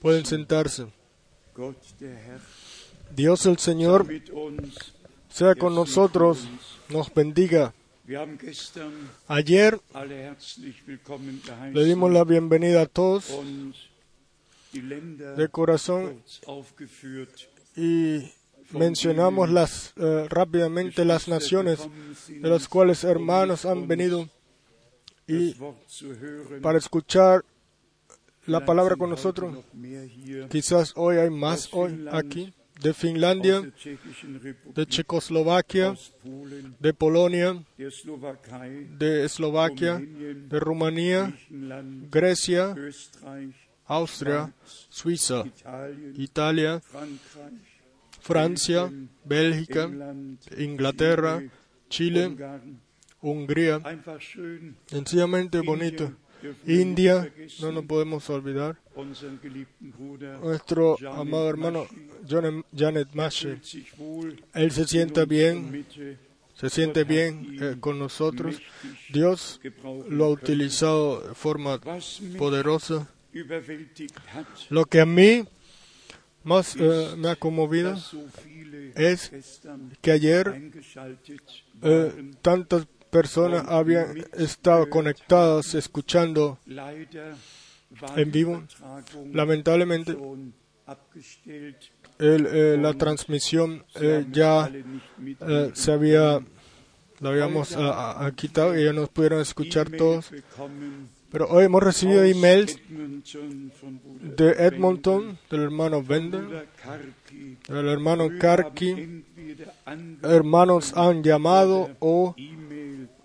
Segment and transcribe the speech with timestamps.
[0.00, 0.86] Pueden sentarse.
[3.14, 4.06] Dios el Señor
[5.28, 6.48] sea con nosotros,
[6.88, 7.74] nos bendiga.
[9.28, 9.78] Ayer
[11.72, 13.30] le dimos la bienvenida a todos
[14.72, 16.22] de corazón
[17.76, 18.32] y
[18.70, 21.80] mencionamos las, eh, rápidamente las naciones
[22.28, 24.28] de las cuales hermanos han venido
[25.26, 25.54] y
[26.60, 27.44] para escuchar
[28.48, 29.56] la palabra con nosotros.
[30.50, 33.72] Quizás hoy hay más hoy aquí de Finlandia,
[34.74, 35.94] de Checoslovaquia,
[36.78, 41.34] de Polonia, de Eslovaquia, de Rumanía,
[42.10, 42.74] Grecia,
[43.86, 44.52] Austria,
[44.88, 45.44] Suiza,
[46.14, 46.80] Italia,
[48.20, 48.90] Francia,
[49.24, 49.90] Bélgica,
[50.56, 51.42] Inglaterra,
[51.88, 52.36] Chile.
[53.20, 53.80] Hungría,
[54.86, 56.12] sencillamente bonito.
[56.66, 58.76] India, no nos podemos olvidar.
[60.42, 61.86] Nuestro amado hermano
[62.76, 63.58] Janet Mashe,
[64.54, 65.86] él se sienta bien,
[66.54, 68.60] se siente bien eh, con nosotros.
[69.12, 69.60] Dios
[70.08, 71.80] lo ha utilizado de forma
[72.36, 73.08] poderosa.
[74.70, 75.44] Lo que a mí
[76.44, 77.96] más eh, me ha conmovido
[78.94, 79.30] es
[80.00, 80.72] que ayer
[81.82, 86.58] eh, tantas personas habían estado conectadas escuchando
[88.16, 88.62] en vivo.
[89.32, 90.16] Lamentablemente
[92.18, 94.70] eh, la transmisión eh, ya
[95.40, 96.40] eh, se había
[97.20, 100.30] la habíamos ah, quitado y ya nos pudieron escuchar todos.
[101.30, 107.58] Pero hoy hemos recibido emails de Edmonton, del hermano Karki.
[107.68, 109.24] del hermano Karki.
[110.22, 112.34] Hermanos han llamado o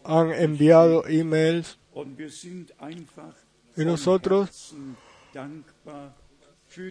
[0.03, 1.77] han enviado emails
[3.75, 4.75] y nosotros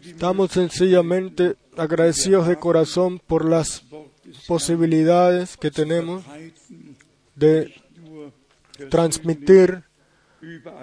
[0.05, 3.84] estamos sencillamente agradecidos de corazón por las
[4.46, 6.24] posibilidades que tenemos
[7.34, 7.74] de
[8.90, 9.84] transmitir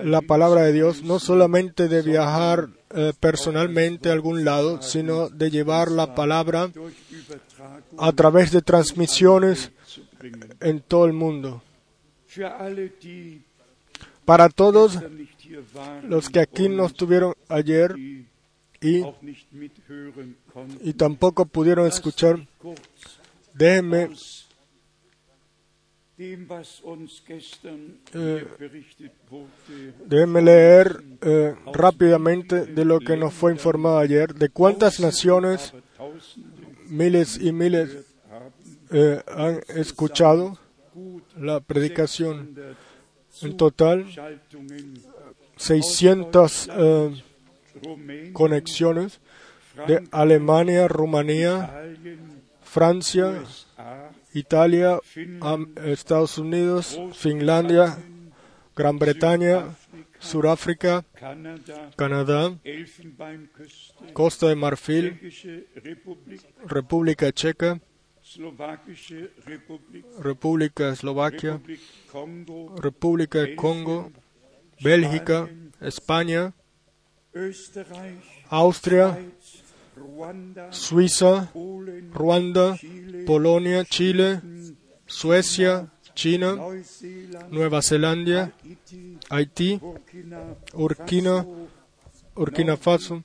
[0.03, 5.51] la palabra de Dios, no solamente de viajar eh, personalmente a algún lado, sino de
[5.51, 6.71] llevar la palabra
[7.97, 9.71] a través de transmisiones
[10.61, 11.61] en todo el mundo.
[14.25, 14.99] Para todos
[16.03, 18.25] los que aquí no estuvieron ayer y,
[20.81, 22.47] y tampoco pudieron escuchar,
[23.53, 24.09] déjenme
[30.05, 35.73] Déjenme leer eh, rápidamente de lo que nos fue informado ayer, de cuántas naciones,
[36.89, 38.05] miles y miles,
[38.91, 40.57] eh, han escuchado
[41.37, 42.55] la predicación.
[43.29, 44.93] 600 En total, Schaltungen
[45.59, 47.23] 600 eh,
[48.33, 49.19] conexiones
[49.87, 51.85] de Alemania, Rumanía,
[52.63, 53.43] Francia,
[54.33, 54.99] Italia,
[55.85, 57.97] Estados Unidos, Finlandia,
[58.75, 59.75] Gran Bretaña,
[60.19, 61.05] Sudáfrica,
[61.95, 62.57] Canadá,
[64.13, 65.19] Costa de Marfil,
[66.65, 67.79] República Checa,
[70.19, 71.59] República Eslovaquia,
[72.79, 74.11] República Congo,
[74.81, 75.49] Bélgica,
[75.81, 76.53] España,
[78.49, 79.17] Austria,
[80.69, 81.49] Suiza,
[82.13, 82.77] Ruanda,
[83.25, 84.41] Polonia, Chile,
[85.07, 86.55] Suecia, China,
[87.49, 88.53] Nueva Zelanda,
[89.29, 89.79] Haití,
[90.73, 91.45] Burkina,
[92.35, 93.23] Burkina, Faso,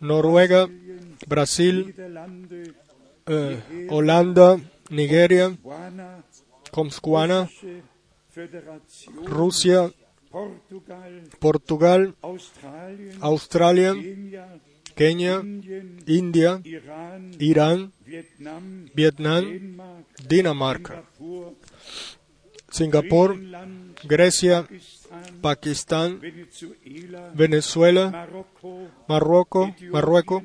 [0.00, 0.68] Noruega,
[1.26, 1.94] Brasil,
[3.26, 4.58] eh, Holanda,
[4.90, 5.56] Nigeria,
[6.70, 7.48] Comscuana,
[9.24, 9.90] Rusia,
[11.38, 12.14] Portugal,
[13.20, 13.94] Australia,
[14.94, 15.42] Kenia,
[16.06, 16.60] India,
[17.38, 17.92] Irán,
[18.94, 19.50] Vietnam,
[20.28, 21.02] Dinamarca,
[22.70, 23.38] Singapur,
[24.04, 24.66] Grecia,
[25.40, 26.20] Pakistán,
[27.34, 28.28] Venezuela,
[29.08, 30.42] Marruecos, Marruecos,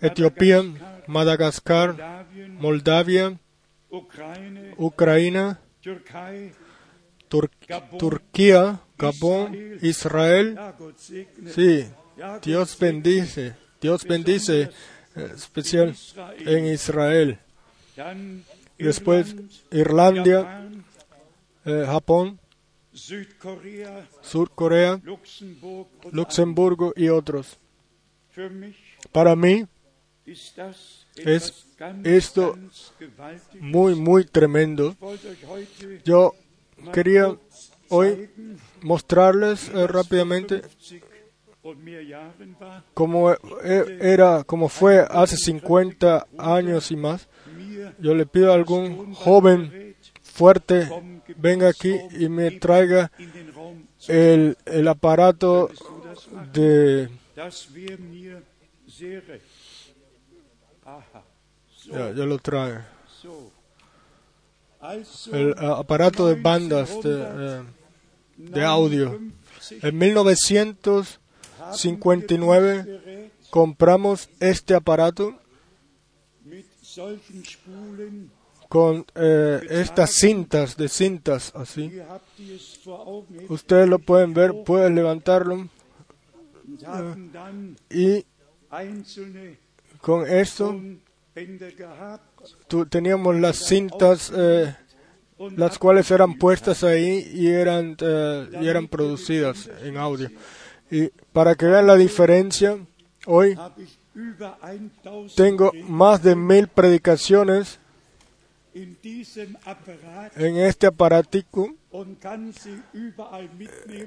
[0.00, 0.62] Etiopía,
[1.06, 2.26] Madagascar,
[2.58, 3.38] Moldavia,
[4.78, 5.60] Ucrania,
[7.98, 10.58] Turquía, Gabón, Israel.
[11.54, 11.86] Sí,
[12.42, 14.70] Dios bendice, Dios bendice,
[15.14, 15.94] eh, especial
[16.38, 17.38] en Israel.
[18.78, 19.34] Después
[19.70, 20.84] Irland, Irlandia, Japan,
[21.64, 22.40] eh, Japón,
[25.04, 27.58] Luxemburg und Luxemburgo y otros.
[29.12, 29.66] Para mí
[31.16, 31.66] Es
[32.04, 32.58] esto
[33.60, 34.96] muy, muy tremendo.
[36.04, 36.34] Yo
[36.92, 37.36] quería
[37.88, 38.28] hoy
[38.82, 41.16] mostrarles eh, rápidamente 50
[41.62, 47.28] und mehr Jahren war, como e- era, como fue hace 50 años y más,
[47.98, 50.88] yo le pido a algún joven fuerte
[51.36, 53.10] venga aquí y me traiga
[54.06, 55.70] el, el aparato
[56.52, 57.08] de
[61.86, 62.96] ya, ya lo trae.
[65.32, 67.62] El eh, aparato de bandas de, eh,
[68.36, 69.18] de audio.
[69.70, 75.34] En 1959 Gerät compramos este aparato
[78.68, 81.98] con eh, estas cintas de cintas así.
[83.48, 85.68] Ustedes lo pueden ver pueden levantarlo.
[87.90, 88.24] Y
[90.06, 90.80] con esto
[92.68, 94.72] tu- teníamos las cintas eh,
[95.56, 100.30] las cuales eran puestas ahí y eran, eh, y eran producidas en audio.
[100.90, 102.78] Y para que vean la diferencia,
[103.26, 107.78] hoy habe ich über 1000 tengo más de mil predicaciones
[110.36, 111.74] en este aparatico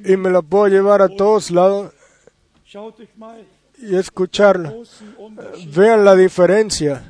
[0.05, 1.91] y me lo puedo llevar a todos lados
[3.81, 4.71] y Unterschied.
[5.73, 7.03] Vean la diferencia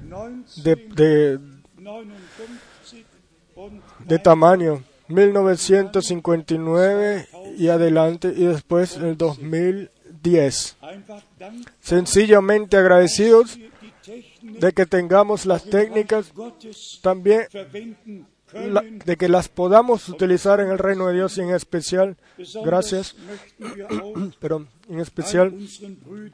[0.63, 1.39] de, 1959
[4.05, 4.81] de, de tamaño.
[5.09, 7.27] 1959
[7.57, 10.77] y adelante y después el 2010.
[10.81, 13.57] einfach dank Sencillamente agradecidos
[14.41, 16.31] de que tengamos las técnicas
[17.01, 17.47] también
[18.53, 22.17] de que las podamos utilizar en el reino de Dios y en especial,
[22.63, 23.15] gracias,
[24.39, 25.53] pero en especial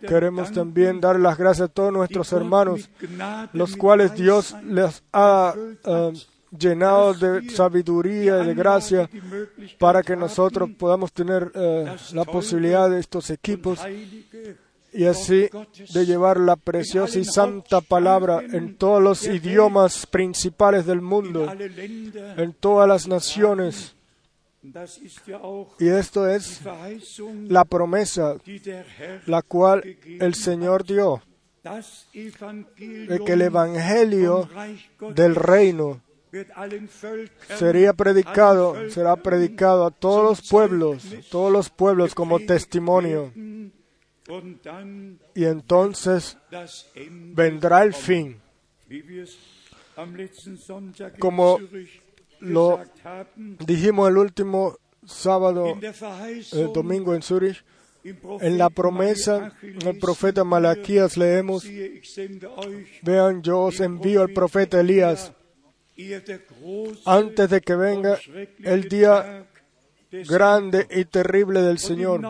[0.08, 2.90] queremos también dar las gracias a todos nuestros hermanos,
[3.54, 5.54] los cuales Dios les ha
[5.84, 6.14] eh,
[6.58, 9.10] llenado de sabiduría y de gracia
[9.78, 13.80] para que nosotros podamos tener eh, la posibilidad de estos equipos
[14.96, 15.50] y así
[15.94, 22.54] de llevar la preciosa y santa palabra en todos los idiomas principales del mundo, en
[22.54, 23.96] todas las naciones.
[25.80, 26.62] Y esto es
[27.48, 28.38] la promesa
[29.26, 31.22] la cual el Señor dio,
[31.64, 34.50] de que el Evangelio
[35.14, 36.02] del reino
[37.58, 43.32] sería predicado, será predicado a todos los pueblos, todos los pueblos como testimonio.
[45.36, 46.38] Y entonces
[47.34, 48.42] vendrá el fin.
[51.20, 51.60] Como
[52.40, 52.84] lo
[53.60, 55.78] dijimos el último sábado,
[56.52, 57.64] el domingo en Zurich,
[58.04, 61.66] en la promesa, Malachi en el profeta Malaquías leemos,
[63.02, 65.34] vean, yo os envío al profeta Elías
[67.06, 68.20] antes de que venga
[68.64, 69.45] el día
[70.28, 72.22] grande y terrible del Señor.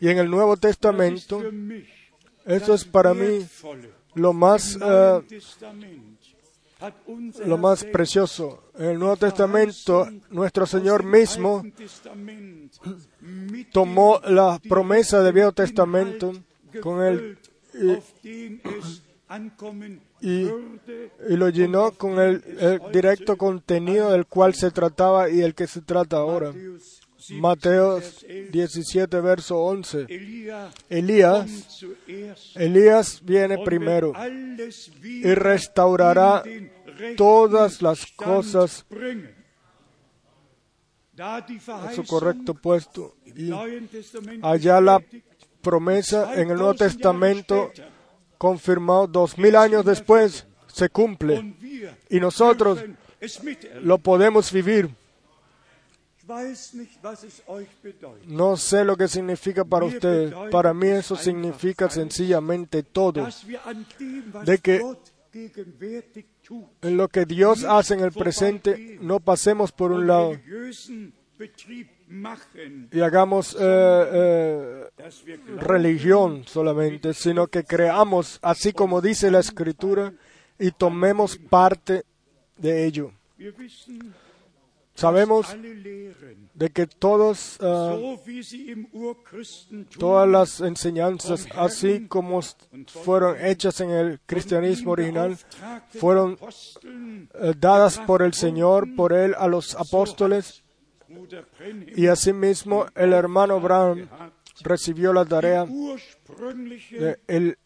[0.00, 1.42] Y en el Nuevo Testamento,
[2.44, 3.46] eso es para mí
[4.14, 5.20] lo más, eh,
[7.46, 8.64] lo más precioso.
[8.78, 11.64] En el Nuevo Testamento, nuestro Señor mismo
[13.72, 16.32] tomó la promesa de Viejo Testamento
[16.80, 17.38] con el
[17.72, 19.13] gefüllt,
[20.20, 20.46] y-
[21.28, 25.66] y lo llenó con el, el directo contenido del cual se trataba y el que
[25.66, 26.52] se trata ahora.
[27.30, 28.50] Matthäus 17, Mateo Vers 11.
[28.52, 30.06] 17, verso 11.
[30.08, 31.84] Elia Elías,
[32.54, 34.12] Elías viene primero
[35.04, 36.42] y restaurará
[37.16, 38.84] todas las cosas
[41.90, 43.16] en su correcto puesto.
[43.24, 43.50] Y
[44.42, 45.00] allá la
[45.62, 47.72] promesa en el Nuevo 2000 Jahre Testamento
[48.38, 51.36] confirmado dos mil años después se cumple
[52.10, 52.78] y nosotros
[53.82, 54.90] lo podemos vivir.
[58.26, 60.32] No sé lo que significa para ustedes.
[60.50, 63.20] Para mí eso significa sencillamente todo.
[64.46, 64.78] De que-
[66.82, 70.30] En lo que Dios hace en el presente, no pasemos por un lado
[72.92, 74.88] y hagamos eh, eh,
[75.58, 80.12] religión solamente, sino que creamos, así como dice la Escritura,
[80.58, 82.04] y tomemos parte
[82.56, 83.12] de ello.
[84.94, 85.54] Sabemos
[86.54, 87.58] de que todos,
[88.92, 92.40] Urchristentum todas las enseñanzas, así como
[92.86, 95.36] fueron hechas en el cristianismo original,
[95.98, 96.38] fueron
[97.34, 100.63] eh, dadas por el Señor, por Él a los apóstoles,
[101.96, 104.08] y asimismo el hermano Abraham
[104.62, 107.58] recibió la tarea ursprüngliche de el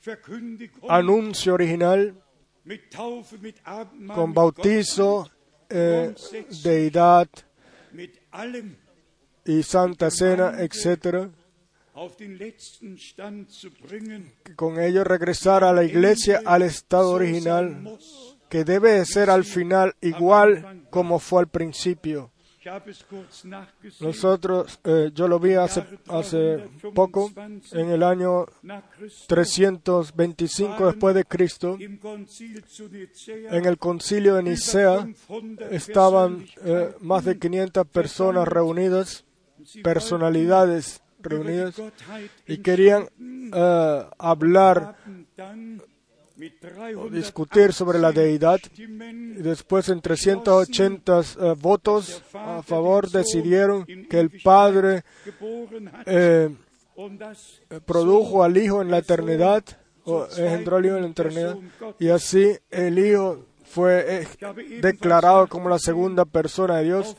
[0.88, 2.14] anuncio original
[4.14, 5.30] con bautizo,
[5.68, 6.14] eh,
[6.62, 7.28] deidad
[9.44, 11.30] y santa cena, etc.
[14.54, 17.98] con ello regresar a la iglesia al estado original,
[18.50, 22.30] que debe ser al final igual como fue al principio.
[24.00, 27.30] Nosotros, eh, yo lo vi hace, hace poco,
[27.72, 35.14] en el año nach Christus 325 después de Cristo, en el concilio de Nicea, über
[35.26, 39.24] 500 estaban eh, más de 500 personas reunidas,
[39.82, 41.80] personalidades reunidas,
[42.46, 43.08] y querían
[43.52, 44.96] eh, hablar
[47.10, 48.60] discutir sobre la deidad.
[48.76, 55.02] Y después en 380 uh, votos a favor decidieron que el Padre
[56.06, 56.48] eh,
[56.96, 59.64] eh, produjo al Hijo en la eternidad
[60.04, 61.56] o engendró al Hijo en la eternidad
[61.98, 64.28] y así el Hijo fue eh,
[64.80, 67.16] declarado como la segunda persona de Dios.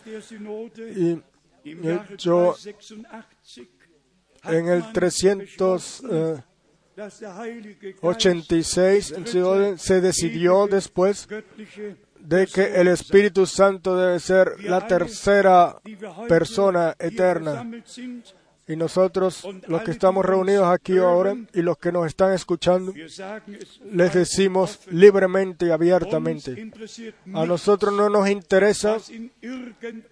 [0.96, 1.22] Y
[2.18, 2.56] yo
[4.46, 6.04] en el 300
[8.02, 9.16] 86
[9.78, 11.28] se decidió después
[12.20, 15.80] de que el Espíritu Santo debe ser la tercera
[16.28, 17.66] persona eterna
[18.70, 22.94] y nosotros, los que estamos reunidos aquí ahora y los que nos están escuchando,
[23.92, 26.72] les decimos libremente y abiertamente.
[27.34, 28.98] A nosotros no nos interesa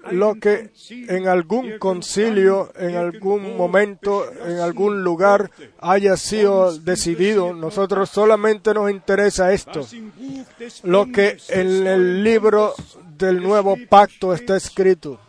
[0.09, 7.53] lo que en algún concilio, en algún momento, en algún lugar haya sido decidido.
[7.53, 9.85] Nosotros solamente nos interesa esto,
[10.81, 12.73] lo que en el libro
[13.19, 15.19] del nuevo pacto está escrito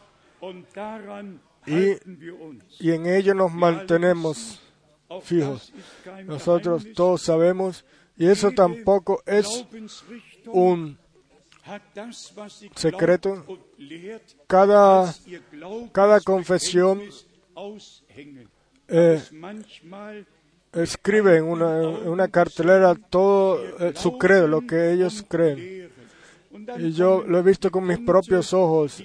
[1.68, 4.60] Y- en ello nos mantenemos
[5.22, 5.72] fijos.
[6.24, 7.84] Nosotros todos sabemos,
[8.16, 9.64] y eso tampoco es
[10.46, 10.98] un
[12.74, 13.44] secreto.
[14.46, 15.14] cada,
[15.92, 17.02] cada confesión,
[18.88, 19.22] eh,
[20.72, 25.90] escribe en una, una cartelera todo eh, su credo, lo que ellos creen.
[26.78, 29.02] Y yo lo he visto con mis propios ojos.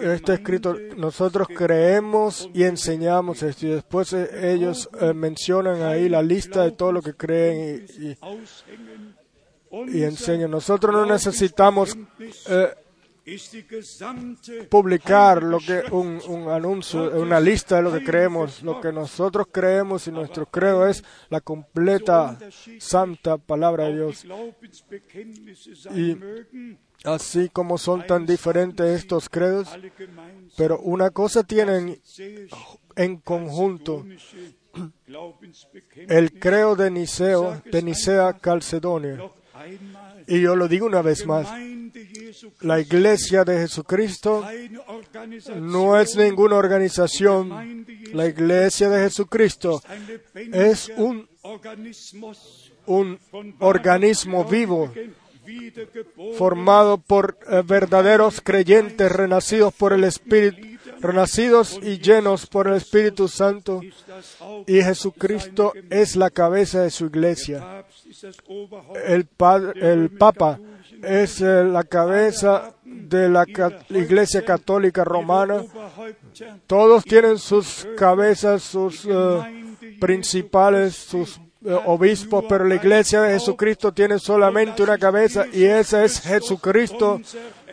[0.00, 3.66] Está escrito, nosotros creemos y enseñamos esto.
[3.66, 8.16] Y después eh, ellos eh, mencionan ahí la lista de todo lo que creen y,
[10.02, 10.50] enseñan.
[10.50, 11.96] Nosotros no necesitamos
[12.48, 12.74] eh,
[14.70, 18.62] publicar lo que un, un anuncio, una lista de lo que creemos.
[18.62, 22.38] Lo que nosotros creemos y nuestro credo es la completa
[22.78, 24.24] santa palabra de Dios.
[25.94, 26.16] Y-
[27.04, 29.68] Así como son tan diferentes estos credos,
[30.56, 32.00] pero una cosa tienen
[32.96, 34.06] en conjunto.
[36.08, 39.18] El credo de Niceo, de Nicea Calcedonia.
[40.26, 41.48] Y yo lo digo una vez más,
[42.60, 44.44] la iglesia de Jesucristo
[45.60, 47.86] no es ninguna organización.
[48.12, 49.82] La iglesia de Jesucristo
[50.34, 51.28] es un,
[52.86, 53.18] un
[53.60, 54.92] organismo vivo
[56.36, 63.28] formado por eh, verdaderos creyentes renacidos por el Espíritu, renacidos y llenos por el Espíritu
[63.28, 63.80] Santo.
[64.66, 67.84] Y Jesucristo es la cabeza de su iglesia.
[69.04, 70.58] El, Papa
[71.02, 73.44] es eh, la cabeza de la
[73.90, 75.64] iglesia católica romana.
[76.66, 79.64] Todos tienen sus cabezas, sus eh,
[80.00, 86.04] principales, sus eh, obispos, pero la iglesia de Jesucristo tiene solamente una cabeza y esa
[86.04, 87.20] es Jesucristo,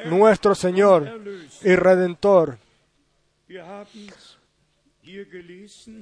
[0.05, 1.21] nuestro Señor
[1.63, 2.57] y Redentor.
[3.51, 4.37] Wir haben's hier gelesen.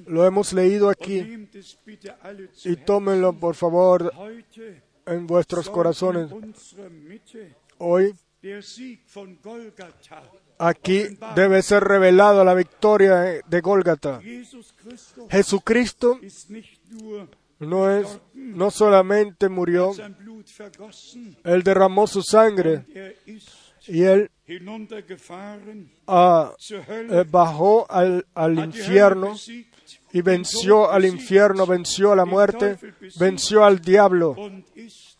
[0.06, 1.48] Lo hemos leído aquí
[2.64, 4.12] y tómenlo por favor
[5.06, 6.30] en vuestros corazones.
[7.78, 8.14] Hoy
[10.58, 14.20] aquí debe ser revelada la victoria de Gólgata.
[15.30, 16.18] Jesucristo
[17.58, 19.92] no es no solamente murió,
[21.44, 23.16] él derramó su sangre er
[23.86, 24.30] y él
[26.06, 29.34] ah, eh, bajó al, al infierno
[30.12, 32.78] y venció al infierno, venció a la muerte,
[33.18, 34.36] venció al diablo.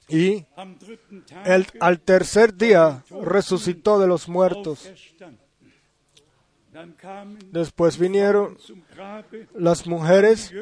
[0.08, 4.90] y Tage al tercer día resucitó de los muertos.
[7.50, 8.56] Después vinieron
[9.54, 10.52] las mujeres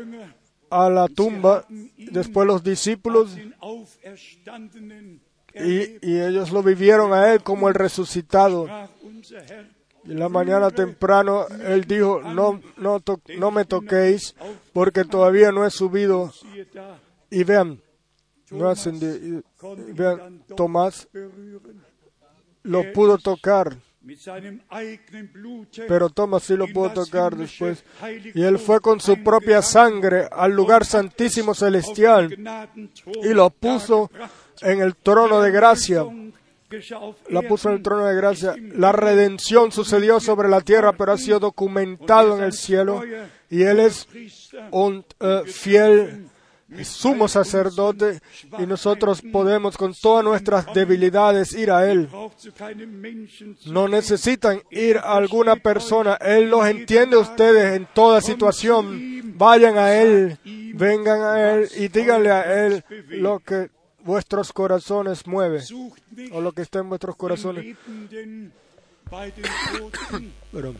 [0.70, 1.64] a la tumba,
[1.96, 3.36] después los discípulos
[5.60, 8.66] y, ellos lo vivieron a él como el resucitado.
[10.04, 14.34] Y la mañana temprano él dijo, no, no, me toquéis
[14.72, 16.32] porque todavía no he subido.
[17.30, 17.80] Y vean,
[18.50, 19.06] no ascendí.
[19.06, 21.08] Y- vean, Tomás
[22.62, 23.76] lo pudo tocar.
[25.86, 27.84] pero Tomás sí lo pudo tocar después.
[28.34, 32.34] Y él fue con su propia sangre al lugar santísimo celestial
[33.22, 34.10] y lo puso.
[34.62, 36.04] En el trono de gracia.
[37.28, 38.54] La puso en el trono de gracia.
[38.74, 43.02] La redención sucedió sobre la tierra, pero ha sido documentado en el cielo.
[43.50, 44.06] Y él es
[44.70, 46.28] un eh, fiel
[46.82, 48.20] sumo sacerdote
[48.58, 52.08] y nosotros podemos con todas nuestras debilidades ir a Él.
[53.66, 56.14] No necesitan ir a alguna persona.
[56.20, 59.34] Él los entiende a ustedes en toda situación.
[59.38, 60.38] Vayan a Él,
[60.74, 63.70] vengan a Él y díganle a Él lo que
[64.08, 65.62] vuestros corazones mueve
[66.32, 67.76] o lo que está en vuestros corazones.
[70.50, 70.74] Pero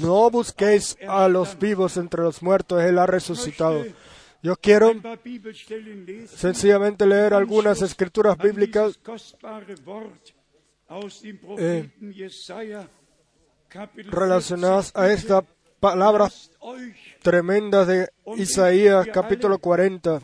[0.00, 3.84] no busquéis a los vivos entre los muertos, Él ha resucitado.
[4.42, 4.92] Yo quiero
[6.28, 8.98] sencillamente leer algunas escrituras bíblicas
[13.68, 15.02] Kapitel relacionadas 40.
[15.02, 15.44] a esta
[15.80, 20.20] palabra Lasst euch tremenda de Isaías capítulo alle 40.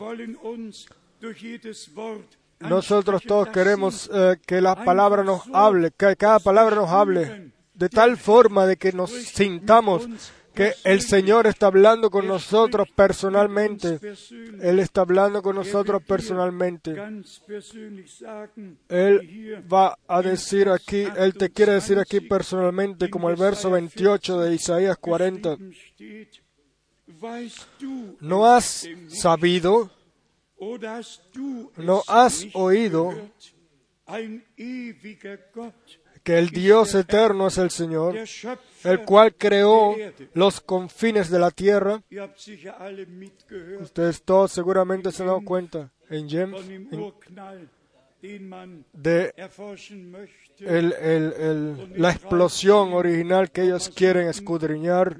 [2.59, 7.89] Nosotros todos queremos eh, que la palabra nos hable, que cada palabra nos hable, de
[7.89, 10.07] tal forma de que nos sintamos
[10.53, 13.99] que el Señor está hablando con nosotros personalmente.
[14.61, 16.95] Él está hablando con nosotros personalmente.
[18.87, 24.41] Él va a decir aquí, Él te quiere decir aquí personalmente, como el verso 28
[24.41, 25.57] de Isaías 40.
[25.57, 26.43] geschrieben steht,
[27.19, 29.89] weißt du ¿No has sabido,
[31.77, 33.13] No has oído
[36.23, 38.15] que el Dios eterno es el Señor,
[38.83, 39.95] el cual creó
[40.33, 42.01] los confines de la tierra?
[43.81, 46.85] Ustedes todos seguramente se han dado cuenta en James en-
[48.93, 50.65] de erforschen möchte.
[50.65, 55.17] el- el- el- la explosión original que ellos quieren escudriñar,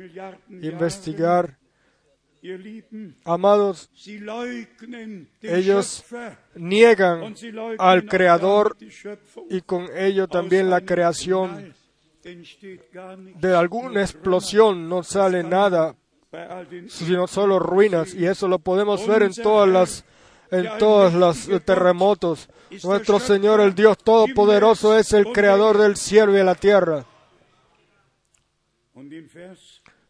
[0.49, 1.57] investigar.
[3.23, 3.89] Amados,
[5.41, 6.03] ellos
[6.55, 7.35] niegan
[7.77, 8.75] al Creador
[9.49, 11.73] y con ello también la creación.
[13.39, 15.95] De alguna explosión no sale nada,
[16.87, 20.05] sino solo ruinas, y eso lo podemos ver en todas las
[20.51, 22.49] en todos los terremotos.
[22.83, 27.05] Nuestro Señor, el Dios Todopoderoso, es el creador del cielo y de la tierra.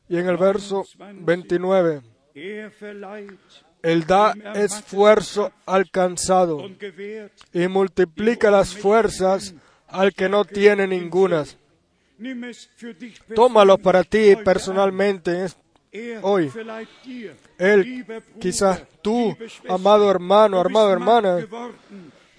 [0.09, 7.33] Y en el verso 29, er verleiht Él da esfuerzo al cansado und gewährt.
[7.53, 9.53] y multiplica las fuerzas
[9.87, 11.57] al que no tiene ningunas.
[13.35, 15.47] Tómalo para ti personalmente.
[15.91, 16.51] Er hoy.
[17.59, 18.05] Él,
[18.39, 19.37] quizás tú,
[19.69, 21.47] amado hermano, matt hermana,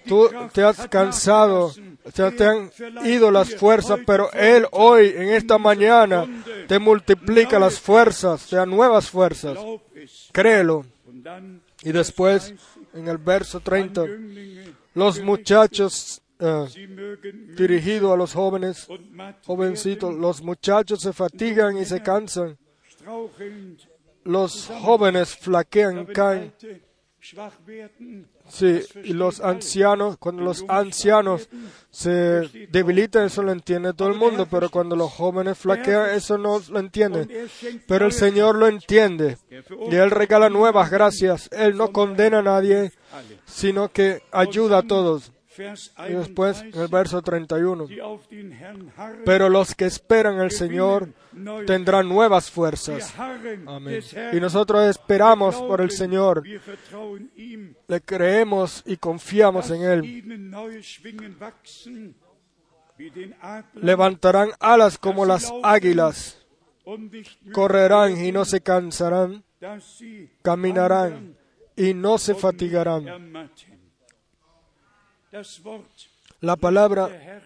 [0.06, 1.72] tú te has cansado,
[2.12, 2.70] te han
[3.04, 6.26] ido las fuerzas, pero Él hoy, en esta mañana,
[6.66, 9.58] te multiplica las fuerzas, te da nuevas fuerzas.
[10.32, 10.84] Créelo.
[11.82, 12.54] Y después,
[12.92, 18.86] en el verso 30, Jünglinge, los muchachos, müde dirigido a los jóvenes,
[19.44, 22.56] jovencitos, los muchachos se fatigan y se cansan,
[24.24, 26.52] los jóvenes flaquean, caen.
[28.48, 31.48] Sí, y los ancianos, cuando los ancianos
[31.90, 32.12] se
[32.70, 36.78] debilitan, eso lo entiende todo el mundo, pero cuando los jóvenes flaquean, eso no lo
[36.78, 37.30] Und entienden.
[37.30, 37.50] er
[37.86, 39.38] Pero el Señor lo entiende.
[39.50, 41.48] Er y Él regala nuevas gracias.
[41.52, 42.92] Él no condena a nadie,
[43.46, 45.33] sino que ayuda a todos.
[45.56, 49.84] Y después, en el 31, verso 31, die auf den Herrn harren, pero los que
[49.84, 51.08] esperan al Señor
[51.66, 53.14] tendrán nuevas fuerzas.
[53.18, 54.02] Amén.
[54.32, 60.24] Y nosotros esperamos por el Señor, le creemos y confiamos en Él.
[63.74, 66.44] Levantarán alas como las águilas,
[67.52, 69.44] correrán y no se cansarán,
[70.42, 71.36] caminarán
[71.76, 73.50] y no se fatigarán.
[76.40, 77.42] La palabra.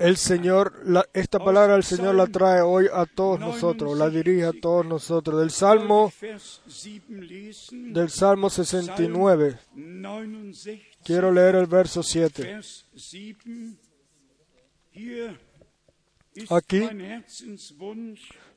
[0.00, 4.44] El Señor, la- esta palabra el Señor la trae hoy a todos nosotros, la dirige
[4.44, 5.38] a todos nosotros.
[5.40, 7.92] Del Salmo, Vers 7 lesen.
[7.92, 12.42] del Salmo 69, 69, quiero leer el verso 7.
[12.42, 13.76] Vers 7.
[14.92, 15.38] Hier
[16.34, 16.88] ist Aquí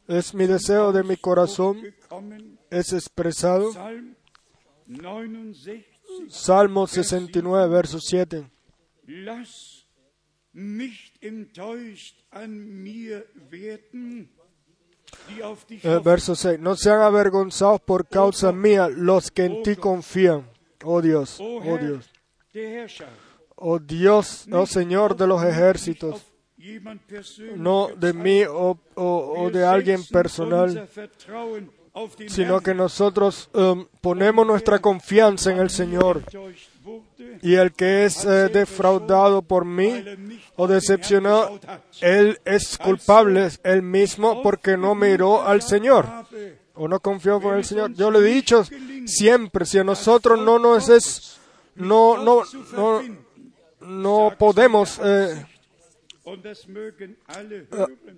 [0.07, 1.77] Es mi deseo de mi corazón,
[2.71, 3.71] es expresado.
[6.27, 6.29] Psalm 69.
[6.29, 8.51] Salmo 69, verso 7.
[9.07, 9.85] Lass
[10.53, 14.29] nicht enttäuscht an mir werden,
[15.29, 16.59] die auf dich Eh, verso 6.
[16.59, 20.45] No sean avergonzados por causa mía los que en ti confían.
[20.83, 22.09] Oh Dios, oh Herr, Dios.
[23.55, 26.25] oh Dios, oh Señor de los ejércitos,
[27.55, 30.87] no de mí o, o- o de alguien personal,
[32.27, 36.23] sino que nosotros um, ponemos nuestra confianza en el Señor.
[37.41, 40.03] Y el que es eh, defraudado por mí
[40.55, 41.59] o decepcionado,
[42.01, 46.05] él es culpable, él mismo, porque no miró al Señor
[46.79, 47.93] o no confió con el Señor.
[47.93, 48.63] Yo le he dicho
[49.05, 51.37] siempre, si a nosotros no nos es,
[51.75, 53.01] no, no, no,
[53.81, 55.45] no podemos eh,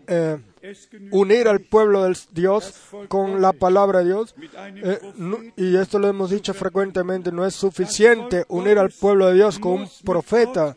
[0.07, 2.73] eh, genügt unir al pueblo de Dios
[3.07, 4.35] con la palabra de Dios.
[4.83, 9.35] Eh, no- y esto lo hemos dicho frecuentemente, no es suficiente unir al pueblo de
[9.35, 10.75] Dios con un profeta,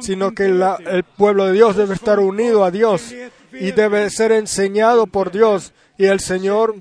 [0.00, 3.12] sino que la- el pueblo de Dios debe estar unido a Dios
[3.52, 5.72] y debe ser enseñado por Dios.
[5.98, 6.74] Y el Señor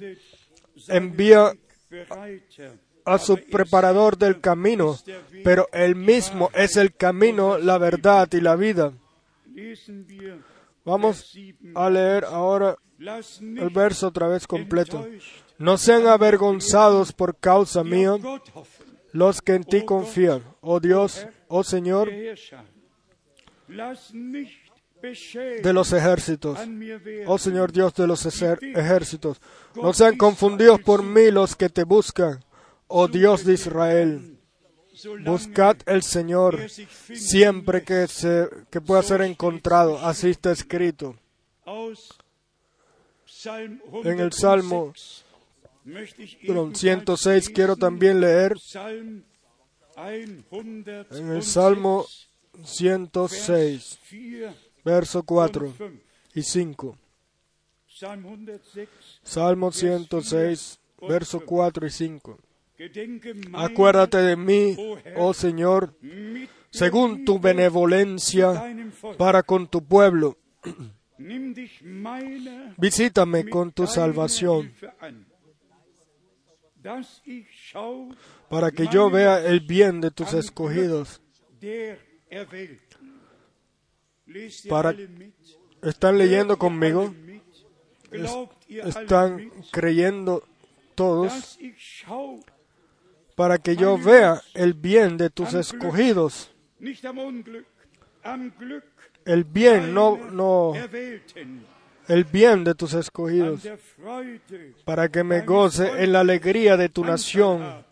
[0.88, 1.54] envía
[3.06, 4.98] a su preparador del camino,
[5.44, 8.94] pero Él mismo es el camino, la verdad y la vida.
[10.86, 11.38] Vamos
[11.76, 15.08] a leer ahora el verso otra vez completo.
[15.58, 18.16] No sean avergonzados por causa mía
[19.12, 20.44] los que en ti confían.
[20.62, 22.10] Oh Dios, oh Señor
[25.62, 26.60] de los ejércitos.
[27.28, 29.42] Oh Señor Dios de los ejércitos.
[29.76, 32.44] No sean confundidos por mí los que te buscan.
[32.88, 34.39] Oh Dios de Israel.
[35.26, 40.00] Buscad el Señor siempre que, se, que pueda ser encontrado.
[40.00, 41.16] Así está escrito.
[44.04, 45.30] En el Salmo 106
[45.90, 49.24] möchte ich Perdón, ebenfalls 106 quiero también leer Psalm
[49.96, 52.06] 106, en el Salmo
[52.64, 54.00] 106,
[54.84, 55.94] Vers 4 verso und 4 5.
[56.36, 56.98] y 5.
[57.88, 58.90] Psalm 106,
[59.24, 62.38] Salmo 106, verso 4 y 5.
[63.54, 64.78] Acuérdate de mí,
[65.18, 68.76] oh Señor, mit según tu benevolencia
[69.18, 70.38] para con tu pueblo.
[72.78, 74.72] Visítame con tu salvación,
[78.50, 81.22] para que yo vea el bien de tus escogidos.
[84.70, 84.96] Para-?
[85.82, 87.14] ¿Están leyendo conmigo?
[88.70, 90.44] ¿Están creyendo
[90.96, 91.58] todos?
[93.40, 96.52] Para que yo vea el bien de tus escogidos.
[99.24, 100.74] El bien, no, no,
[102.10, 103.62] el bien de tus escogidos.
[104.84, 107.86] Para que me goce en la alegría de tu nación.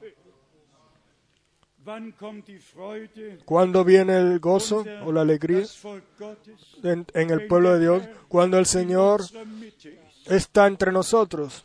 [3.45, 5.63] ¿Cuándo viene el gozo o la alegría
[6.83, 8.03] en, en el pueblo de Dios?
[8.27, 9.21] Cuando el Señor
[10.25, 11.63] está entre nosotros.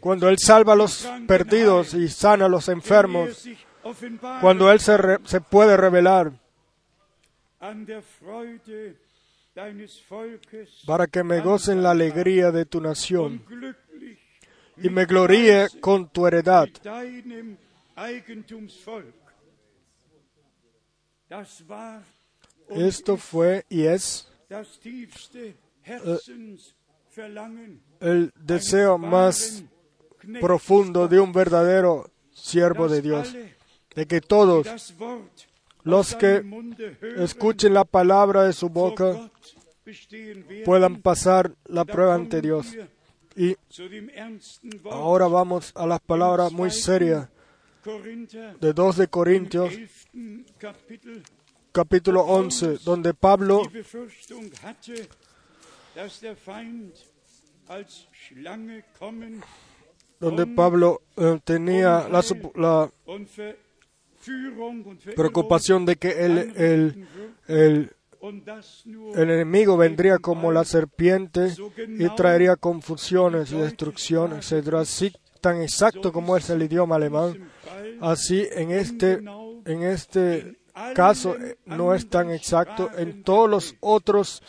[0.00, 3.48] Cuando Él salva a los perdidos y sana a los er enfermos.
[4.40, 6.32] Cuando Él se, se puede revelar.
[10.86, 13.42] Para que me goce en la alegría de tu nación.
[14.76, 16.68] Y me gloríe con tu heredad.
[22.68, 26.75] Esto fue y es Herzensverlangen
[28.00, 29.64] el deseo más
[30.40, 33.34] profundo de un verdadero siervo de Dios.
[33.94, 34.94] De que todos
[35.82, 36.42] los que
[37.16, 39.30] escuchen la palabra de su boca
[40.64, 42.76] puedan pasar la prueba ante Dios.
[43.36, 43.56] Y
[44.90, 47.28] ahora vamos a las palabras muy serias
[48.60, 50.44] de 2 de Corintios 11.
[50.58, 51.22] Kapitel
[51.76, 53.60] capítulo 11, donde Pablo
[60.20, 62.90] donde Pablo eh, tenía la,
[65.14, 67.08] preocupación de que el, el,
[67.48, 67.90] el,
[69.14, 71.54] enemigo vendría como la serpiente
[71.98, 74.74] y traería confusiones y destrucción, etc.
[74.74, 77.50] Así tan exacto como es el idioma alemán,
[78.00, 79.22] así en este,
[79.64, 80.58] en este
[80.94, 82.90] caso eh, no es tan exacto.
[82.96, 84.42] En todos los otros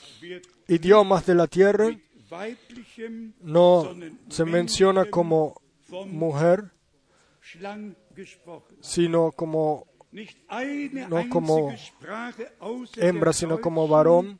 [0.68, 1.90] idiomas de la tierra
[3.42, 3.96] no
[4.30, 5.62] se menciona como
[6.08, 6.72] mujer,
[8.82, 9.88] sino como
[11.10, 11.74] no como
[12.98, 14.40] hembra, sino como varón,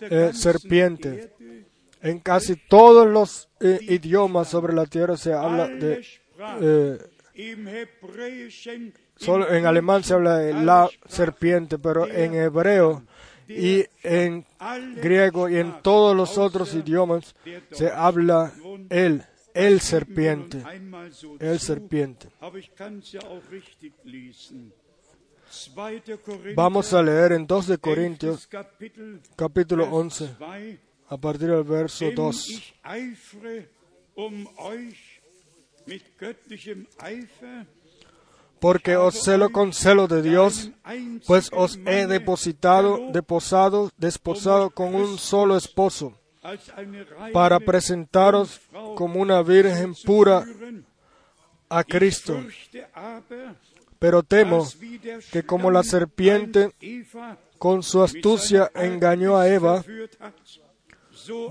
[0.00, 1.32] eh, serpiente.
[2.02, 6.04] En casi todos los eh, idiomas sobre la tierra se habla de...
[6.60, 6.98] Eh,
[9.16, 13.04] solo en alemán se habla de la serpiente, pero en hebreo
[13.48, 14.44] y en
[15.02, 17.34] griego y en todos los otros idiomas
[17.70, 18.52] se habla
[18.88, 20.62] él, el serpiente,
[21.40, 22.28] el serpiente.
[22.40, 24.72] Aber ich kann es ja auch richtig lesen.
[25.74, 26.18] 2.
[26.24, 28.48] Korinther, Vamos a leer en 2 de Corintios 11.
[28.48, 30.78] Kapitel, capítulo Vers 11 2.
[31.08, 32.74] a partir del verso Denn 2.
[38.64, 40.70] Porque os celo con celo de Dios,
[41.26, 46.16] pues os he depositado, deposado, desposado con un solo esposo,
[47.34, 48.62] para presentaros
[48.96, 50.46] como una virgen pura
[51.68, 52.42] a Cristo.
[53.98, 54.66] Pero temo
[55.30, 56.70] que como la serpiente
[57.58, 59.84] con su astucia engañó a Eva,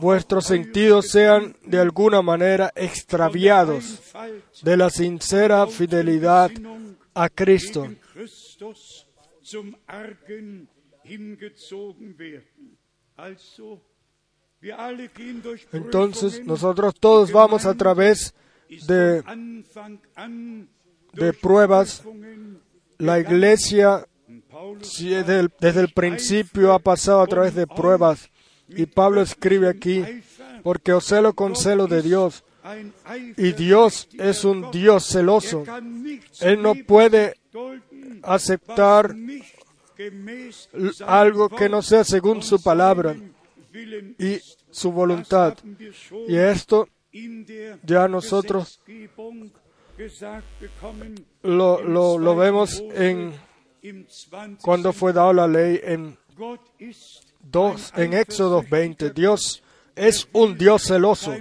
[0.01, 4.01] vuestros sentidos sean de alguna manera extraviados
[4.63, 6.49] de la sincera fidelidad
[7.13, 7.87] a Cristo.
[15.71, 18.33] Entonces nosotros todos vamos a través
[18.87, 19.23] de
[21.13, 22.03] de pruebas.
[22.97, 24.07] La iglesia
[24.99, 28.29] desde el, desde el principio ha pasado a través de pruebas.
[28.67, 30.03] Y Pablo escribe aquí,
[30.63, 32.43] porque os celo con celo de Dios.
[33.37, 35.63] Y Dios es un Dios celoso.
[36.39, 37.35] Él no puede
[38.21, 39.15] aceptar
[41.05, 43.15] algo que no sea según su palabra
[44.17, 44.39] y
[44.71, 45.57] su voluntad.
[46.27, 46.87] Y esto
[47.83, 48.79] ya nosotros
[51.43, 53.33] lo, lo, lo vemos en
[54.61, 56.17] cuando fue dada la ley en,
[57.41, 59.09] dos, en Éxodo 20.
[59.11, 59.62] Dios
[59.95, 61.33] es un Dios celoso.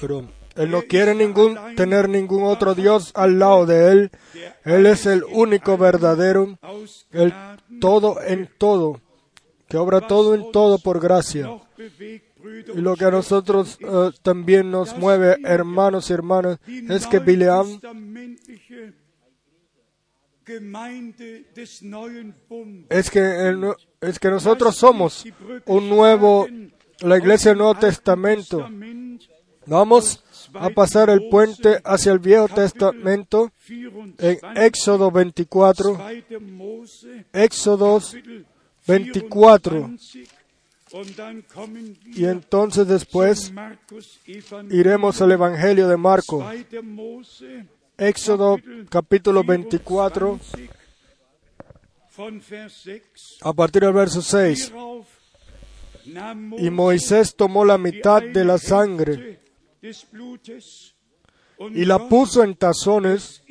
[0.00, 4.10] Pero Él no quiere ningún, tener ningún otro Dios al lado de Él.
[4.64, 6.58] Él es el único verdadero,
[7.10, 7.32] el
[7.80, 9.00] todo en todo,
[9.68, 11.48] que obra todo en todo por gracia.
[12.74, 17.80] Y lo que a nosotros eh, también nos mueve, hermanos y hermanas, es que Bileam
[22.90, 25.24] es que, el nue- es que nosotros somos
[25.66, 26.46] un nuevo,
[27.00, 28.58] la iglesia del Nuevo Testamento.
[29.66, 30.24] Vamos
[30.54, 33.52] a pasar el puente hacia el Viejo Testamento
[34.18, 35.96] en Éxodo 24,
[37.32, 38.00] Éxodo
[38.88, 39.88] 24.
[42.14, 43.50] Y entonces después
[44.70, 46.42] iremos al Evangelio de Marco.
[48.02, 48.58] Éxodo
[48.90, 50.40] capítulo 24,
[53.42, 54.72] a partir del verso 6.
[56.58, 59.40] Y Moisés tomó la mitad de la sangre
[61.70, 63.44] y la puso en tazones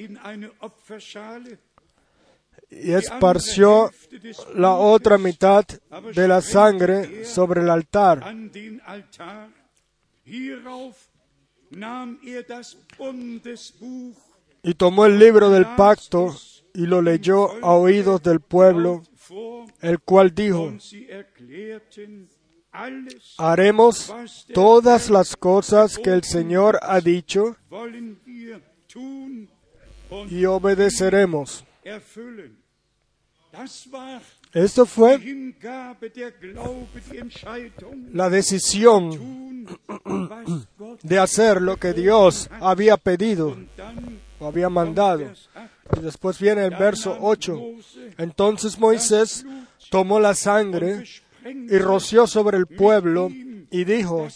[2.70, 3.90] y esparció
[4.56, 5.66] la otra mitad
[6.14, 8.36] de la sangre sobre el altar.
[14.64, 16.36] Y tomó el libro del pacto
[16.74, 19.04] y lo leyó a oídos del pueblo,
[19.82, 20.74] el cual dijo,
[23.38, 24.14] haremos
[24.54, 27.58] todas las cosas que el Señor ha dicho
[30.30, 31.66] y obedeceremos.
[34.54, 35.20] Esto fue
[38.14, 39.68] la decisión
[41.04, 43.58] de hacer lo que Dios había pedido
[44.48, 45.20] había mandado.
[45.20, 45.72] Vers 8.
[45.98, 47.60] Y después viene el verso 8.
[48.18, 49.46] Entonces Moisés
[49.90, 51.04] tomó la sangre
[51.46, 54.28] y roció sobre el pueblo y dijo,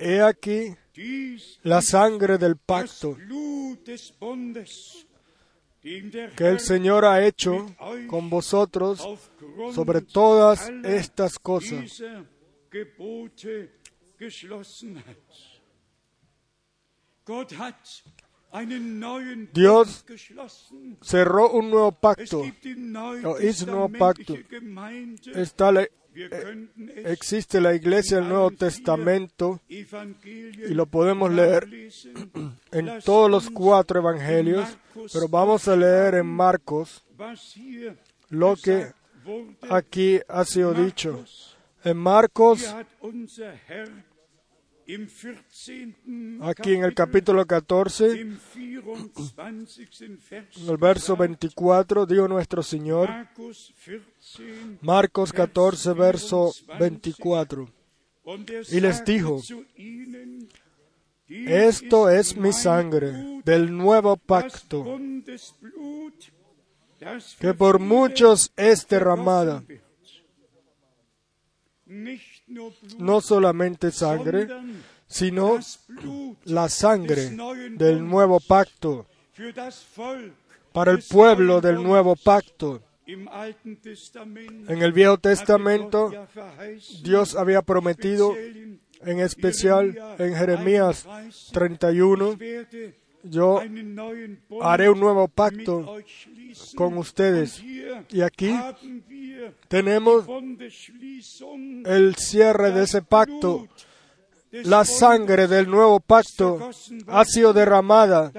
[0.00, 0.74] he aquí
[1.62, 3.16] la sangre del pacto
[5.82, 7.66] que el Señor ha hecho
[8.08, 9.06] con vosotros
[9.74, 12.02] sobre todas estas cosas.
[19.52, 20.04] Dios.
[21.00, 22.42] Cerró un nuevo pacto.
[23.40, 24.34] hizo un nuevo pacto.
[25.34, 29.60] Está la- es existe la iglesia del Nuevo Testamento
[30.68, 31.64] y lo podemos leer
[32.72, 34.68] en todos los cuatro evangelios,
[35.10, 37.02] pero vamos a leer en Marcos
[38.28, 38.92] lo que
[39.70, 41.24] aquí ha sido dicho.
[41.84, 42.62] En Marcos,
[46.42, 49.34] aquí en el capítulo 14, im 24.
[49.36, 57.68] Vers, en el verso 24, dijo nuestro Señor, Markus 14, Marcos 14, verso 24,
[58.24, 59.40] und er y les dijo,
[61.28, 64.98] esto es mi sangre del nuevo pacto,
[67.40, 69.64] que por muchos es derramada,
[72.98, 74.48] no solamente sangre,
[75.06, 75.58] sino
[76.44, 77.30] la sangre
[77.72, 79.06] del nuevo pacto,
[80.72, 82.80] para el pueblo del nuevo pacto.
[83.06, 86.10] En el Viejo Testamento,
[87.02, 91.06] Dios había prometido, en especial en Jeremías
[91.52, 93.60] 31, Ich werde yo
[94.60, 95.96] haré un nuevo pacto
[96.74, 97.62] con ustedes.
[98.10, 98.58] Y aquí
[99.68, 100.24] tenemos
[101.84, 103.66] el cierre de ese pacto.
[104.64, 106.70] La sangre del nuevo pacto
[107.06, 108.30] ha sido derramada.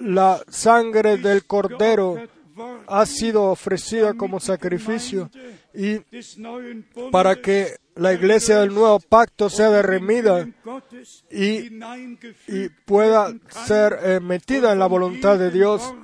[0.00, 2.16] La sangre del cordero
[2.86, 5.30] ha sido ofrecida como sacrificio
[5.72, 5.98] y
[7.10, 11.70] para que la iglesia del nuevo pacto sea derramida Gottes y,
[12.84, 13.32] pueda
[13.66, 15.94] ser eh, metida en la voluntad de Dios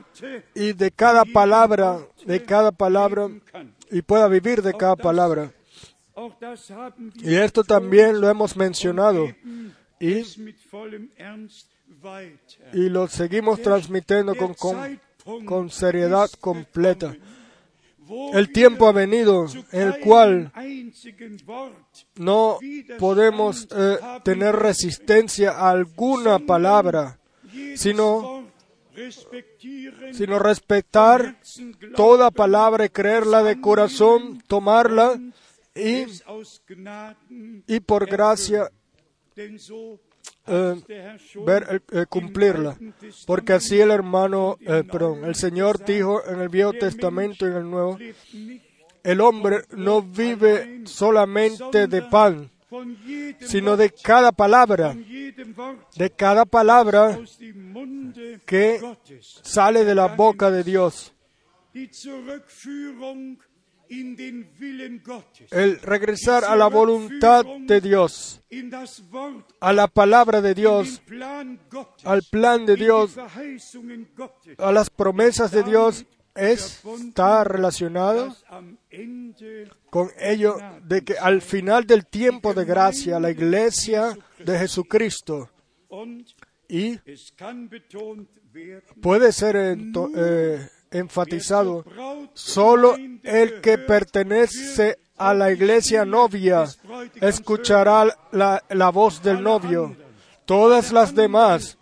[0.55, 3.29] y de cada palabra, de cada palabra,
[3.91, 5.53] y pueda vivir de cada palabra.
[7.23, 9.27] Y esto también lo hemos mencionado
[9.99, 10.25] y,
[12.73, 17.15] lo seguimos transmitiendo con, seriedad completa.
[18.33, 20.53] El tiempo ha venido en el cual
[22.17, 22.59] no
[22.99, 27.19] podemos eh, tener resistencia a alguna palabra,
[27.77, 28.47] sino,
[30.13, 31.39] sino respetar
[31.95, 35.21] toda palabra y creerla de corazón, tomarla
[35.75, 36.05] y,
[37.67, 38.71] y por gracia
[40.51, 42.77] eh, ver, eh, eh, cumplirla.
[43.27, 44.59] Porque así el hermano,
[44.91, 47.99] perdón, el Señor dijo en el Viejo Testamento y en el Nuevo,
[49.03, 52.51] el hombre no vive solamente de pan,
[53.41, 54.95] sino de cada palabra,
[55.97, 57.19] de cada palabra
[58.45, 58.81] que
[59.21, 61.15] sale de la boca de Dios.
[65.51, 68.41] El regresar a la voluntad de Dios,
[69.61, 71.03] a la palabra de Dios,
[72.05, 73.17] al plan de Dios,
[74.59, 78.37] a las promesas de Dios, está relacionado
[79.91, 85.51] con ello de que al final del tiempo de gracia, la iglesia de Jesucristo,
[86.69, 86.97] y
[89.03, 91.85] puede ser eh, enfatizado,
[92.35, 96.65] solo el que pertenece a la iglesia novia
[97.21, 99.95] escuchará la, la voz del novio.
[100.47, 101.79] Todas las demás,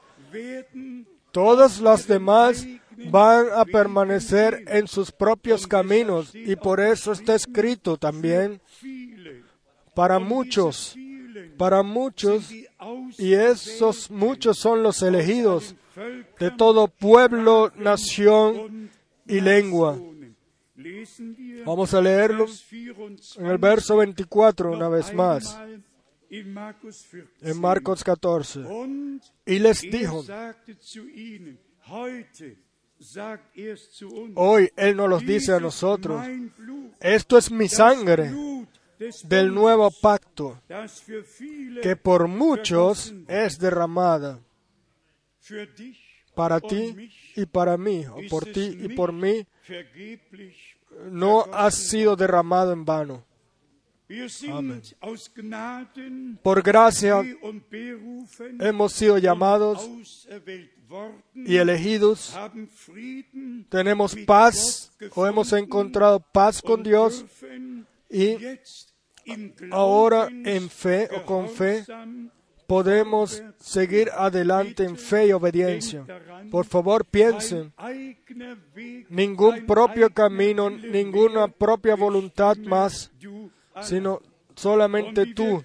[1.31, 2.67] todas las demás
[3.11, 8.61] van a permanecer en sus propios caminos y por eso está escrito también
[9.95, 10.97] para muchos,
[11.57, 12.51] para muchos,
[13.19, 15.75] y esos muchos son los elegidos
[16.39, 18.91] de todo pueblo, nación
[19.29, 19.99] y lengua.
[21.65, 25.85] Vamos a leerlo Vers 24 en el verso 24 una vez más, einmal
[26.31, 27.51] in Markus 14.
[27.51, 28.61] en Marcos 14.
[28.61, 30.25] Und Y les dijo,
[34.35, 36.25] hoy Él nos los dice a nosotros,
[37.01, 38.33] esto es mi sangre
[39.25, 40.61] del nuevo pacto,
[41.83, 44.39] que por muchos es derramada
[46.39, 49.45] para ti y para mí, o por ti y por mí,
[51.11, 53.25] no ha sido derramado en vano.
[56.41, 57.25] Por gracia
[58.61, 59.91] hemos sido llamados
[61.35, 62.39] y elegidos,
[63.69, 67.25] tenemos paz o hemos encontrado paz con Dios
[68.09, 68.37] y
[69.73, 71.85] ahora en fe o con fe
[72.69, 76.05] podemos seguir adelante en fe y obediencia.
[76.51, 77.73] Por favor, piensen,
[79.09, 83.11] ningún propio camino, ninguna propia voluntad más,
[83.81, 84.21] sino
[84.55, 85.63] solamente tú.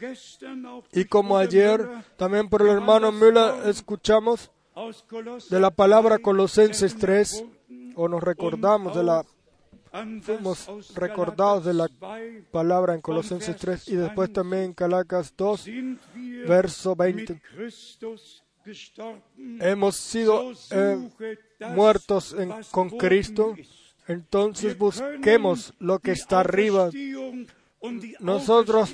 [0.94, 1.86] Y como ayer
[2.16, 4.50] también por el hermano Müller escuchamos
[5.50, 9.26] de la palabra 3 Colosenses 3, wurden o nos recordamos de la
[10.22, 15.34] fuimos recordados de la Galater 2 palabra en Colosenses 3 y después también en Calacas
[15.38, 17.34] 2, sind wir verso 20.
[17.34, 19.62] mit Christus gestorben.
[19.62, 20.98] Hemos sido eh,
[21.76, 23.70] muertos en- con Cristo, ist.
[24.08, 26.90] entonces busquemos lo que está arriba.
[28.20, 28.94] Nosotros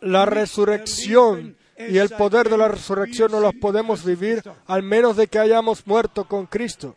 [0.00, 5.26] La resurrección y el poder de la resurrección no los podemos vivir al menos de
[5.26, 6.96] que hayamos muerto con Cristo.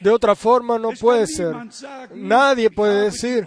[0.00, 1.54] De otra forma no puede ser.
[2.14, 3.44] Nadie puede decir,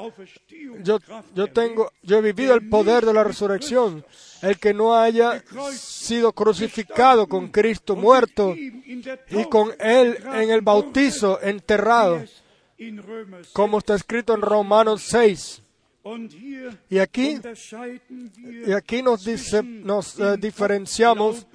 [0.82, 1.00] yo,
[1.36, 4.04] yo tengo, yo he vivido el poder de la resurrección.
[4.42, 11.40] El que no haya sido crucificado con Cristo, muerto, y con Él en el bautizo,
[11.42, 12.24] enterrado,
[13.54, 15.62] como está escrito en Romanos 6.
[16.06, 17.40] Und hier Y aquí,
[18.68, 21.48] y aquí nos, dice, nos eh, diferenciamos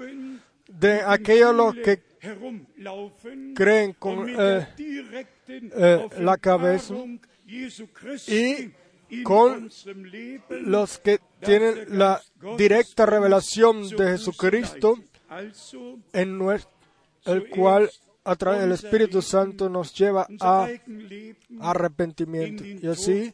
[0.66, 2.09] de aquellos los que
[3.54, 4.66] creen con eh,
[5.48, 6.94] eh, la cabeza
[8.28, 8.70] y
[9.24, 9.68] con
[10.62, 12.20] los que tienen la
[12.56, 14.94] directa revelación de Jesucristo,
[16.12, 16.66] en nues-
[17.24, 17.90] el cual
[18.24, 20.68] a través del Espíritu Santo nos lleva a
[21.60, 22.64] arrepentimiento.
[22.64, 23.32] Y así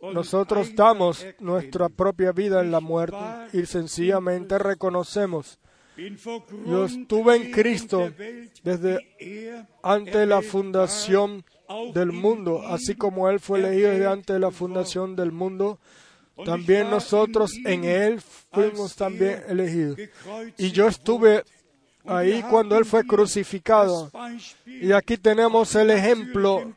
[0.00, 3.16] nosotros damos nuestra propia vida en la muerte
[3.52, 5.58] y sencillamente reconocemos.
[5.96, 8.10] Yo estuve en Cristo
[8.62, 11.44] desde wie er ante la fundación
[11.94, 15.78] del mundo, así como Él fue elegido desde antes de la fundación del mundo,
[16.34, 19.98] Und también nosotros en Él fuimos también elegidos.
[20.56, 21.44] Y yo estuve
[22.06, 24.10] ahí cuando Él fue crucificado.
[24.66, 26.74] Y aquí tenemos el ejemplo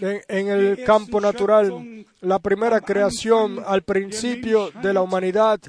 [0.00, 5.60] en, en el campo natural, la primera creación al principio de la humanidad.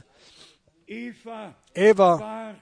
[1.74, 2.56] Eva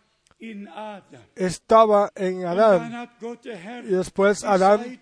[1.36, 3.10] Estaba en Adán.
[3.84, 5.00] y después Adán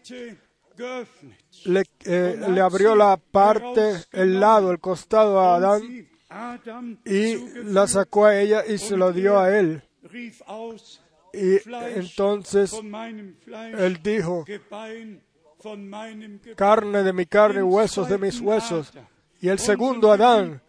[1.66, 5.82] le, eh, le abrió la parte, el lado, el costado a Adán
[7.06, 9.84] y la sacó a ella y se lo dio a él.
[11.34, 11.58] Y
[11.96, 12.74] entonces
[13.78, 14.46] él dijo,
[16.56, 18.92] carne de mi carne huesos de mis huesos.
[19.42, 20.62] Y el segundo Adán,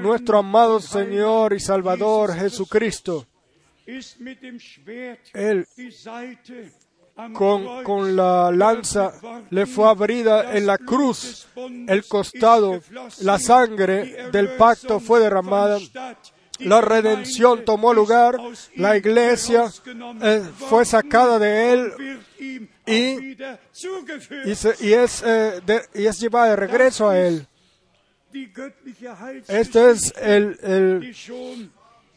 [0.00, 3.26] nuestro amado Señor y Salvador Jesucristo,
[5.34, 5.66] Él
[7.34, 9.12] con, con la lanza
[9.50, 11.46] le fue abrida en la cruz,
[11.88, 12.80] el costado,
[13.22, 15.78] la sangre del pacto fue derramada,
[16.60, 18.38] la redención tomó lugar,
[18.76, 19.70] la iglesia
[20.22, 21.92] eh, fue sacada de él
[22.86, 23.36] y-
[24.46, 27.46] y, se- y es, eh, de- y es llevada de regreso a él.
[29.48, 30.58] Este es el,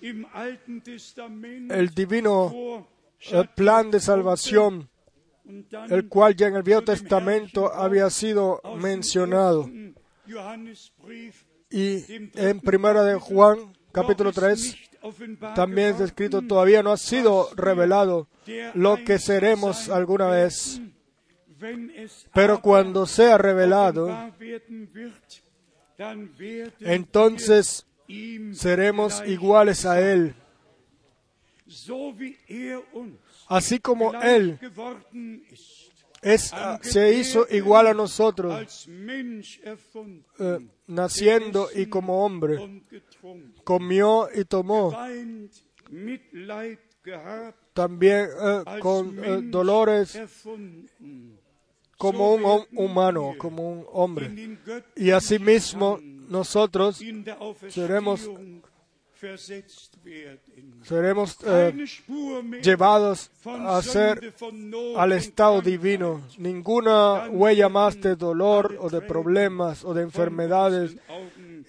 [0.04, 2.88] el divino
[3.32, 4.90] eh, plan de salvación,
[5.90, 9.70] el cual ya en el Viejo Testamento había sido mencionado.
[11.70, 12.04] Y
[12.36, 16.98] en Primera de Juan, capítulo ist 3, nicht offenbar también es escrito, todavía no ha
[16.98, 18.28] sido revelado
[18.74, 20.82] lo que seremos alguna vez.
[22.34, 24.10] Pero cuando sea revelado,
[26.82, 27.86] entonces
[28.54, 30.36] seremos iguales a Él.
[32.48, 32.84] er
[33.48, 34.60] Así como Él
[36.24, 38.88] es, ah, se hizo igual a nosotros,
[40.40, 42.82] eh, naciendo y como hombre,
[43.64, 44.96] comió y tomó,
[47.74, 50.20] también eh, con eh, dolores
[51.98, 54.58] como un humano, como un hombre.
[54.96, 56.00] Y asimismo
[56.34, 57.00] nosotros
[57.70, 58.28] seremos-
[60.84, 61.86] seremos eh,
[62.62, 64.34] llevados a ser
[64.98, 66.22] al estado divino.
[66.38, 70.98] Ninguna huella más de dolor o de problemas o de enfermedades.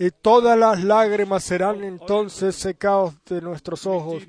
[0.00, 4.24] Y todas las lágrimas serán entonces secados de nuestros ojos.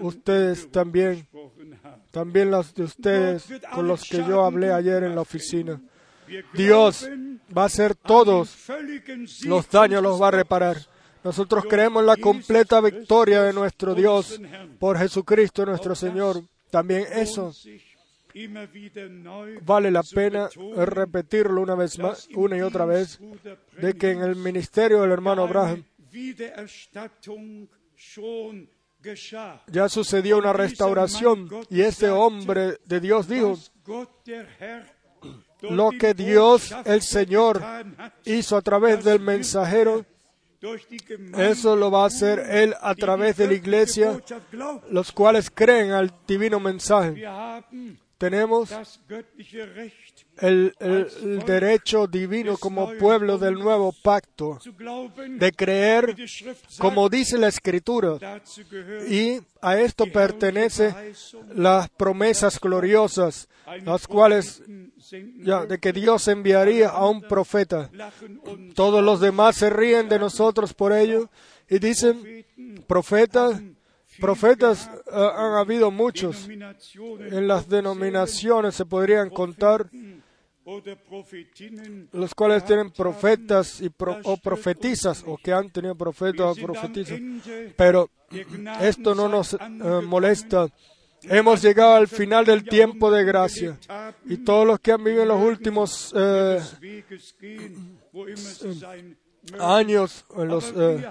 [0.00, 1.26] Ustedes también,
[2.10, 3.44] también las de ustedes
[3.74, 5.78] con los que yo hablé ayer en la oficina.
[6.52, 7.08] Dios
[7.56, 8.56] va a hacer todos
[9.44, 10.76] los daños, los va a reparar.
[11.24, 14.40] Nosotros creemos la completa victoria de nuestro Dios
[14.78, 16.42] por Jesucristo nuestro Señor.
[16.70, 17.52] También eso
[19.62, 23.18] vale la pena repetirlo una vez más, una y otra vez,
[23.80, 25.84] de que en el ministerio del hermano Abraham
[29.66, 33.58] ya sucedió una restauración y este hombre de Dios dijo,
[35.62, 37.62] lo que Dios el Señor
[38.24, 40.04] hizo a través del mensajero,
[41.36, 44.20] eso lo va a hacer Él a través de la iglesia,
[44.90, 47.24] los cuales creen al divino mensaje.
[48.18, 48.70] Tenemos
[50.40, 54.58] el, el- derecho divino como pueblo del nuevo pacto
[55.28, 56.14] de creer
[56.78, 58.18] como dice la escritura.
[59.08, 60.94] y a esto pertenece
[61.54, 63.48] las promesas gloriosas
[63.84, 64.62] las cuales
[65.42, 67.90] ya, de que Dios enviaría a un profeta.
[68.74, 71.28] todos los demás se ríen de nosotros por ello.
[71.68, 72.44] y dicen
[72.86, 73.60] profetas
[74.20, 79.88] profetas eh, han habido muchos en las denominaciones se podrían contar
[82.12, 87.18] los cuales tienen profetas y pro- o profetizas o que han tenido profetas o profetizas.
[87.76, 88.10] Pero
[88.80, 89.58] esto no nos eh,
[90.04, 90.68] molesta
[91.22, 93.76] Hemos llegado al final del tiempo de gracia.
[94.24, 96.60] Y todos los que han vivido en los últimos eh,
[99.60, 101.06] años, en los eh,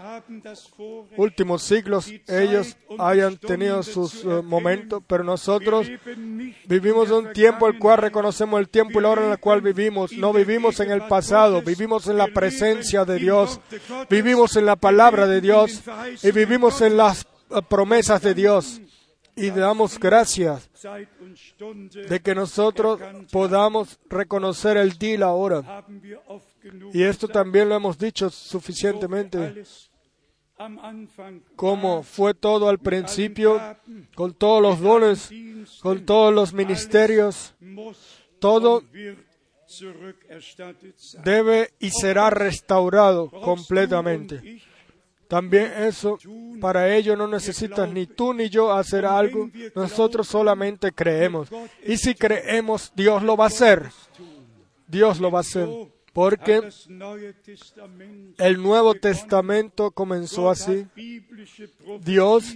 [1.15, 5.87] últimos siglos, ellos hayan tenido sus eh, momentos, pero nosotros
[6.65, 10.11] vivimos un tiempo el cual reconocemos el tiempo y la hora en la cual vivimos.
[10.13, 13.59] No vivimos en el pasado, vivimos en la presencia de Dios,
[14.09, 15.83] vivimos en la palabra de Dios
[16.23, 18.81] y vivimos en las eh, promesas de Dios.
[19.35, 20.67] Y damos gracias
[22.09, 22.99] de que nosotros
[23.31, 25.85] podamos reconocer el día y la hora.
[26.93, 29.63] Y esto también lo hemos dicho suficientemente,
[31.55, 33.61] como fue todo al principio,
[34.15, 35.29] con todos los dones,
[35.81, 37.53] con todos los ministerios,
[38.39, 38.83] todo
[41.23, 44.61] debe y será restaurado completamente.
[45.27, 46.17] También eso,
[46.61, 51.49] para ello no necesitas ni tú ni yo hacer algo, nosotros solamente creemos.
[51.85, 53.91] Y si creemos, Dios lo va a hacer.
[54.87, 55.67] Dios lo va a hacer.
[56.17, 56.67] Porque
[58.39, 60.87] el Nuevo Testamento comenzó así.
[62.01, 62.55] Dios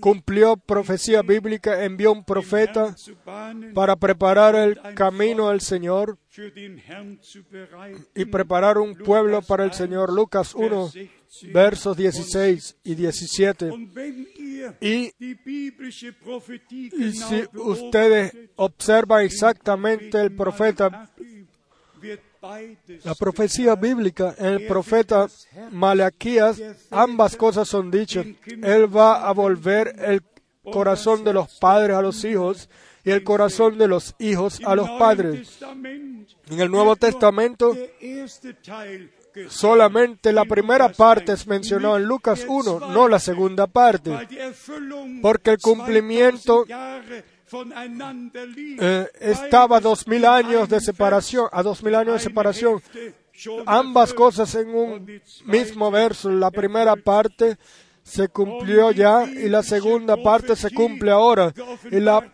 [0.00, 2.96] cumplió profecía bíblica, envió un profeta
[3.74, 6.16] para preparar el camino al Señor
[8.14, 10.10] y preparar un pueblo para el Señor.
[10.10, 10.90] Lucas 1,
[11.52, 13.70] versos 16 y 17.
[14.80, 21.10] Y, y si ustedes observan exactamente el profeta
[23.04, 25.26] la profecía bíblica, en el profeta
[25.72, 26.60] Malaquías,
[26.90, 28.26] ambas cosas son dichas.
[28.62, 30.22] Él va a volver el
[30.62, 32.68] corazón de los padres a los hijos
[33.04, 35.58] y el corazón de los hijos a los padres.
[36.50, 37.76] En el Nuevo Testamento,
[39.48, 44.10] solamente la primera parte es mencionada en Lucas 1, no la segunda parte,
[45.22, 46.64] porque el cumplimiento
[48.80, 52.82] eh, estaba a dos mil años de separación, a dos mil años de separación.
[53.66, 56.30] Ambas cosas en un mismo verso.
[56.30, 57.58] La primera parte
[58.06, 61.52] se cumplió ya y la segunda parte se cumple ahora.
[61.90, 62.32] Y la,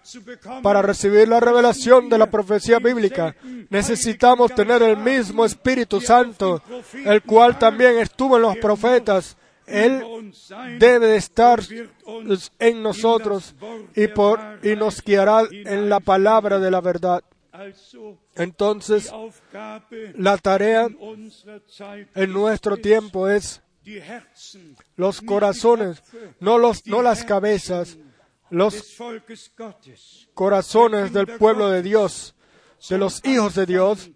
[0.63, 3.35] para recibir la revelación de la profecía bíblica
[3.71, 6.63] necesitamos tener el mismo Espíritu Santo,
[7.07, 10.33] el cual también estuvo en los profetas él
[10.79, 11.61] debe estar
[12.59, 13.55] en nosotros
[13.95, 17.23] y, por, y nos guiará en la palabra de la verdad.
[18.35, 19.11] Entonces,
[20.17, 20.89] la tarea
[22.15, 23.62] en nuestro tiempo es
[24.97, 26.03] los corazones,
[26.41, 27.99] no, los, no las cabezas,
[28.51, 28.97] los
[30.35, 32.35] corazones del pueblo de Dios,
[32.89, 34.11] de los hijos de Dios,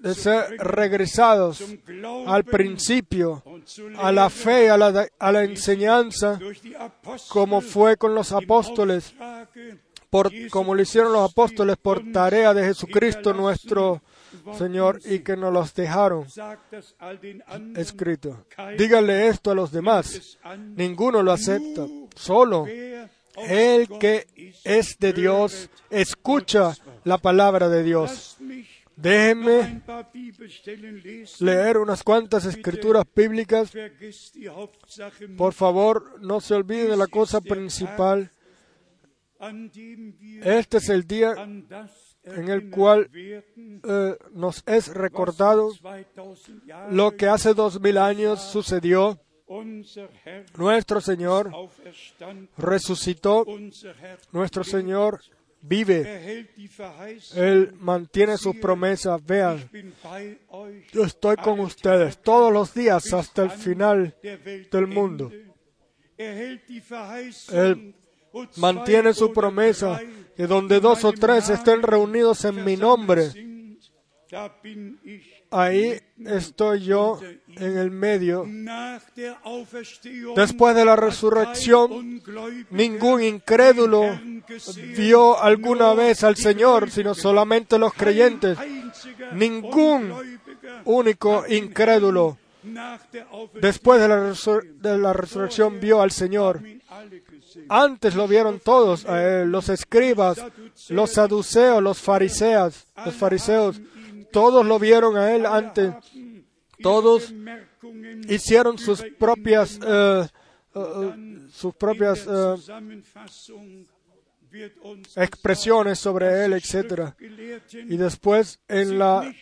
[0.00, 1.62] de ser regresados
[2.26, 3.42] al principio,
[3.96, 6.38] a la fe, a la, a la enseñanza,
[7.28, 9.14] como fue con los apóstoles,
[10.08, 14.02] por, como lo hicieron los apóstoles por tarea de Jesucristo nuestro
[14.56, 16.26] Señor y que nos los dejaron
[17.76, 18.46] escrito.
[18.78, 20.38] Díganle esto a los demás.
[20.76, 21.86] Ninguno lo acepta.
[22.14, 22.66] Solo
[23.36, 24.26] el que
[24.64, 26.74] es de Dios escucha
[27.04, 28.36] la palabra de Dios.
[28.96, 29.82] Déjenme
[31.40, 33.72] leer unas cuantas escrituras bíblicas.
[35.38, 38.30] Por favor, no se olviden de la cosa principal.
[40.42, 41.34] Este es el día
[42.24, 45.72] en el cual eh, nos es recordado
[46.90, 49.18] lo que hace dos mil años sucedió.
[50.56, 51.50] Nuestro Señor
[52.56, 53.44] resucitó.
[54.32, 55.20] Nuestro Señor
[55.60, 56.46] vive.
[57.34, 59.24] Él mantiene sus promesas.
[59.24, 59.68] Vean,
[60.92, 65.32] yo estoy con ustedes todos los días hasta el final del mundo.
[66.16, 67.94] Él
[68.56, 70.00] mantiene su promesa
[70.36, 73.30] que donde dos o tres estén reunidos en mi nombre,
[75.50, 78.46] ahí estoy yo en el medio.
[80.36, 82.22] Después de la resurrección,
[82.70, 84.18] ningún incrédulo
[84.96, 88.58] vio alguna vez al Señor, sino solamente los creyentes.
[89.32, 90.14] Ningún
[90.84, 92.38] único incrédulo
[93.60, 94.34] después de la,
[94.74, 96.62] de la resurrección vio al Señor.
[97.68, 99.06] Antes lo vieron todos,
[99.46, 100.42] los escribas,
[100.88, 103.80] los saduceos, los fariseos, los fariseos,
[104.32, 105.94] todos lo vieron a él antes.
[106.82, 107.32] Todos
[108.28, 110.26] hicieron sus propias, eh,
[110.74, 113.84] eh, sus propias eh,
[115.16, 117.14] expresiones sobre él, etc.
[117.72, 119.32] Y después, en la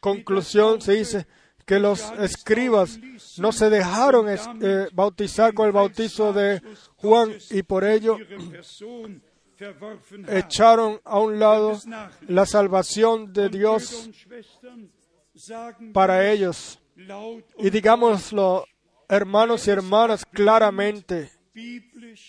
[0.00, 1.26] conclusión, se dice
[1.68, 2.98] que los escribas
[3.36, 6.60] no se dejaron eh, bautizar con el bautizo de
[6.96, 8.16] Juan y por ello
[10.28, 11.78] echaron a un lado
[12.26, 14.08] la salvación de Dios
[15.92, 16.78] para ellos.
[17.58, 18.64] Y digámoslo,
[19.08, 21.30] hermanos y hermanas, claramente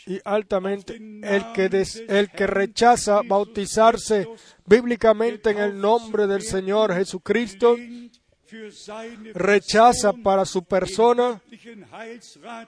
[0.07, 4.27] y altamente, el que, des- el que rechaza bautizarse
[4.65, 7.75] bíblicamente en el nombre del Señor Jesucristo,
[9.33, 11.41] rechaza para su persona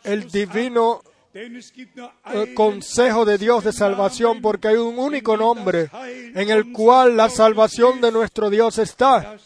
[0.03, 1.01] el divino
[1.33, 5.89] eh, consejo de Dios de salvación, porque hay un único nombre
[6.35, 9.37] en el cual la salvación de nuestro Dios está.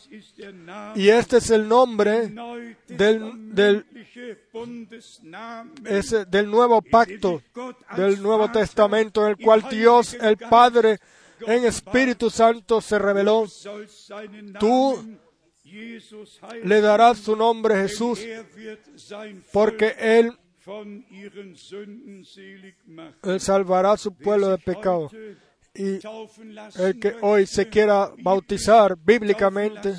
[0.96, 2.34] Y este es el nombre
[2.88, 3.86] del, del,
[6.28, 7.44] del nuevo pacto,
[7.96, 11.00] del Nuevo Testamento, en el cual Dios, el Padre,
[11.42, 13.46] en Espíritu Santo se reveló.
[14.60, 15.20] Tú
[16.64, 18.20] le darás su nombre Jesús,
[19.52, 20.32] porque Él
[23.24, 25.10] Él salvará a su pueblo de pecado.
[25.76, 26.00] Y
[26.80, 29.94] el que hoy se quiera bautizar bíblicamente,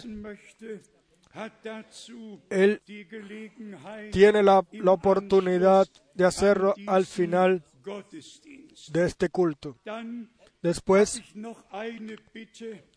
[2.48, 2.80] él
[4.10, 7.62] tiene la, la oportunidad de hacerlo al final
[8.88, 9.76] de este culto.
[10.62, 11.22] Después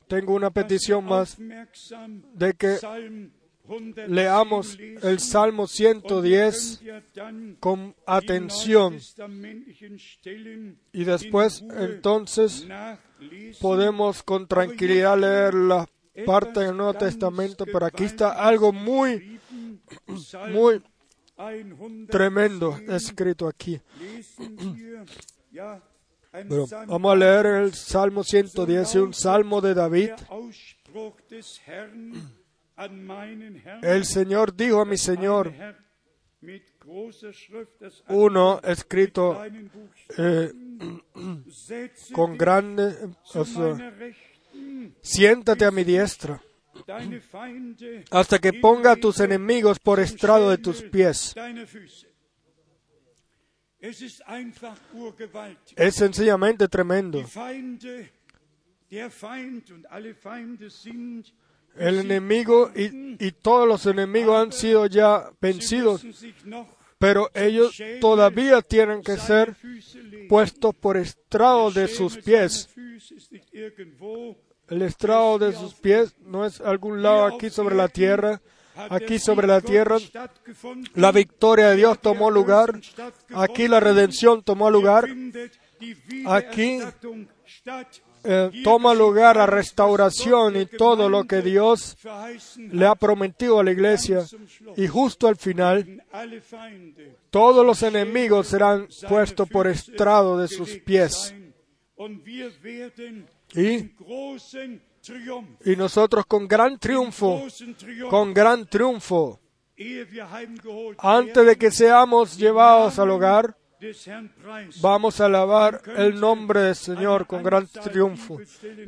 [0.09, 2.77] tengo una petición más de que
[4.07, 6.81] leamos el Salmo 110
[7.59, 8.97] con atención.
[10.91, 12.67] Y después entonces
[13.61, 15.87] podemos con tranquilidad leer la
[16.25, 19.39] parte del Nuevo Testamento, pero aquí está algo muy,
[20.51, 20.81] muy
[22.09, 23.79] tremendo escrito aquí.
[26.31, 30.11] Pero vamos a leer el Salmo 110, un salmo de David.
[33.81, 35.53] El Señor dijo a mi Señor,
[38.07, 39.43] uno escrito
[40.17, 40.53] eh,
[42.13, 42.95] con grande,
[43.33, 43.93] o sea,
[45.01, 46.41] siéntate a mi diestra
[48.11, 51.35] hasta que ponga a tus enemigos por estrado de tus pies.
[55.75, 57.23] Es sencillamente tremendo.
[61.75, 66.03] El enemigo y, y todos los enemigos han sido ya vencidos,
[66.97, 69.55] pero ellos todavía tienen que ser
[70.27, 72.69] puestos por estrado de sus pies.
[74.67, 78.41] El estrado de sus pies no es algún lado aquí sobre la tierra.
[78.89, 79.97] Aquí sobre la tierra
[80.93, 82.79] la victoria de Dios tomó lugar.
[83.33, 85.07] Aquí la redención tomó lugar.
[86.25, 86.79] Aquí
[88.23, 91.97] eh, toma lugar la restauración y todo lo que Dios
[92.57, 94.25] le ha prometido a la iglesia.
[94.75, 96.03] Y justo al final,
[97.29, 101.33] todos los enemigos serán puestos por estrado de sus pies.
[103.55, 103.91] Y,
[105.65, 107.43] y nosotros con gran triunfo,
[108.09, 109.39] con gran triunfo,
[110.97, 113.55] antes de que seamos llevados al hogar,
[114.81, 118.39] vamos a alabar el nombre del Señor con gran triunfo.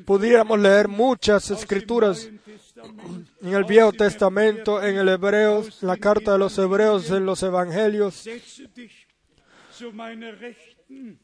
[0.05, 2.29] Pudiéramos leer muchas escrituras
[3.41, 8.27] en el Viejo Testamento, en el Hebreo, la carta de los Hebreos, en los Evangelios.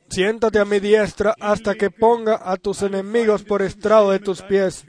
[0.09, 4.85] Siéntate a mi diestra hasta que ponga a tus enemigos por estrado de tus pies.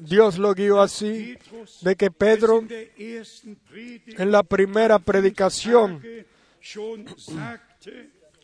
[0.00, 1.38] Dios lo guió así,
[1.82, 6.02] de que Pedro, en la primera predicación,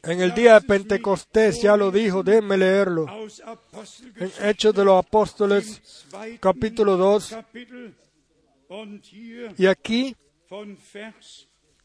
[0.03, 3.07] en el día de Pentecostés, ya lo dijo, déjenme leerlo.
[4.17, 6.07] En Hechos de los Apóstoles,
[6.39, 7.37] capítulo 2.
[9.57, 10.15] Y aquí,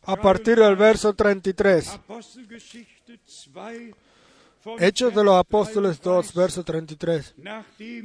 [0.05, 1.99] a partir del verso 33.
[4.79, 7.35] Hechos de los Apóstoles 2, verso 33.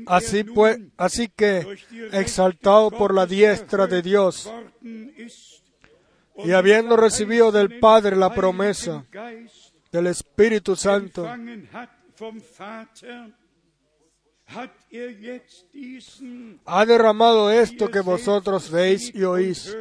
[0.07, 1.79] Así pues, así que,
[2.13, 4.51] exaltado por la diestra de Dios,
[4.83, 9.05] y habiendo recibido del Padre la promesa
[9.93, 11.29] del Espíritu Santo,
[16.65, 19.77] ha derramado esto que vosotros veis y oís.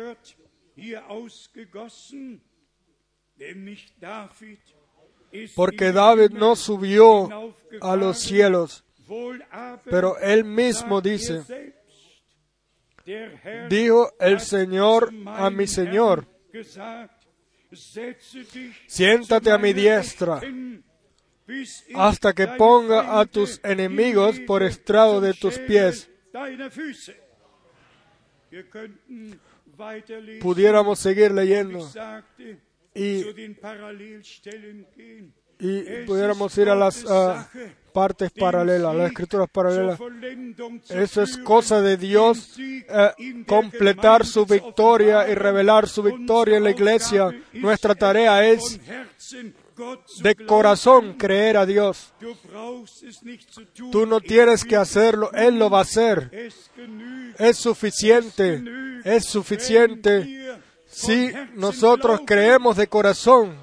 [5.55, 8.83] Porque David no subió a los cielos,
[9.89, 11.73] pero él mismo dice,
[13.69, 16.27] dijo el Señor a mi Señor,
[18.87, 20.41] siéntate a mi diestra
[21.95, 26.09] hasta que ponga a tus enemigos por estrado de tus pies.
[30.41, 31.89] Pudiéramos seguir leyendo
[35.59, 37.49] y pudiéramos ir a las ah,
[37.93, 39.99] partes paralelas, las escrituras paralelas.
[40.89, 46.71] Eso es cosa de Dios, eh, completar su victoria y revelar su victoria en la
[46.71, 47.31] iglesia.
[47.53, 48.79] Nuestra tarea es
[50.21, 52.13] de corazón creer a Dios.
[53.91, 56.31] Tú no tienes que hacerlo, Él lo va a hacer.
[57.37, 58.63] Es suficiente,
[59.03, 63.57] es suficiente si nosotros creemos de corazón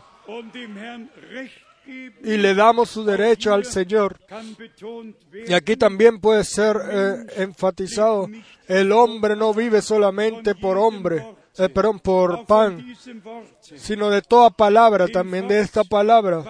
[1.87, 4.19] y le damos su derecho al Señor.
[5.47, 8.29] Y aquí también puede ser eh, enfatizado,
[8.67, 11.25] el hombre no vive solamente por hombre,
[11.57, 12.97] eh, perdón, por pan,
[13.61, 16.43] sino de toda palabra, también de esta palabra.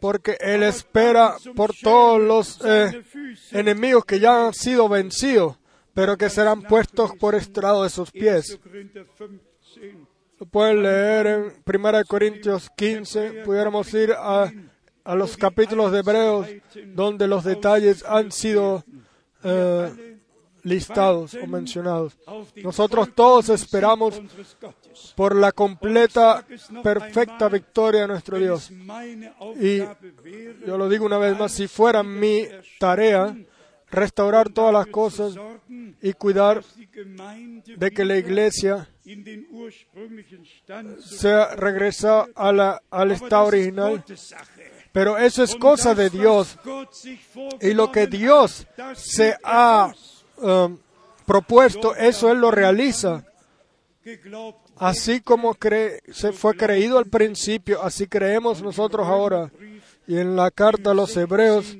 [0.00, 3.02] Porque Él espera por todos los eh,
[3.52, 5.58] enemigos que ya han sido vencidos,
[5.92, 8.58] pero que serán puestos por estrado de sus pies.
[10.38, 14.50] Lo pueden leer en 1 Corintios 15, pudiéramos ir a,
[15.04, 16.46] a los capítulos de Hebreos,
[16.94, 18.84] donde los detalles han sido
[19.42, 20.18] eh,
[20.62, 22.16] listados o mencionados.
[22.56, 24.20] Nosotros todos esperamos
[25.14, 26.44] por la completa,
[26.82, 28.70] perfecta victoria de nuestro Dios.
[29.60, 29.78] Y
[30.66, 32.44] yo lo digo una vez más, si fuera mi
[32.78, 33.36] tarea
[33.90, 35.34] restaurar todas las cosas
[36.02, 36.62] y cuidar
[37.76, 38.88] de que la iglesia
[41.00, 44.04] sea regresa a la, al estado original.
[44.92, 46.56] Pero eso es cosa de Dios.
[47.60, 49.92] Y lo que Dios se ha
[50.38, 50.78] um,
[51.26, 53.24] propuesto, eso Él lo realiza.
[54.76, 59.50] Así como cre se fue creído al principio, así creemos nosotros ahora.
[60.06, 61.76] Y en la carta a los Hebreos,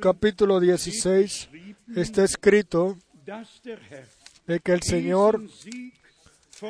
[0.00, 1.48] capítulo 16,
[1.96, 2.96] está escrito
[4.46, 5.42] de que el Señor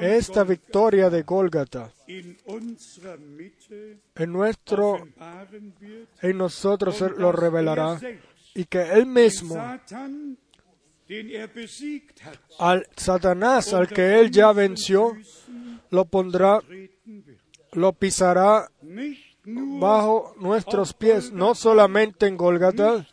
[0.00, 1.92] esta victoria de Gólgata
[4.14, 5.08] en nuestro
[6.20, 8.00] en nosotros lo revelará
[8.54, 9.56] y que él mismo
[12.58, 15.16] al Satanás al que él ya venció
[15.90, 16.60] lo pondrá
[17.72, 18.70] lo pisará
[19.44, 23.06] bajo nuestros pies no solamente en Gólgata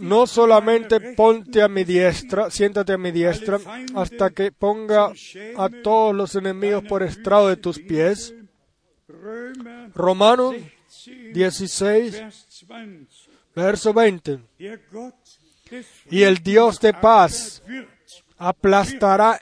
[0.00, 3.58] no solamente ponte a mi diestra, siéntate a mi diestra,
[3.94, 5.12] hasta que ponga
[5.56, 8.34] a todos los enemigos por estrado de tus pies.
[9.94, 10.54] Romanos
[11.32, 12.22] 16,
[13.54, 14.40] verso 20.
[16.10, 17.62] Y el Dios de paz
[18.36, 19.40] aplastará,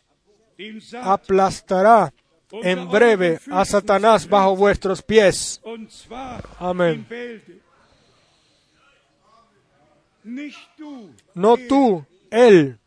[1.03, 2.13] aplastará
[2.53, 5.61] en breve a Satanás bajo vuestros pies.
[6.59, 7.07] Amén.
[11.35, 12.79] No tú, Él.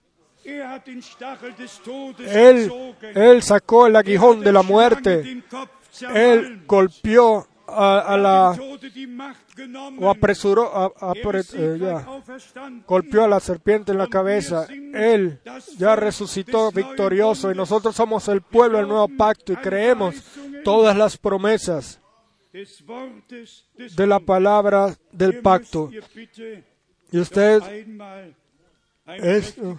[2.20, 2.72] Él,
[3.16, 5.44] él sacó el aguijón de la muerte.
[6.14, 8.58] Él golpeó a, a la
[10.00, 12.06] o apresuró a, a, eh, ya,
[12.88, 14.66] golpeó a la serpiente en la cabeza.
[14.94, 15.40] Él
[15.78, 20.16] ya resucitó victorioso y nosotros somos el pueblo del nuevo pacto y creemos
[20.64, 22.00] todas las promesas
[22.52, 25.92] de la palabra del pacto.
[27.12, 27.64] Y ustedes
[29.18, 29.78] esto,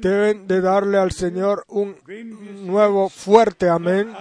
[0.00, 1.96] deben de darle al Señor un
[2.66, 4.14] nuevo fuerte amén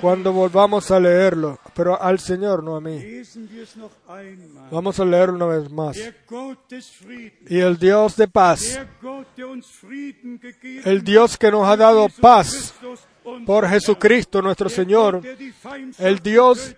[0.00, 3.22] cuando volvamos a leerlo, pero al Señor, no a mí.
[4.70, 5.96] Vamos a leerlo una vez más.
[7.48, 8.80] Y el Dios de paz,
[10.84, 12.74] el Dios que nos ha dado paz
[13.46, 15.22] por Jesucristo nuestro Señor,
[15.98, 16.74] el Dios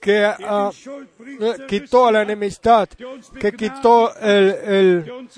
[0.00, 5.28] que uh, quitó a la enemistad, que quitó el, el,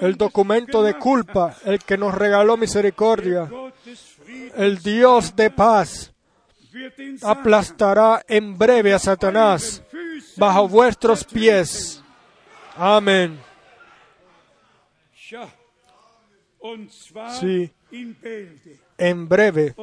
[0.00, 3.48] el, documento de culpa, el que nos regaló misericordia,
[4.56, 6.12] el Dios de paz,
[7.22, 9.82] aplastará en breve a Satanás
[10.36, 12.02] bajo vuestros pies.
[12.76, 13.38] Amén.
[17.38, 17.72] Sí,
[18.98, 19.74] en breve,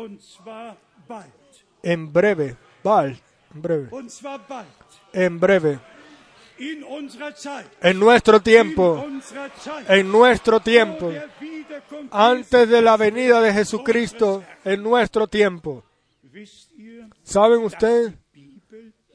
[1.84, 3.90] en breve, bald en breve.
[5.14, 5.80] En breve.
[7.82, 9.06] En nuestro tiempo.
[9.88, 11.12] En nuestro tiempo.
[12.12, 14.44] Antes de la venida de Jesucristo.
[14.64, 15.84] En nuestro tiempo.
[17.24, 18.14] ¿Saben ustedes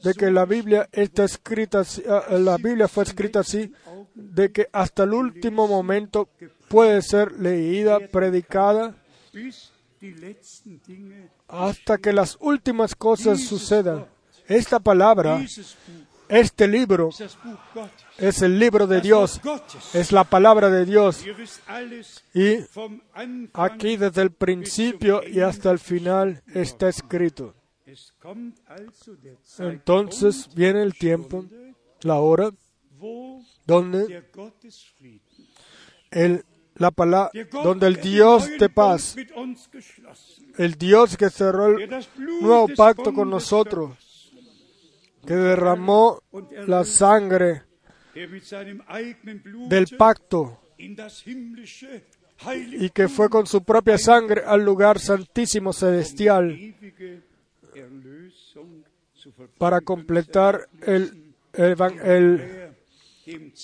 [0.03, 3.73] de que la Biblia está escrita ah, la Biblia fue escrita así
[4.13, 6.29] de que hasta el último momento
[6.69, 8.95] puede ser leída, predicada
[11.47, 14.05] hasta que las últimas cosas sucedan.
[14.47, 15.43] Esta palabra,
[16.27, 17.09] Este libro
[18.17, 19.39] es el libro de Dios,
[19.93, 21.23] es la palabra de Dios.
[22.33, 22.57] Y
[23.53, 27.53] aquí desde el principio y hasta el final está escrito.
[29.59, 31.45] Entonces viene el tiempo,
[32.01, 32.51] la hora,
[33.65, 34.23] donde
[36.11, 36.43] el,
[36.75, 36.91] la
[37.63, 39.15] donde el Dios de paz,
[40.57, 41.89] el Dios que cerró el
[42.41, 44.04] nuevo pacto con nosotros,
[45.25, 46.21] que derramó
[46.67, 47.63] la sangre
[49.69, 50.59] del pacto
[52.77, 56.75] y que fue con su propia sangre al lugar santísimo celestial
[59.57, 61.33] para completar el,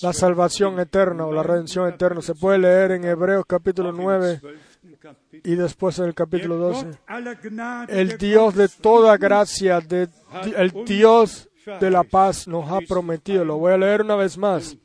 [0.02, 2.22] la salvación eterna o la redención eterna.
[2.22, 5.52] Se puede leer en Hebreos capítulo 9 zwölften Kapitel.
[5.52, 6.86] y después en el capítulo Der 12.
[6.86, 10.10] Gott aller Gnade, El Dios de toda gracia, de,
[10.56, 11.50] el Dios
[11.80, 13.46] de la paz nos ha prometido.
[13.46, 14.78] Lo voy a leer una vez más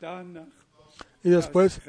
[1.23, 1.81] y después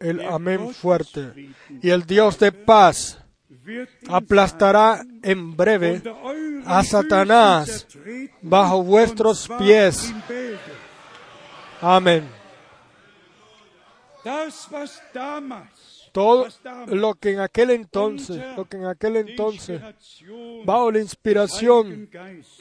[0.00, 1.54] el amén fuerte.
[1.80, 3.18] Y el Dios de paz
[4.08, 6.02] aplastará en breve
[6.66, 7.86] a Satanás
[8.42, 10.12] bajo vuestros pies.
[11.80, 12.28] Amén.
[16.12, 16.46] Todo
[16.88, 19.80] lo que en aquel entonces, lo que en aquel entonces,
[20.64, 22.08] bajo la inspiración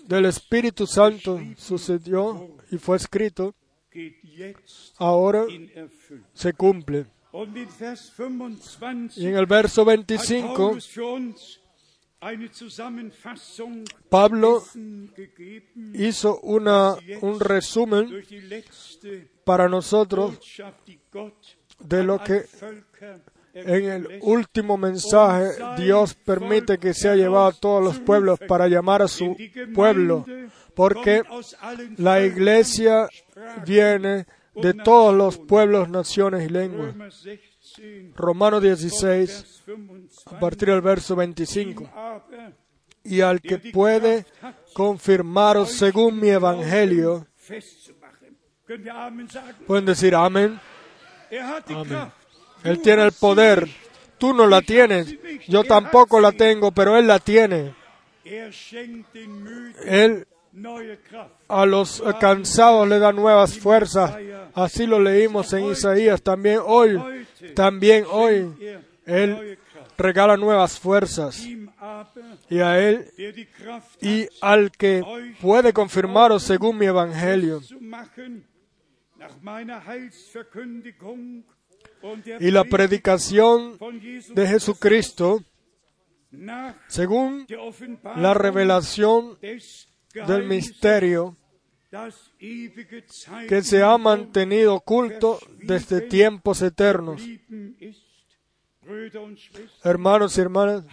[0.05, 3.53] del Espíritu Santo sucedió y fue escrito,
[4.97, 5.45] ahora
[6.33, 7.05] se cumple.
[7.33, 11.61] Und in Vers 25 Y en el verso hat 25, Paulus für uns
[12.19, 14.63] eine Zusammenfassung Pablo
[15.93, 18.23] hizo una, un resumen
[19.43, 20.37] para nosotros
[21.79, 22.45] de lo que
[23.53, 29.01] en el último mensaje Dios permite que sea llevado a todos los pueblos para llamar
[29.01, 29.35] a su
[29.73, 30.25] pueblo,
[30.75, 31.23] porque
[31.97, 33.09] la iglesia
[33.65, 34.25] viene
[34.55, 36.93] de todos los pueblos, naciones y lenguas.
[36.95, 40.35] Römer 16, Romanos 16, Vers 25.
[40.35, 41.89] a partir del verso 25.
[41.93, 42.53] Aber
[43.03, 44.25] Y al que puede
[44.73, 47.27] confirmaros según mi evangelio,
[49.65, 50.59] pueden decir amén.
[51.29, 52.20] Kraft.
[52.63, 53.67] Él tiene el poder.
[54.17, 55.15] Tú no la tienes.
[55.47, 57.73] Yo tampoco la tengo, pero Él la tiene.
[59.85, 60.27] Él
[61.47, 64.15] a los cansados le da nuevas fuerzas.
[64.53, 66.21] Así lo leímos en Isaías.
[66.21, 66.99] También hoy,
[67.55, 68.53] también hoy,
[69.05, 69.57] Él
[69.97, 71.45] regala nuevas fuerzas.
[72.49, 73.07] Y a Él
[74.01, 75.03] y al que
[75.41, 77.61] puede confirmaros según mi evangelio.
[82.39, 83.77] Y la predicación
[84.33, 85.43] de Jesucristo,
[86.87, 87.45] según
[88.15, 89.37] la revelación
[90.13, 91.35] del misterio
[93.47, 97.21] que se ha mantenido oculto desde tiempos eternos.
[99.83, 100.85] Hermanos y hermanas,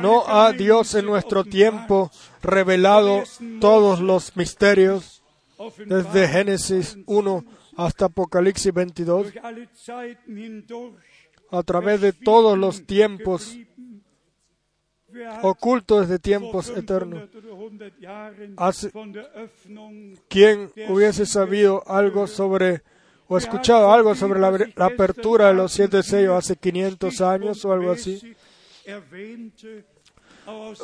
[0.00, 2.10] ¿no ha Dios en nuestro tiempo
[2.42, 3.22] revelado
[3.60, 5.22] todos los misterios
[5.86, 7.44] desde Génesis 1
[7.76, 9.32] hasta Apocalipsis 22?
[9.32, 11.02] durch alle Zeiten hindurch
[11.50, 13.56] A través de todos los tiempos,
[15.42, 17.22] oculto desde tiempos 500 eternos.
[17.34, 22.82] oder 100 Jahren Hace- von der Öffnung ¿Quién hubiese sabido algo sobre
[23.28, 27.72] o escuchado algo sobre la, la apertura de los siete sellos hace 500 años o
[27.72, 28.20] algo así?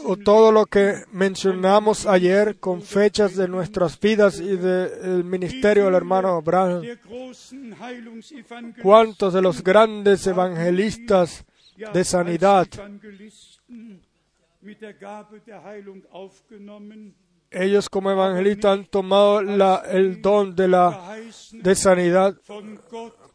[0.05, 5.95] O todo lo que mencionamos ayer con fechas de nuestras vidas y del ministerio del
[5.95, 6.83] hermano Abraham.
[8.83, 11.45] ¿Cuántos de los grandes evangelistas
[11.93, 12.67] de sanidad,
[17.51, 21.17] ellos como evangelistas han tomado la- el don de la
[21.53, 22.35] de sanidad,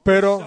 [0.04, 0.40] pero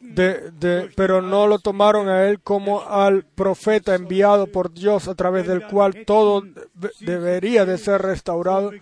[0.00, 5.14] de, de- pero no lo tomaron a él como al profeta enviado por Dios a
[5.14, 8.72] través del cual todo de- debería de ser restaurado,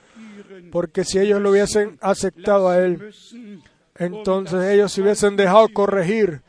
[0.70, 3.12] porque si ellos lo hubiesen aceptado a él,
[3.96, 6.40] entonces ellos se hubiesen dejado corregir,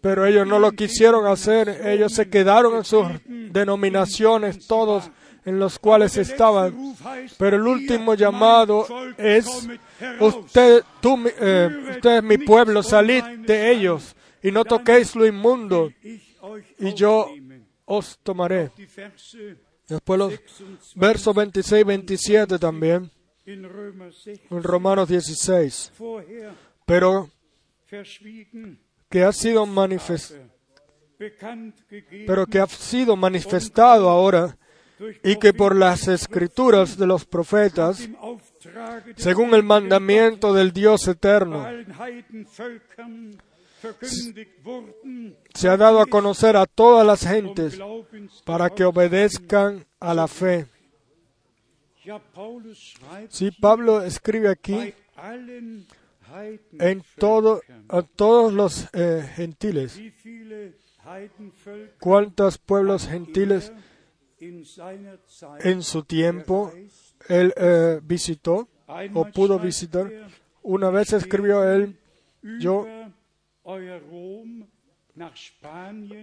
[0.00, 5.10] pero ellos no lo quisieron hacer, ellos se quedaron en sus denominaciones, todos
[5.44, 6.94] en los cuales estaban.
[7.38, 8.86] Pero el último llamado
[9.16, 9.46] es,
[10.20, 15.90] usted, tú, eh, usted es mi pueblo, salid de ellos y no toquéis lo inmundo.
[16.78, 17.28] y yo
[17.84, 18.70] os tomaré.
[19.88, 20.32] Después los
[20.94, 23.10] versos 26 y 27 también,
[23.46, 25.92] in Römer 6 en Romanos 16.
[25.98, 26.52] vorher
[26.86, 27.30] Pero
[29.10, 30.54] que ha sido manifestado
[32.26, 34.56] pero que ha sido manifestado ahora
[35.22, 38.08] y que por las escrituras de los profetas,
[39.16, 41.66] según el mandamiento del Dios eterno,
[45.54, 47.78] se ha dado a conocer a todas las gentes
[48.44, 50.66] para que obedezcan a la fe.
[53.28, 54.94] Sí, Pablo escribe aquí
[56.78, 60.00] en todo, a todos los eh, gentiles.
[62.00, 63.72] ¿Cuántos pueblos gentiles
[65.60, 66.72] en su tiempo
[67.28, 68.68] él eh, visitó
[69.14, 70.10] o pudo visitar?
[70.62, 71.98] Una vez escribió él,
[72.60, 72.86] yo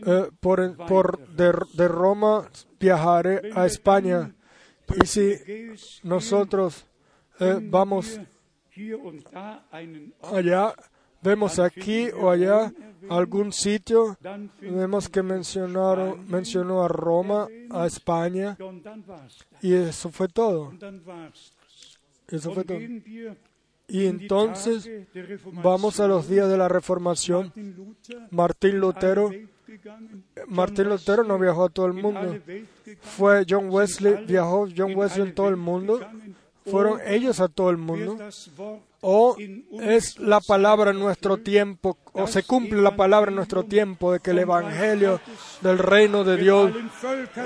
[0.05, 2.49] eh, por, por de, de Roma
[2.80, 4.34] viajaré a España.
[5.01, 5.36] Y si
[6.03, 6.86] nosotros
[7.39, 8.19] eh, vamos
[10.22, 10.76] allá,
[11.22, 12.74] vemos aquí o allá
[13.10, 14.18] algún sitio,
[14.62, 18.58] vemos que mencionaron, mencionó a Roma, a España,
[19.62, 20.74] y eso fue todo.
[22.28, 22.80] Eso fue todo.
[23.88, 24.89] Y entonces
[25.62, 27.52] vamos a los días de la Reformación.
[28.30, 29.32] Martín Lutero,
[30.47, 32.38] Martín Lutero no viajó a todo el mundo.
[33.02, 35.99] Fue John Wesley, viajó John Wesley en todo el mundo.
[36.66, 38.18] Fueron ellos a todo el mundo.
[39.02, 39.36] O
[39.82, 44.20] es la palabra en nuestro tiempo, o se cumple la palabra en nuestro tiempo de
[44.20, 45.20] que el Evangelio
[45.62, 46.72] del reino de Dios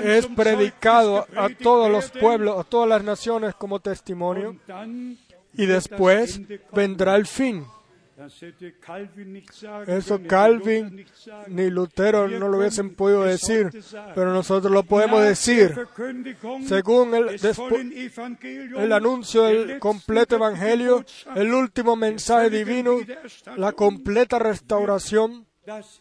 [0.04, 4.56] es predicado a todos los pueblos, a todas las naciones como testimonio
[5.54, 6.40] y después
[6.72, 7.64] vendrá el fin.
[9.86, 11.04] Eso Calvin
[11.48, 13.70] ni Lutero no lo hubiesen podido decir,
[14.14, 15.74] pero nosotros lo podemos decir.
[16.66, 17.38] Según el,
[18.76, 21.04] el anuncio del completo evangelio,
[21.34, 22.96] el último mensaje divino,
[23.56, 25.46] la completa restauración,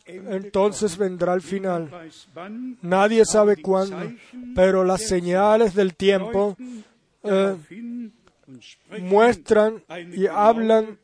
[0.05, 1.89] entonces vendrá el final.
[2.81, 4.13] Nadie sabe cuándo,
[4.55, 6.55] pero las señales del tiempo
[7.23, 7.57] eh,
[9.01, 10.97] muestran y hablan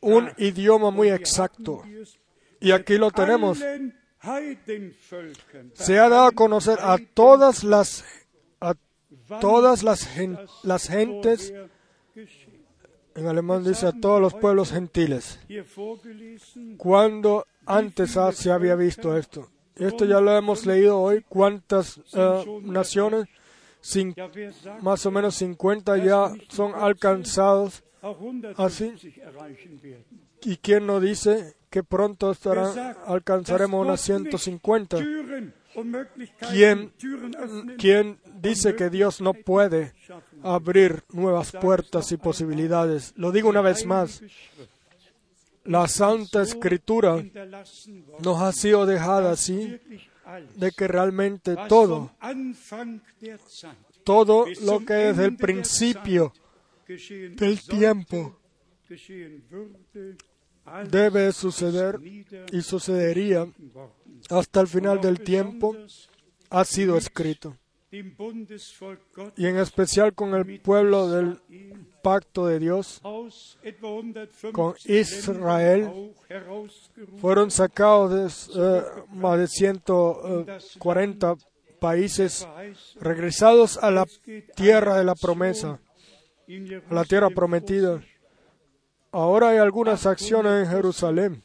[0.00, 1.82] un idioma muy exacto.
[2.60, 3.62] Y aquí lo tenemos.
[5.74, 8.04] Se ha dado a conocer a todas las
[8.60, 8.74] a
[9.40, 10.08] todas las,
[10.64, 11.52] las gentes
[13.18, 15.40] en alemán dice a todos los pueblos gentiles.
[16.76, 19.48] Cuando antes se había visto esto.
[19.74, 21.24] Esto ya lo hemos leído hoy.
[21.28, 23.26] ¿Cuántas uh, naciones?
[24.82, 27.82] más o menos 50 ya son alcanzados
[28.56, 28.94] así.
[30.42, 34.98] ¿Y quién nos dice que pronto estarán, alcanzaremos unas 150?
[36.50, 36.92] ¿Quién,
[37.78, 39.92] ¿Quién dice que Dios no puede
[40.42, 43.12] abrir nuevas puertas y posibilidades?
[43.16, 44.22] Lo digo una vez más.
[45.64, 47.22] La Santa Escritura
[48.20, 49.78] nos ha sido dejada así
[50.56, 52.10] de que realmente todo,
[54.04, 56.32] todo lo que desde el principio
[56.88, 58.38] del tiempo
[60.90, 62.00] debe suceder
[62.52, 63.46] y sucedería
[64.30, 65.76] hasta el final del tiempo,
[66.50, 67.56] ha sido escrito.
[67.90, 71.40] Y en especial con el pueblo del
[72.02, 73.00] pacto de Dios,
[74.52, 76.12] con Israel,
[77.18, 78.82] fueron sacados de eh,
[79.12, 81.36] más de 140
[81.80, 82.46] países,
[83.00, 84.06] regresados a la
[84.54, 85.80] tierra de la promesa,
[86.90, 88.02] la tierra prometida.
[89.10, 91.42] Ahora hay algunas acciones en Jerusalén.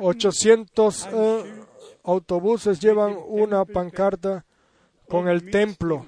[0.00, 1.64] 800 eh,
[2.04, 4.44] autobuses llevan una pancarta
[5.08, 6.06] con el templo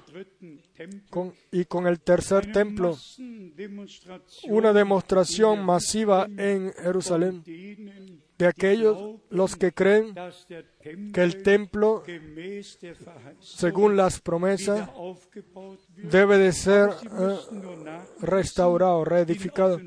[1.51, 2.97] y con el tercer templo,
[4.47, 7.43] una demostración masiva en Jerusalén
[8.37, 10.13] de aquellos los que creen
[11.13, 12.03] que el templo,
[13.39, 14.89] según las promesas,
[15.95, 17.37] debe de ser eh,
[18.21, 19.81] restaurado, reedificado.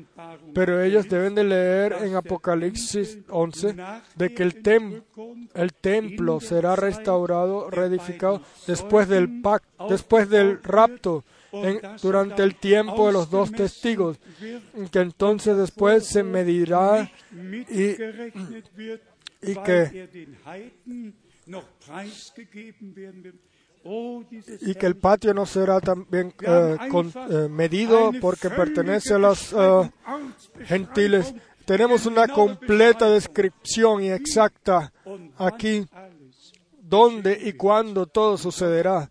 [0.53, 3.75] Pero ellos deben de leer en Apocalipsis 11
[4.15, 5.03] de que el,
[5.53, 11.23] el templo será restaurado, reedificado después del pacto, después del rapto
[12.01, 14.17] durante el tiempo de los dos testigos,
[14.91, 17.11] que entonces después se medirá
[17.69, 17.91] y,
[19.41, 20.07] y que
[23.83, 26.77] y que el patio no será también eh,
[27.29, 29.91] eh, medido porque pertenece a los eh,
[30.65, 31.33] gentiles.
[31.65, 34.91] Tenemos una completa descripción y exacta
[35.37, 35.85] aquí,
[36.79, 39.09] dónde y cuándo todo sucederá.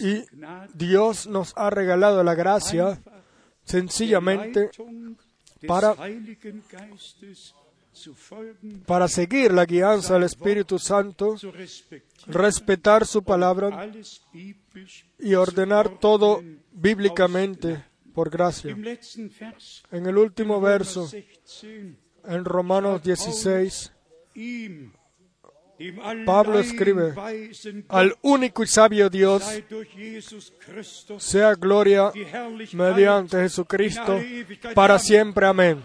[0.00, 0.24] Y
[0.74, 3.00] Dios nos ha regalado la gracia
[3.64, 4.70] sencillamente
[5.66, 5.94] para
[8.86, 11.36] para seguir la guianza del Espíritu Santo,
[12.26, 13.88] respetar su palabra
[15.18, 16.42] y ordenar todo
[16.72, 18.76] bíblicamente por gracia.
[19.90, 21.96] En el último verso, 16,
[22.26, 23.92] en Romanos 16,
[24.34, 25.03] ihm, dem
[26.24, 27.14] Pablo escribe,
[27.88, 29.42] al único y sabio Dios
[31.18, 32.12] sea gloria
[32.72, 34.20] mediante Jesucristo
[34.74, 35.46] para siempre.
[35.46, 35.82] Amén.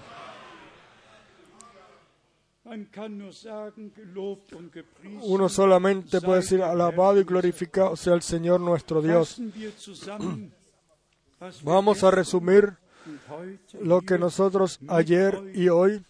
[5.22, 9.42] Uno solamente puede decir, alabado y glorificado sea el Señor nuestro Dios.
[11.64, 12.78] Vamos a resumir
[13.82, 16.06] lo que nosotros ayer y hoy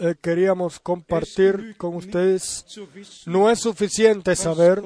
[0.00, 2.64] eh, queríamos compartir con ustedes.
[3.26, 4.82] No es suficiente saber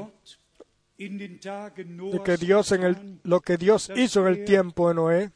[0.96, 5.30] de que Dios en el, lo que Dios hizo en el tiempo de Noé,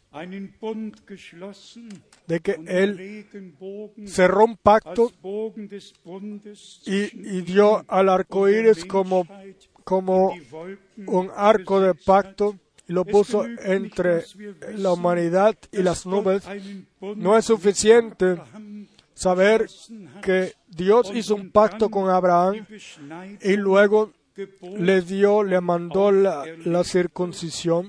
[2.27, 3.27] de que Él
[4.07, 5.11] cerró un pacto
[6.87, 9.27] y, y dio al arco iris como,
[9.85, 10.35] como
[11.07, 12.57] un arco de pacto
[12.89, 14.25] y lo puso entre
[14.77, 16.43] la humanidad y las nubes.
[17.01, 18.37] No es suficiente
[19.19, 19.67] saber
[20.23, 22.65] que Dios hizo un pacto con Abraham
[23.43, 24.13] y luego
[24.79, 26.45] le dio, le mandó la,
[26.85, 27.89] circuncisión.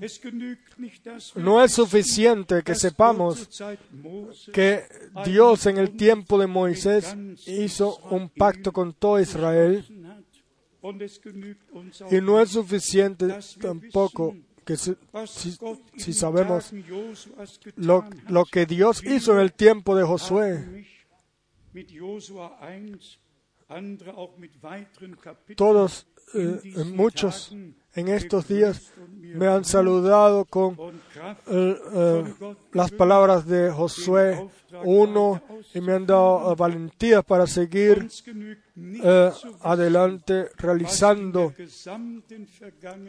[1.36, 3.48] No es suficiente que sepamos
[4.52, 4.86] que
[5.24, 7.16] Dios en el tiempo de Moisés
[7.46, 9.86] hizo un pacto con todo Israel
[12.10, 13.28] y no es suficiente
[13.62, 16.72] tampoco que si, sabemos
[17.76, 20.88] lo que Dios hizo en el tiempo de Josué.
[25.56, 27.52] Todos, eh, muchos
[27.96, 30.78] en estos días me han saludado con
[31.48, 32.36] eh, eh,
[32.74, 34.48] las palabras de Josué
[34.84, 35.42] 1
[35.74, 38.08] y me han dado eh, valentía para seguir
[38.76, 41.54] eh, adelante realizando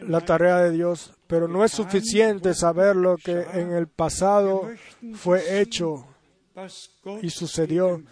[0.03, 1.13] la tarea de Dios.
[1.27, 4.69] Pero no es suficiente saber lo que en el pasado
[5.15, 6.07] fue hecho
[7.23, 8.03] y sucedió.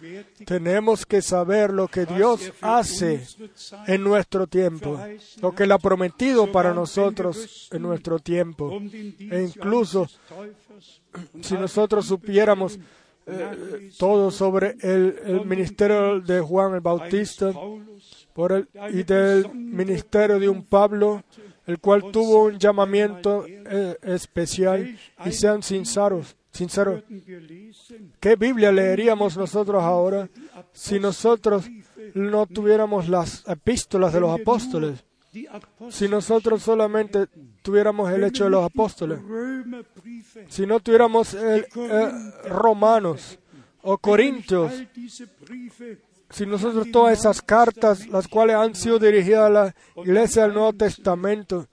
[0.45, 3.25] Tenemos que saber lo que Dios hace
[3.87, 4.99] en nuestro tiempo,
[5.41, 8.79] lo que Él ha prometido para nosotros en nuestro tiempo.
[8.81, 10.07] E incluso
[11.41, 12.79] si nosotros supiéramos
[13.27, 17.51] eh, todo sobre el, el ministerio de Juan el Bautista
[18.33, 21.23] por el, y del ministerio de un Pablo,
[21.67, 27.03] el cual tuvo un llamamiento eh, especial, y sean sinceros, sinceros,
[28.19, 30.29] ¿Qué Biblia leeríamos nosotros ahora
[30.73, 31.69] si nosotros
[32.13, 35.03] no tuviéramos las epístolas de los apóstoles?
[35.89, 37.27] Si nosotros solamente
[37.61, 39.19] tuviéramos el hecho de los apóstoles,
[40.47, 42.11] si no tuviéramos el, eh,
[42.45, 43.37] Romanos
[43.83, 44.73] o Corintios,
[46.31, 50.73] si nosotros todas esas cartas, las cuales han sido dirigidas a la iglesia del Nuevo
[50.73, 51.67] Testamento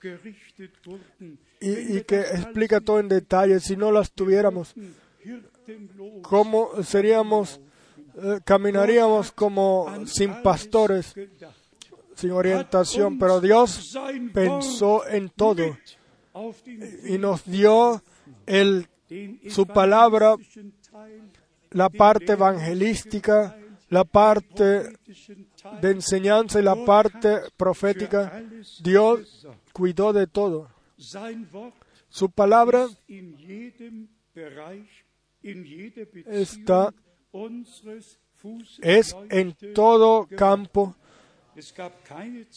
[1.61, 4.75] y, y que explica todo en detalle, si no las tuviéramos,
[6.23, 7.61] ¿cómo seríamos,
[8.17, 11.15] eh, caminaríamos como sin pastores,
[12.15, 13.19] sin orientación?
[13.19, 13.97] Pero Dios
[14.33, 15.77] pensó en todo
[17.05, 18.03] y nos dio
[18.47, 18.89] el,
[19.49, 20.37] su palabra,
[21.71, 23.57] la parte evangelística,
[23.89, 24.97] la parte
[25.81, 28.43] de enseñanza y la parte profética.
[28.83, 30.76] Dios cuidó de todo.
[32.09, 32.89] Su palabra
[36.27, 36.95] está
[38.81, 40.97] es en todo campo.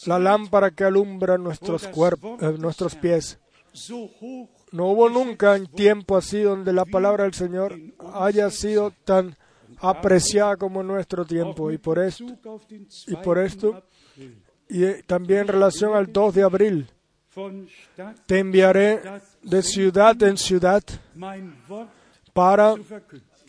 [0.06, 3.40] La lámpara que alumbra nuestros cuerpos, eh, nuestros pies.
[4.72, 7.80] No hubo nunca un tiempo así donde la palabra del Señor
[8.14, 9.36] haya sido tan
[9.78, 11.72] apreciada como en nuestro tiempo.
[11.72, 12.26] y por esto
[13.08, 13.84] y por esto
[14.68, 16.90] y eh, también en relación al 2 de abril
[18.26, 19.02] te enviaré
[19.42, 20.84] de ciudad en ciudad
[22.34, 22.76] para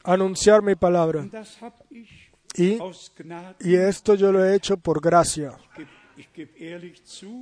[0.05, 1.27] anunciar mi palabra.
[2.57, 2.79] Y,
[3.61, 5.57] y esto yo lo he hecho por gracia.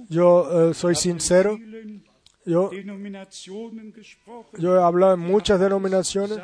[0.08, 1.58] Yo eh, soy sincero.
[2.44, 2.70] Yo,
[4.58, 6.38] yo he hablado en muchas denominaciones.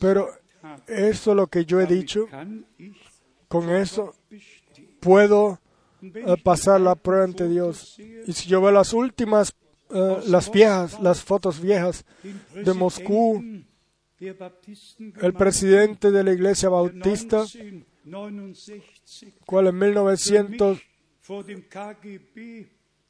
[0.00, 0.28] Pero
[0.86, 2.26] eso lo que yo he dicho.
[3.48, 4.14] Con eso
[5.00, 5.58] puedo
[6.42, 7.98] pasar la prueba ante Dios.
[7.98, 9.54] Y si yo veo las últimas,
[9.90, 12.04] eh, las viejas, las fotos viejas
[12.54, 13.42] de Moscú,
[14.18, 17.44] el presidente de la iglesia bautista,
[19.44, 20.78] cual en 1900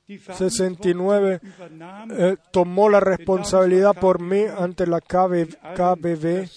[0.08, 1.40] 69
[2.10, 6.48] eh, tomó la responsabilidad por mí ante la KB KBB.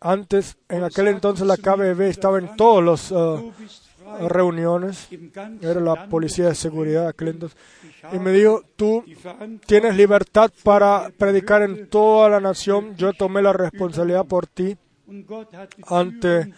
[0.00, 3.52] Antes, en aquel entonces la KBB estaba en todas las uh,
[4.28, 5.08] reuniones,
[5.60, 7.58] era la policía de seguridad entonces,
[8.12, 9.04] y me dijo, tú
[9.66, 14.76] tienes libertad para predicar en toda la nación, yo tomé la responsabilidad por ti
[15.86, 16.52] ante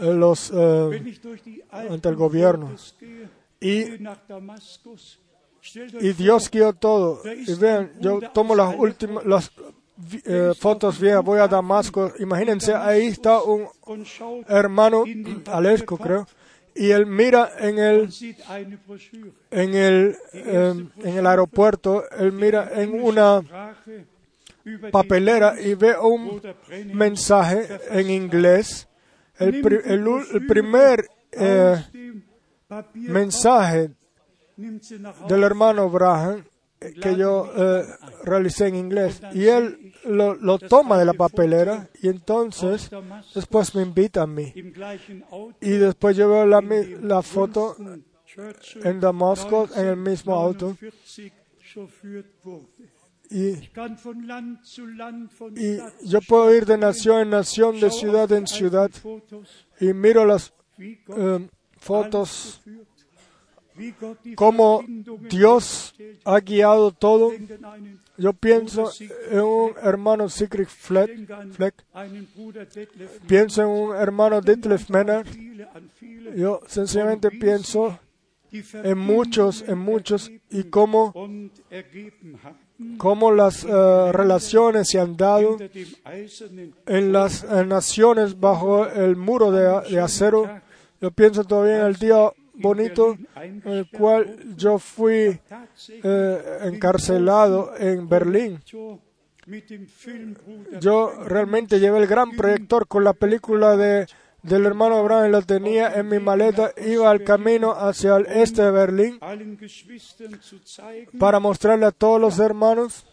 [0.00, 1.18] los eh,
[1.70, 2.74] ante el gobierno.
[3.60, 3.84] Y,
[6.00, 7.20] y Dios guió todo.
[7.24, 9.52] Y vean yo tomo las últimas las
[10.24, 11.22] eh, fotos viejas.
[11.22, 12.12] Voy a Damasco.
[12.18, 13.68] Imagínense ahí está un
[14.48, 15.04] hermano
[15.46, 16.26] Alesco creo
[16.74, 18.08] y él mira en el
[19.50, 23.42] en el eh, en el aeropuerto él mira en una
[24.90, 26.40] papelera y ve un
[26.94, 28.86] mensaje en inglés.
[29.38, 31.76] El, pri- el u- el primer eh,
[33.12, 33.90] mensaje
[35.28, 36.38] del hermano Braham.
[36.38, 36.44] eh,
[36.80, 37.84] que yo eh,
[38.24, 39.20] realicé en inglés.
[39.32, 42.90] Y él lo, lo toma de la papelera y entonces
[43.34, 44.52] después me invita a mí.
[45.60, 46.60] Y después yo veo la,
[47.02, 47.76] la foto
[48.82, 50.76] en Damasco en el mismo auto.
[53.30, 53.48] y,
[55.56, 58.90] y yo puedo ir de nación en nación, de ciudad en ciudad
[59.78, 61.48] y miro las eh,
[61.78, 62.60] fotos
[64.34, 64.84] cómo
[65.28, 65.94] Dios
[66.24, 67.32] ha guiado todo.
[68.16, 68.90] Yo pienso
[69.30, 71.10] en un hermano Sigrid Fleck,
[71.52, 71.74] Fleck.
[73.26, 75.26] pienso en un hermano Detlef Menner.
[76.36, 77.98] Yo sencillamente pienso
[78.52, 81.14] en muchos, en muchos, y cómo,
[82.98, 85.56] cómo las eh, relaciones se han dado
[86.86, 90.60] en las naciones bajo el muro de, de acero.
[91.00, 92.30] Yo pienso todavía en el día
[92.62, 95.38] bonito en el cual yo fui
[96.02, 98.60] eh, encarcelado en Berlín.
[100.80, 104.06] Yo realmente llevé el gran proyector con la película de,
[104.42, 108.70] del hermano Abraham, lo tenía en mi maleta, iba al camino hacia el este de
[108.70, 109.18] Berlín
[111.18, 113.06] para mostrarle a todos los hermanos.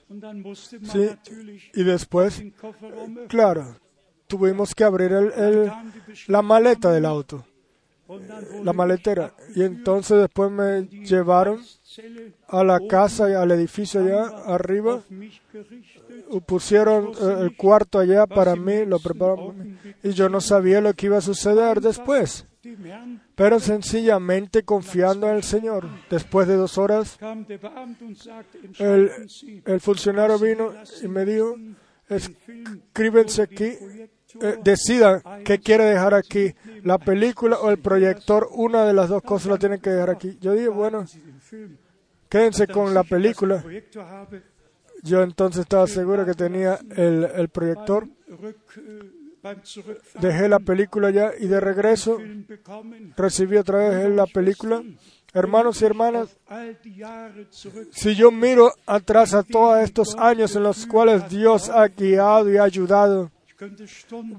[0.92, 1.10] Sí,
[1.74, 2.42] y después,
[3.28, 3.76] claro,
[4.28, 5.72] tuvimos que abrir el-
[6.28, 7.46] la maleta del auto,
[8.64, 9.34] la maletera.
[9.56, 11.62] Y entonces después me llevaron
[12.48, 15.02] a la casa y al edificio allá arriba,
[16.46, 21.08] pusieron eh, el cuarto allá para mí, lo prepararon y yo no sabía lo que
[21.08, 22.46] iba a suceder después,
[23.36, 25.88] pero sencillamente confiando en el Señor.
[26.10, 27.18] Después de dos horas,
[28.80, 29.12] el,
[29.66, 31.56] el funcionario vino y me dijo,
[32.10, 33.74] escríbense aquí,
[34.42, 39.22] eh, decidan qué quiere dejar aquí, la película o el proyector, una de las dos
[39.24, 40.38] cosas la tienen que dejar aquí.
[40.42, 41.06] Yo dije, bueno,
[42.30, 43.64] quédense con la película.
[45.04, 48.08] Yo entonces estaba seguro que tenía el, el proyector.
[50.20, 52.18] Dejé la película ya y de regreso
[53.16, 54.84] recibí otra vez la película.
[55.34, 56.38] Hermanos y hermanas,
[57.92, 62.58] si yo miro atrás a todos estos años en los cuales Dios ha guiado y
[62.58, 63.30] ayudado,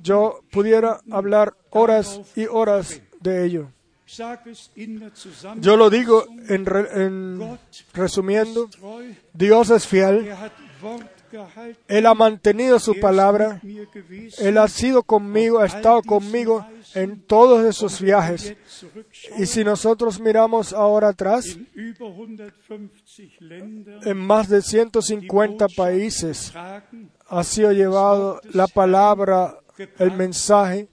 [0.02, 3.68] yo pudiera hablar horas y horas de ello.
[5.60, 7.58] Yo lo digo en, re- en
[7.92, 8.68] resumiendo,
[9.34, 10.32] Dios es fiel,
[11.88, 13.60] Él ha mantenido su palabra,
[14.38, 18.56] Él ha sido conmigo, ha estado conmigo en todos esos viajes.
[19.38, 21.58] Y si nosotros miramos ahora atrás,
[24.06, 26.50] en más de 150 países
[27.28, 29.58] ha sido llevado la palabra,
[29.98, 30.88] el mensaje,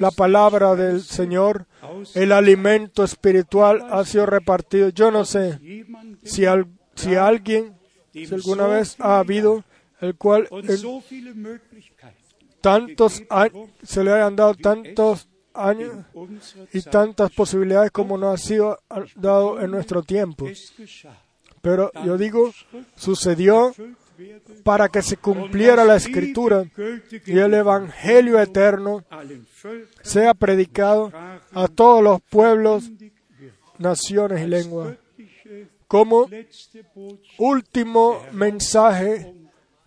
[0.00, 1.66] la palabra del Señor,
[2.14, 4.88] el alimento espiritual ha sido repartido.
[4.90, 5.58] Yo no sé
[6.24, 7.74] si, al- si alguien,
[8.12, 9.64] si alguna vez ha habido
[10.00, 10.48] el cual
[12.60, 13.22] tantos
[13.82, 16.04] se le hayan dado tantos años
[16.72, 18.78] y tantas posibilidades como no ha sido
[19.16, 20.46] dado en nuestro tiempo.
[21.62, 22.50] Pero yo digo,
[22.96, 23.74] sucedió
[24.62, 26.64] para que se cumpliera la escritura
[27.26, 29.04] y el Evangelio eterno
[30.02, 31.12] sea predicado
[31.52, 32.90] a todos los pueblos,
[33.78, 34.96] naciones y lenguas
[35.90, 36.28] como
[37.38, 39.34] último mensaje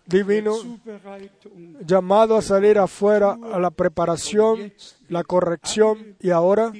[0.04, 0.54] divino
[1.80, 4.70] llamado a salir afuera a la preparación,
[5.08, 6.72] la corrección y ahora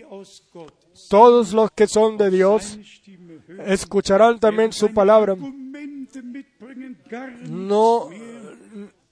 [1.09, 2.79] todos los que son de Dios
[3.65, 5.37] escucharán también su palabra.
[7.49, 8.11] No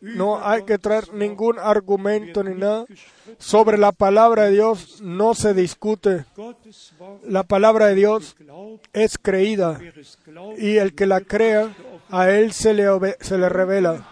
[0.03, 2.87] no hay que traer ningún argumento ni nada.
[3.39, 6.25] Sobre la palabra de Dios no se discute.
[7.25, 8.37] La palabra de Dios
[8.93, 9.81] es creída
[10.59, 11.73] y el que la crea,
[12.11, 12.87] a él se le,
[13.21, 14.09] se le revela.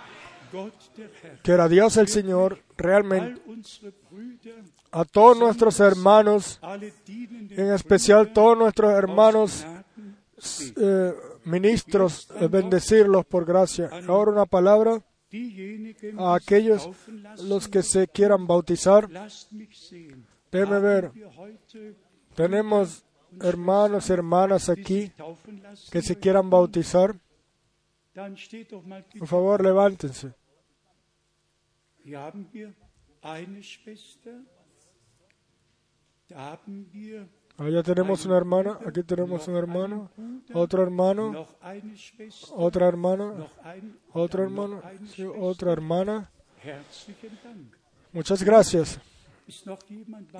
[1.42, 3.40] Que era Dios el Señor realmente
[4.92, 9.64] a todos nuestros hermanos, en especial todos nuestros hermanos
[10.76, 11.14] eh,
[11.50, 13.90] ministros, eh, bendecirlos por gracia.
[14.06, 15.02] Ahora una palabra
[16.18, 16.88] a aquellos,
[17.42, 19.08] los que se quieran bautizar.
[20.50, 21.12] Haben ver.
[22.34, 23.04] Tenemos
[23.40, 25.12] hermanos hermanas aquí
[25.90, 27.14] que se quieran bautizar.
[29.18, 30.34] Por favor, levántense.
[37.60, 40.10] Allá tenemos una hermana, aquí tenemos un hermano,
[40.54, 41.46] otro hermano,
[42.52, 43.50] otra hermana,
[44.14, 44.82] otro hermano,
[45.38, 46.30] otra hermana.
[48.12, 48.98] Muchas gracias.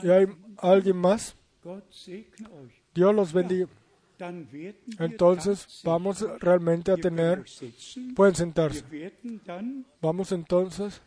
[0.03, 1.37] ¿Y hay alguien más?
[2.95, 3.69] Dios los bendiga.
[4.99, 7.45] Entonces vamos realmente a tener,
[8.17, 8.83] pueden sentarse.
[10.01, 11.03] Vamos entonces,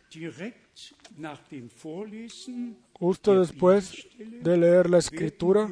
[2.94, 5.70] justo después de leer la escritura,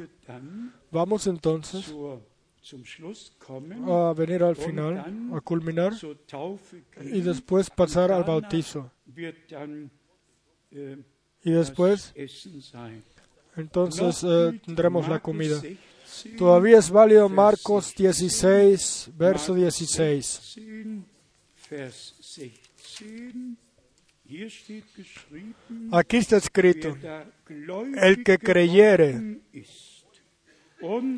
[0.91, 1.93] vamos entonces
[3.87, 5.93] a venir al final, a culminar
[7.01, 8.91] y después pasar al bautizo.
[11.45, 12.13] Y después,
[13.55, 15.59] entonces eh, tendremos la comida.
[15.59, 20.59] 16, Todavía es válido Marcos 16, verso 16.
[25.91, 26.97] Aquí está escrito,
[28.01, 29.41] el que creyere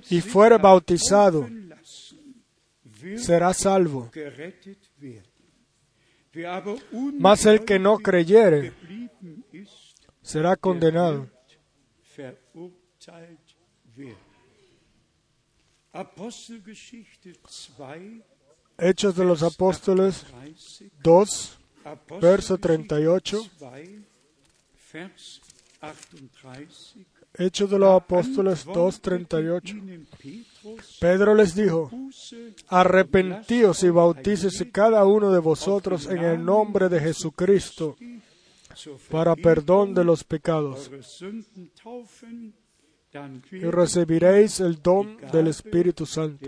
[0.10, 1.48] y fuere bautizado
[3.18, 4.12] será salvo.
[7.20, 8.74] Mas el que no creyere
[10.22, 11.30] será condenado.
[12.18, 13.56] wird verurteilt
[13.96, 14.18] werden.
[15.92, 17.72] Apostelgeschichte 2,
[18.78, 21.58] Hechos de los Apóstoles 30, 2,
[22.22, 23.38] verso Apostelgeschichte 38.
[23.60, 23.72] 2,
[24.94, 25.42] Vers
[26.10, 27.06] 38.
[27.38, 29.76] Hechos de los Apóstoles 2, 38.
[29.76, 31.92] Ihnen Petrus, Pedro les dijo,
[32.70, 37.98] arrepentíos y bautícese cada uno de vosotros en el nombre de Jesucristo
[39.10, 40.90] para perdón de los pecados
[43.52, 46.46] y recibiréis el don del Espíritu Santo.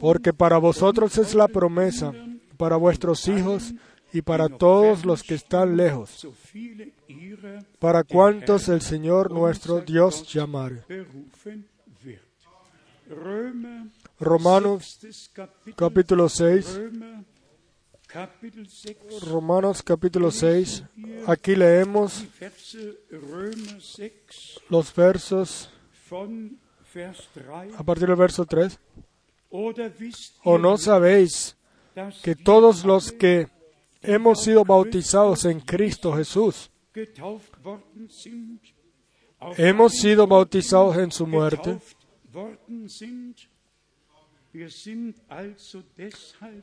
[0.00, 2.12] Porque para vosotros es la promesa,
[2.56, 3.74] para vuestros hijos
[4.12, 6.26] y para todos los que están lejos,
[7.78, 10.84] para cuantos el Señor nuestro Dios llamare.
[14.18, 14.98] Romanos
[15.76, 17.24] capítulo 6, Römer,
[18.06, 20.84] Kapitel 6, Romanos capítulo 6,
[21.26, 24.12] aquí leemos die Verse Römer 6
[24.70, 25.68] los versos
[26.08, 26.61] von Vers 3.
[27.76, 28.78] A partir del verso 3.
[29.50, 31.56] Oder wisst ¿O no sabéis
[32.22, 33.48] que todos los que
[34.00, 36.70] hemos sido bautizados en Cristo Jesús,
[39.56, 41.78] hemos sido bautizados en su muerte?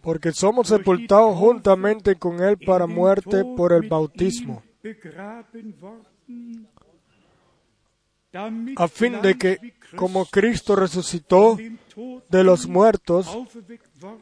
[0.01, 4.63] Porque somos sepultados juntamente con Él para muerte por el bautismo,
[8.33, 11.57] a fin de que, como Cristo resucitó
[12.29, 13.27] de los muertos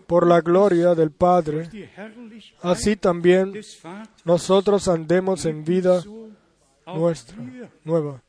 [0.07, 1.69] por la gloria del Padre,
[2.61, 3.53] así también
[4.23, 6.03] nosotros andemos en vida
[6.85, 7.37] nuestra,
[7.83, 8.23] nueva.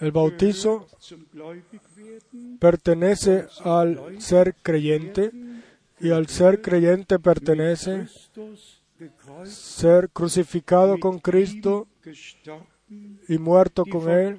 [0.00, 0.86] El bautizo
[2.60, 5.30] pertenece al ser creyente
[6.00, 8.06] y al ser creyente pertenece
[9.44, 11.88] ser crucificado con Cristo
[13.28, 14.38] y muerto con Él,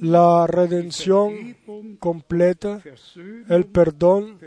[0.00, 1.56] la redención
[1.98, 2.82] completa,
[3.48, 4.38] el perdón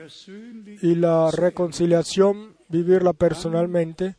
[0.81, 4.15] y la reconciliación, vivirla personalmente,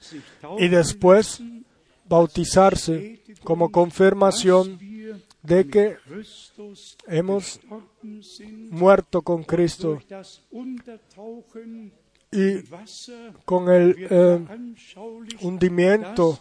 [0.58, 1.42] y después
[2.06, 4.78] bautizarse como confirmación
[5.42, 5.96] de que
[7.08, 7.60] hemos
[8.70, 9.98] muerto con Cristo
[12.30, 12.62] y
[13.44, 14.46] con el eh,
[15.42, 16.38] hundimiento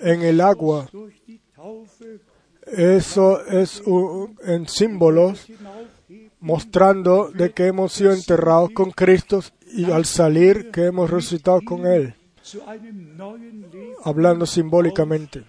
[0.00, 0.88] en el agua.
[2.66, 3.82] Eso es
[4.44, 5.46] en símbolos
[6.40, 9.40] mostrando de que hemos sido enterrados con Cristo
[9.72, 12.14] y al salir que hemos resucitado con Él,
[14.04, 15.44] hablando simbólicamente.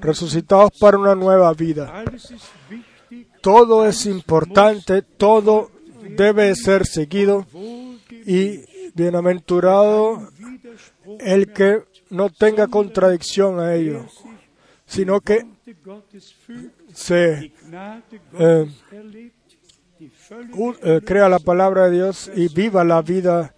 [0.00, 2.04] Resucitados para una nueva vida.
[3.40, 5.70] Todo es importante, todo
[6.16, 7.46] debe ser seguido
[8.26, 8.60] y
[8.94, 10.28] bienaventurado
[11.20, 14.06] el que no tenga contradicción a ello,
[14.86, 15.44] sino que
[16.94, 17.52] se
[20.54, 23.54] u- eh, crea la palabra de Dios y viva la vida,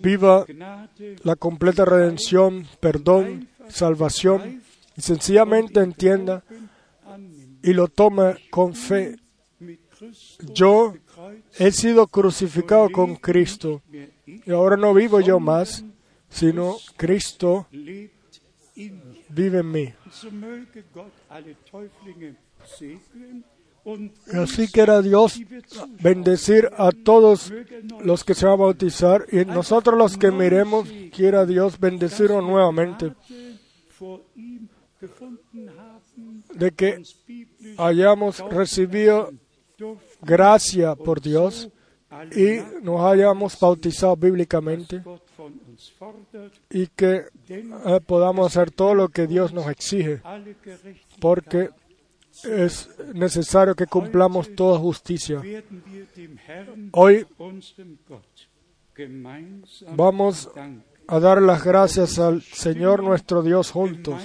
[0.00, 0.44] viva
[1.24, 4.62] la completa redención, perdón, salvación
[4.96, 6.42] y sencillamente entienda
[7.62, 9.16] y lo tome con fe.
[10.52, 10.94] Yo
[11.58, 13.82] he sido crucificado con Cristo
[14.26, 15.84] y ahora no vivo yo más,
[16.28, 17.66] sino Cristo
[19.28, 19.94] vive en mí.
[24.34, 24.66] Así
[25.04, 27.52] Dios die wir zuschauen, bendecir a todos
[28.00, 33.12] los que se van a bautizar y nosotros los que miremos, quiera Dios bendecirnos nuevamente,
[36.58, 37.02] de que
[37.78, 39.32] hayamos recibido
[40.22, 41.68] gracia por Dios
[42.34, 45.02] y nos hayamos bautizado bíblicamente
[46.70, 50.22] y que eh, podamos hacer todo lo que Dios nos exige,
[51.20, 51.70] porque
[52.44, 55.42] es necesario que cumplamos toda justicia.
[56.92, 57.26] Hoy
[59.94, 60.50] vamos
[61.08, 64.22] a dar las gracias al Señor nuestro Dios juntos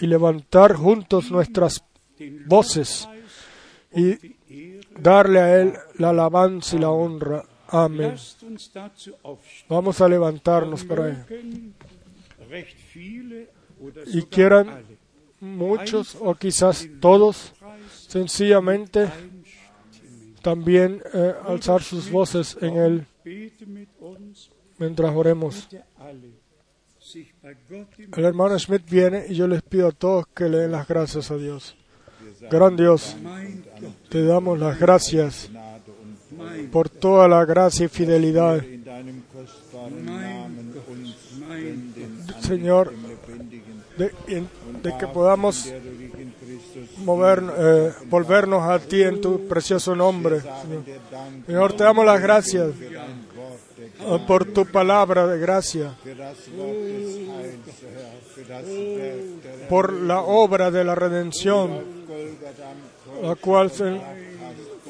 [0.00, 1.84] y levantar juntos nuestras
[2.46, 3.08] voces
[3.94, 4.36] y
[4.98, 7.44] darle a Él la alabanza y la honra.
[7.68, 8.14] Amén.
[9.68, 11.74] Vamos a levantarnos para Él.
[14.06, 14.84] Y quieran
[15.40, 17.52] muchos o quizás todos
[18.08, 19.08] sencillamente
[20.42, 23.06] también eh, alzar sus voces en Él
[24.78, 25.68] mientras oremos.
[28.16, 31.30] El hermano Schmidt viene y yo les pido a todos que le den las gracias
[31.30, 31.76] a Dios.
[32.50, 33.16] Gran Dios,
[34.08, 35.50] te damos las gracias
[36.70, 38.62] por toda la gracia y fidelidad.
[42.40, 42.92] Señor,
[43.96, 44.12] de,
[44.98, 45.72] que podamos
[46.98, 50.40] mover, eh, volvernos a ti en tu precioso nombre.
[51.46, 52.70] Señor, te damos las gracias
[54.26, 55.94] por tu palabra de gracia,
[59.68, 61.82] por la obra de la redención,
[63.22, 63.72] la cual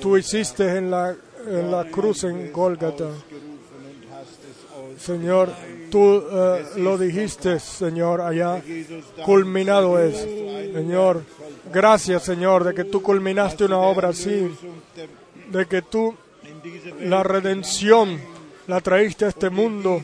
[0.01, 1.16] tú hiciste en la,
[1.90, 3.09] cruz en Gólgata.
[4.98, 5.51] Señor,
[5.90, 8.60] tú eh, lo dijiste, Señor, allá
[9.24, 10.16] culminado es.
[10.74, 11.22] Señor,
[11.72, 14.51] gracias, Señor, de que tú culminaste una obra así,
[15.51, 16.14] de que tú
[17.01, 18.18] la redención
[18.69, 20.03] la traíste a este mundo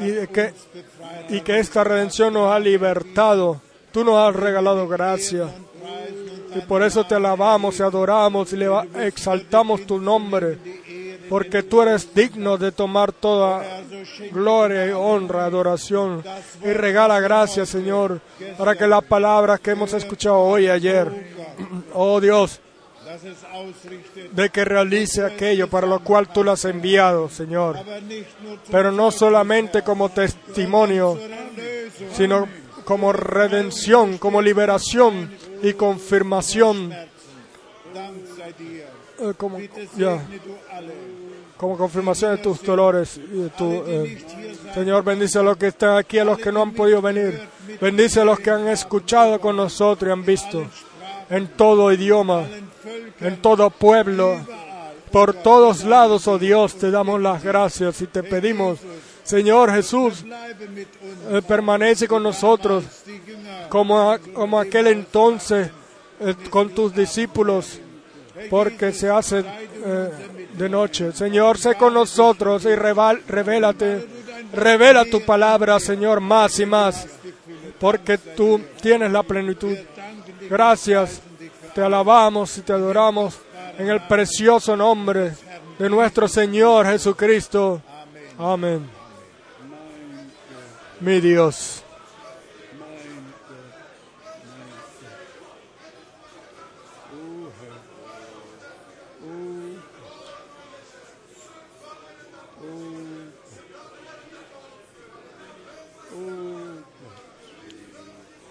[0.00, 0.54] y que,
[1.28, 3.60] y que esta redención nos ha libertado.
[3.92, 5.48] Tú nos has regalado gracia.
[6.54, 8.68] Y por eso te alabamos y adoramos y le
[9.04, 10.58] exaltamos tu nombre.
[11.28, 13.82] Porque tú eres digno de tomar toda
[14.30, 16.22] gloria y honra, adoración.
[16.62, 18.20] Y regala gracias, Señor,
[18.56, 21.10] para que las palabras que hemos escuchado hoy y ayer,
[21.92, 22.60] oh Dios,
[24.32, 27.78] de que realice aquello para lo cual tú lo has enviado, Señor.
[28.70, 31.18] Pero no solamente como testimonio,
[32.14, 32.48] sino
[32.84, 35.30] como redención, como liberación
[35.62, 36.92] y confirmación,
[39.18, 39.58] eh, como,
[41.56, 44.24] confirmación de tus dolores de tu, eh,
[44.74, 47.48] Señor, bendice a los que están aquí, a los que no han podido venir.
[47.80, 50.66] Bendice a los que han escuchado con nosotros y han visto
[51.30, 52.44] en todo idioma,
[53.20, 54.38] en todo pueblo,
[55.10, 58.78] por todos lados, oh Dios, te damos las gracias y te pedimos,
[59.22, 60.24] Señor Jesús,
[61.30, 62.84] eh, permanece con nosotros
[63.68, 65.70] como, a- como aquel entonces
[66.20, 67.78] eh, con tus discípulos,
[68.50, 69.44] porque se hace
[69.84, 70.08] eh,
[70.54, 71.12] de noche.
[71.12, 74.06] Señor, sé con nosotros y reval- revélate,
[74.52, 77.06] revela tu palabra, Señor, más y más,
[77.80, 79.76] porque tú tienes la plenitud.
[80.48, 81.22] Gracias,
[81.74, 83.38] te alabamos y te adoramos
[83.78, 85.32] en el precioso nombre
[85.78, 87.80] de nuestro Señor Jesucristo.
[88.38, 88.88] Amén.
[91.00, 91.80] Mi Dios.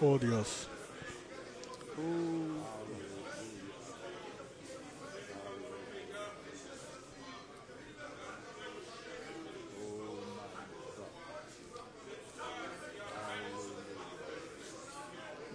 [0.00, 0.68] Oh Dios.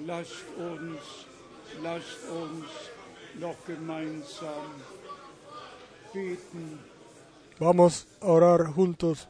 [0.10, 1.06] Lasst uns,
[1.84, 2.65] lasst uns
[3.40, 4.72] noch gemeinsam
[6.11, 6.80] beten.
[7.60, 9.27] Vamos a orar juntos.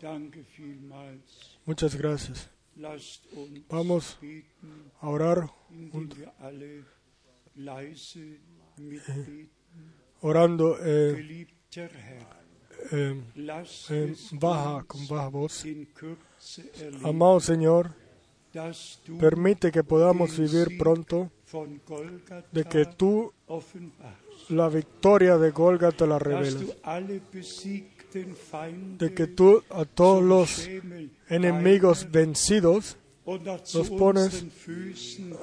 [0.00, 1.58] Danke vielmals.
[1.64, 2.48] Muchas gracias.
[2.74, 5.48] Lasst uns Vamos beten, a orar
[5.92, 6.18] juntos.
[6.18, 6.84] wir alle
[7.54, 8.40] leise
[8.78, 9.48] mitbeten.
[10.22, 11.46] Orando eh,
[12.90, 13.14] eh,
[14.10, 15.64] es baja, con baja voz.
[17.04, 17.94] Amado Señor,
[19.18, 21.30] permite que podamos vivir pronto
[22.52, 23.32] de que tú
[24.48, 26.76] la victoria de Golgata la dass revelas,
[28.98, 30.68] de que tú a todos los
[31.28, 32.96] enemigos vencidos
[33.26, 34.44] los pones,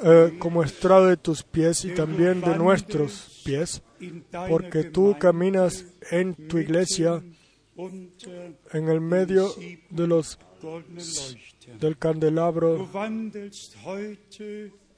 [0.03, 3.81] eh, como estrado de tus pies y también de nuestros pies,
[4.49, 7.23] porque tú caminas en tu iglesia
[7.77, 9.53] en el medio
[9.89, 10.39] de los.
[11.79, 12.89] Del candelabro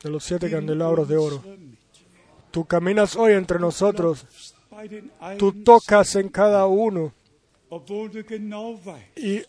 [0.01, 1.43] de los siete candelabros de oro.
[2.51, 4.25] Tú caminas hoy entre nosotros,
[5.37, 7.13] tú tocas en cada uno
[9.15, 9.41] y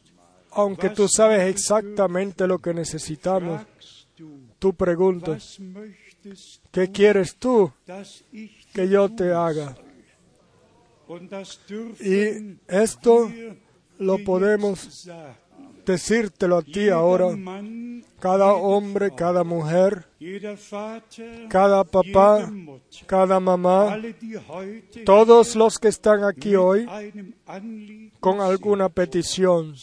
[0.53, 3.63] aunque tú sabes exactamente lo que necesitamos,
[4.59, 5.59] tú preguntas,
[6.71, 7.73] ¿qué quieres tú
[8.75, 9.77] que yo te haga?
[12.01, 13.31] Y esto
[13.99, 15.09] lo podemos.
[15.85, 17.29] Decírtelo a ti ahora,
[18.21, 20.07] cada hombre, cada mujer,
[21.49, 22.51] cada papá,
[23.07, 23.99] cada mamá,
[25.05, 26.87] todos los que están aquí hoy
[28.21, 29.75] con alguna petición,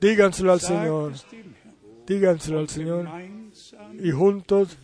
[0.00, 1.12] díganselo al Señor,
[2.06, 3.08] díganselo al Señor
[3.98, 4.78] y juntos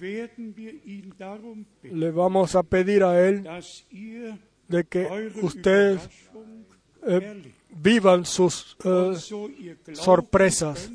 [1.83, 3.47] le vamos a pedir a Él
[4.69, 6.09] de que ustedes
[7.07, 7.55] eh.
[7.73, 9.15] Vivan sus eh,
[9.95, 10.91] sorpresas.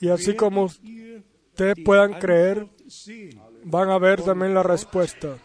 [0.00, 2.66] y así como ustedes puedan creer,
[3.64, 5.38] van a ver también la respuesta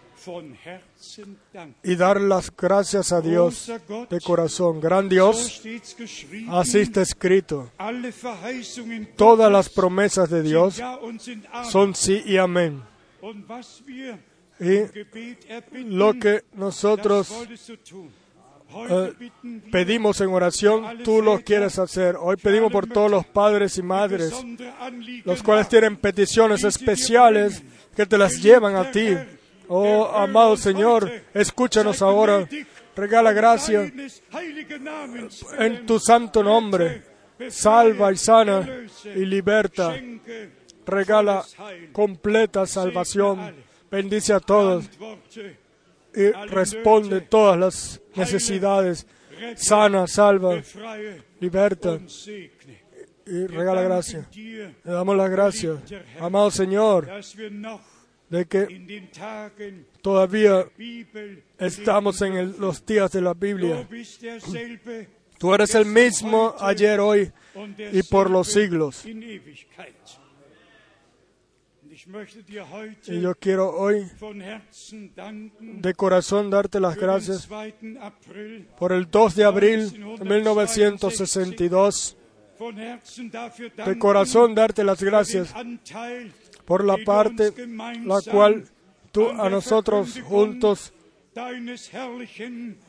[1.83, 3.71] y dar las gracias a Dios
[4.09, 4.81] de corazón.
[4.81, 5.61] Gran Dios,
[6.49, 7.71] así está escrito.
[9.15, 10.81] Todas las promesas de Dios
[11.69, 12.83] son sí y amén.
[14.59, 17.31] Y lo que nosotros
[18.89, 19.31] eh,
[19.71, 22.15] pedimos en oración, tú lo quieres hacer.
[22.19, 24.33] Hoy pedimos por todos los padres y madres,
[25.23, 27.63] los cuales tienen peticiones especiales
[27.95, 29.15] que te las llevan a ti.
[29.67, 32.47] Oh, amado Señor, escúchanos ahora.
[32.95, 33.91] Regala gracia
[35.59, 37.03] en tu santo nombre.
[37.49, 38.67] Salva y sana
[39.03, 39.95] y liberta.
[40.85, 41.45] Regala
[41.91, 43.55] completa salvación.
[43.89, 44.89] Bendice a todos
[46.15, 49.05] y responde todas las necesidades.
[49.55, 50.55] Sana, salva,
[51.39, 51.99] liberta
[53.25, 54.27] y regala gracia.
[54.83, 55.79] Le damos las gracias,
[56.19, 57.07] amado Señor,
[58.29, 58.67] de que
[60.01, 60.65] todavía
[61.59, 63.87] estamos en el- los días de la Biblia.
[65.37, 67.31] Tú eres el mismo ayer, hoy
[67.93, 69.05] y por los siglos.
[73.07, 74.09] Y yo quiero hoy
[75.59, 77.97] de corazón darte las gracias 2.
[78.01, 82.17] April, por el 2 de abril de 1962.
[82.57, 85.53] von Herzen dafür De corazón darte las gracias
[86.65, 87.53] por la parte
[88.03, 88.65] la cual
[89.11, 90.93] tú a nosotros juntos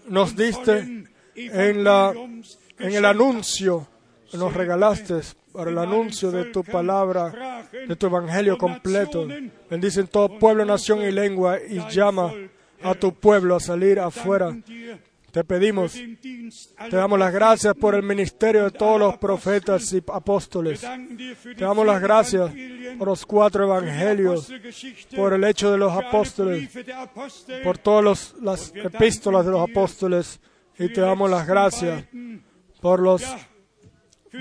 [0.08, 1.04] nos diste
[1.34, 2.14] en, la,
[2.78, 3.86] en el anuncio,
[4.36, 5.20] nos regalaste
[5.52, 9.26] para el anuncio de tu palabra, de tu evangelio completo.
[9.70, 12.32] Bendice en todo pueblo, nación y lengua y llama
[12.82, 14.56] a tu pueblo a salir afuera.
[15.30, 20.80] Te pedimos, te damos las gracias por el ministerio de todos los profetas y apóstoles.
[20.80, 22.50] Te damos las gracias
[22.98, 24.50] por los cuatro evangelios,
[25.14, 26.70] por el hecho de los apóstoles,
[27.62, 30.40] por todas las epístolas de los apóstoles.
[30.78, 32.05] Y te damos las gracias
[32.80, 33.22] por los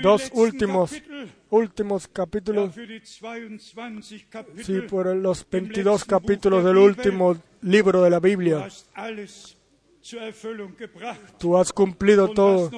[0.02, 0.92] dos últimos,
[1.50, 2.74] últimos capítulos,
[4.64, 8.68] sí, por los 22 capítulos del último libro de la Biblia.
[11.38, 12.70] Tú has cumplido todo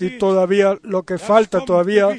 [0.00, 2.16] y todavía lo que falta todavía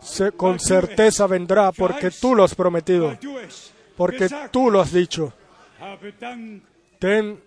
[0.00, 3.16] se- con certeza vendrá porque tú lo has prometido,
[3.96, 5.32] porque tú lo has dicho.
[6.98, 7.40] Ten,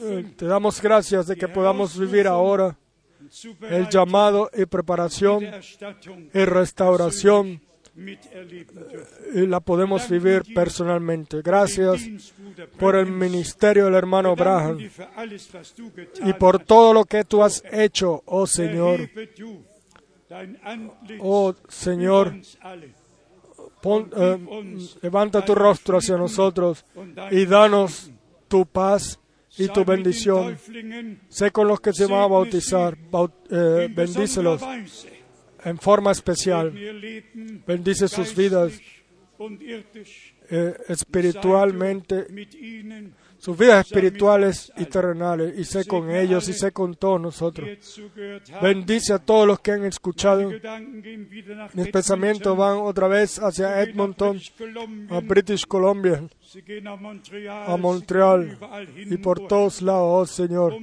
[0.00, 2.76] eh, te damos gracias de que podamos vivir ahora
[3.70, 5.44] el llamado y preparación
[6.32, 7.60] y restauración
[9.34, 11.42] y la podemos vivir personalmente.
[11.42, 12.32] Gracias
[12.78, 14.78] por el ministerio del hermano Braham
[16.24, 19.08] y por todo lo que tú has hecho, oh Señor.
[21.20, 22.34] Oh Señor,
[23.84, 24.38] eh,
[25.02, 26.84] levanta tu rostro hacia nosotros
[27.30, 28.10] y danos
[28.48, 29.20] tu paz
[29.58, 30.56] y tu bendición.
[31.28, 34.60] Sé con los que se van a bautizar, bau- eh, bendícelos
[35.64, 36.72] en forma especial.
[37.66, 38.72] Bendice sus vidas
[40.50, 42.26] eh, espiritualmente,
[43.44, 45.58] sus vidas espirituales y terrenales.
[45.58, 47.68] Y sé con ellos y sé con todos nosotros.
[48.62, 50.50] Bendice a todos los que han escuchado.
[51.74, 54.40] Mis pensamientos van otra vez hacia Edmonton,
[55.10, 56.26] a British Columbia,
[57.66, 58.58] a Montreal
[58.96, 60.76] y por todos lados, oh Señor,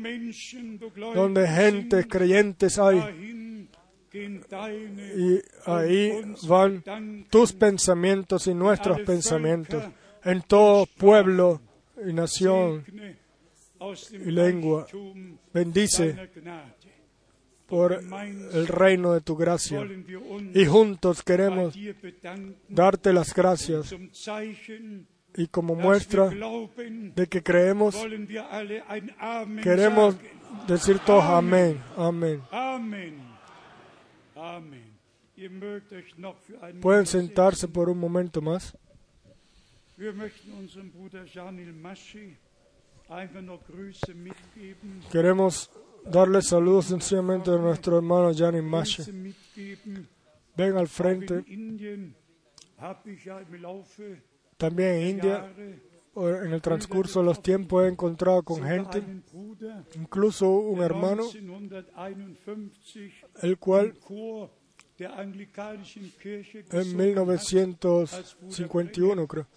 [1.16, 3.58] donde gente creyentes hay.
[4.14, 9.84] Y ahí van tus pensamientos y nuestros pensamientos
[10.24, 11.60] en todo pueblo
[12.08, 12.84] y nación
[14.12, 14.88] y lengua.
[15.54, 16.30] Bendice
[17.68, 19.88] por el reino de tu gracia.
[20.54, 21.76] Y juntos queremos
[22.68, 23.96] darte las gracias
[25.36, 27.96] y como muestra de que creemos,
[29.64, 30.16] queremos
[30.68, 32.42] decir todos amén, amén.
[36.82, 38.78] Pueden sentarse por un momento más.
[45.12, 45.70] Queremos
[46.06, 49.04] darle saludos sencillamente a nuestro hermano Gianni Masche.
[50.56, 51.44] Ven al frente.
[54.58, 55.54] También en India,
[56.16, 59.04] en el transcurso de los tiempos, he encontrado con gente,
[59.96, 63.94] incluso un hermano, 1951 el cual
[65.06, 67.42] en gesungen hat,
[68.32, 69.48] 1951, creo,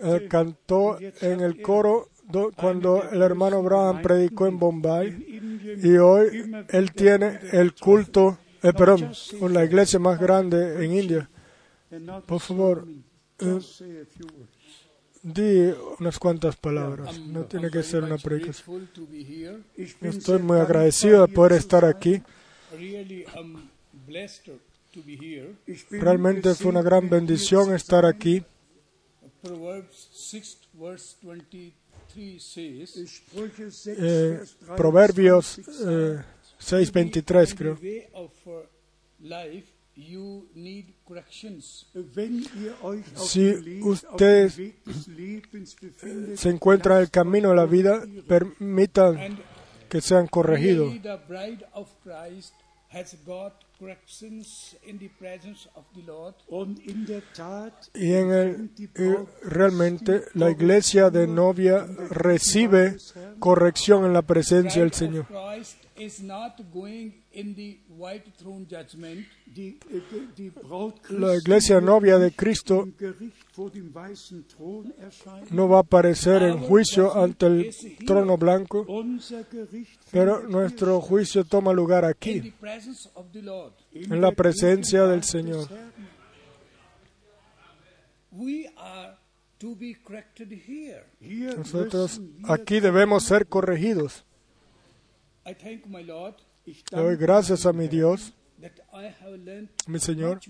[0.00, 6.52] eh, cantó en el coro do- cuando el hermano Abraham predicó en Bombay y hoy
[6.68, 11.28] él tiene el culto, eh, perdón, con la iglesia más grande en India.
[12.26, 12.86] Por favor,
[13.38, 13.58] eh,
[15.22, 18.88] di unas cuantas palabras, no tiene que ser una predicación.
[20.00, 22.22] Estoy muy agradecido de poder estar aquí.
[23.94, 24.50] Really, I'm blessed
[24.92, 25.54] to be here.
[25.90, 28.42] Realmente fue una gran bendición estar aquí.
[29.42, 31.74] Proverbs 6, verse 23
[32.38, 33.22] says,
[33.86, 34.40] Eh,
[34.76, 36.22] Proverbios eh,
[36.58, 37.78] 6:23 creo.
[43.16, 43.52] Si
[44.16, 44.74] befindet,
[46.36, 49.38] Se encuentran en el camino de la vida, permitan
[49.88, 50.94] que sean corregidos.
[57.94, 62.96] Y en el, y realmente la iglesia de novia recibe
[63.38, 65.26] corrección en la presencia del Señor.
[65.94, 69.26] Of Christ is not going in the white throne judgment.
[69.46, 72.88] die, die, die Braut La iglesia novia de Cristo
[75.50, 77.70] no va a aparecer en juicio ante el
[78.06, 78.86] trono blanco,
[80.10, 82.52] pero nuestro juicio toma lugar aquí,
[83.92, 85.68] en la presencia del Señor.
[85.70, 86.14] Herrn.
[88.32, 89.16] We are
[89.58, 91.04] to be corrected here.
[91.20, 94.24] Hier Nosotros aquí debemos ser corregidos.
[95.44, 100.40] Le doy gracias a mi Dios, that I have learned mi Señor,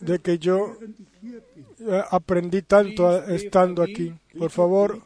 [0.00, 0.76] de que yo
[1.80, 4.14] eh, aprendí tanto estando aquí.
[4.38, 5.02] Por favor,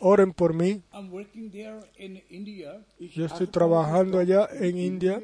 [0.00, 0.82] oren por mí.
[0.92, 5.22] I'm working there in India, Ich Yo estoy trabajando allá en India.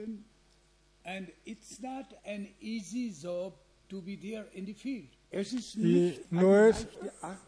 [1.05, 3.53] And it's not an easy job
[3.89, 5.16] to be there in the field.
[5.33, 6.89] Y no es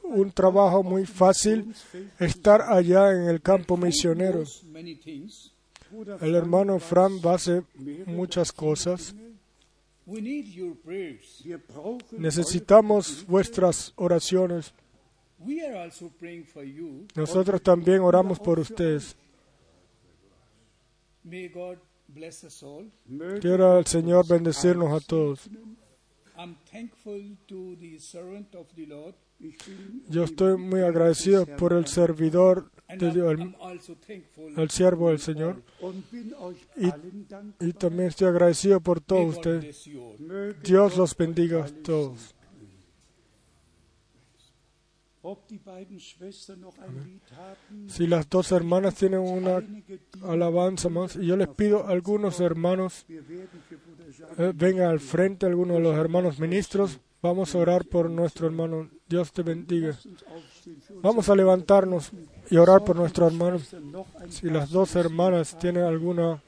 [0.03, 1.75] un trabajo muy fácil
[2.19, 4.45] estar allá en el campo misionero.
[6.21, 7.63] El hermano Fran hace
[8.07, 9.15] muchas cosas.
[10.07, 11.43] We need your prayers.
[11.45, 14.73] Wir brauchen Necesitamos vuestras oraciones.
[15.39, 17.07] We are also praying for you.
[17.15, 19.15] Nosotros también oramos por ustedes.
[21.23, 21.77] May God
[22.09, 22.91] bless us all.
[23.07, 25.49] Möge Quiera el Señor bendecirnos a todos.
[30.09, 35.63] Yo estoy muy agradecido por el servidor, de I'm, Dios, el siervo del Señor.
[36.77, 36.93] Y-.
[37.61, 39.89] Y también estoy agradecido por todos ustedes.
[40.63, 42.35] Dios los bendiga a todos.
[47.89, 49.63] Si las dos hermanas tienen una
[50.25, 55.83] alabanza más, y yo les pido a algunos hermanos eh, vengan al frente, algunos de
[55.83, 57.01] los hermanos ministros.
[57.21, 58.89] Vamos a orar por nuestro hermano.
[59.09, 59.99] Dios te bendiga.
[61.03, 62.13] Vamos a levantarnos
[62.51, 63.59] y orar por nuestro hermano.
[64.29, 66.43] Si las dos hermanas tienen alguna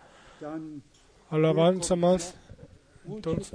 [1.29, 2.35] alabanza más.
[3.05, 3.53] Entonces-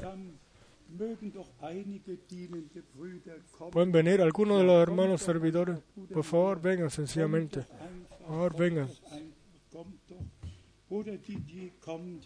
[3.71, 5.79] Pueden venir algunos de los hermanos servidores.
[6.13, 7.61] Por favor, vengan sencillamente.
[7.61, 8.89] Por favor, vengan.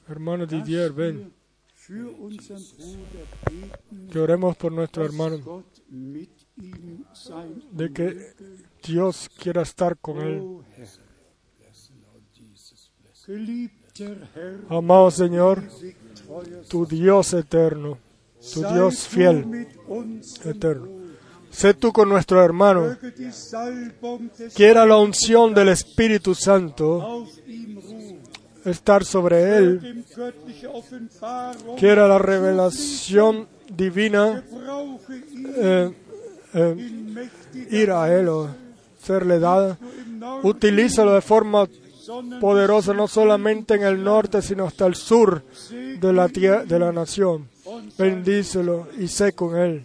[0.08, 1.34] Hermano Didier, ven.
[4.12, 5.64] Que oremos por nuestro hermano.
[7.72, 8.34] De que.
[8.84, 10.62] Dios quiera estar con él.
[14.70, 15.64] Amado Señor,
[16.70, 17.98] tu Dios eterno,
[18.54, 19.68] tu Dios fiel,
[20.46, 21.00] eterno.
[21.52, 22.96] Sé tú con nuestro hermano.
[24.54, 27.26] Quiera la unción del Espíritu Santo
[28.66, 30.06] estar sobre él.
[31.78, 34.44] Quiera la revelación divina
[35.58, 35.92] eh,
[36.54, 37.30] eh,
[37.72, 38.50] ir a él o
[39.02, 39.78] serle dada.
[40.44, 41.68] Utilízalo de forma
[42.40, 47.48] poderosa no solamente en el norte, sino hasta el sur de la, de la nación.
[47.98, 49.84] Bendícelo y sé con él.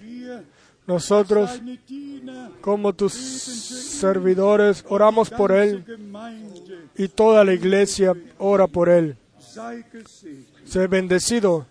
[0.86, 1.60] Nosotros,
[2.60, 5.84] como tus servidores, oramos por él
[6.96, 9.16] y toda la iglesia ora por él.
[10.64, 11.66] Sé bendecido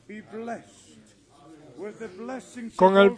[2.76, 3.12] con, el,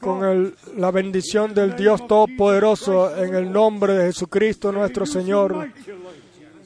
[0.00, 5.68] con el- la bendición del Dios Todopoderoso en el nombre de Jesucristo nuestro Señor.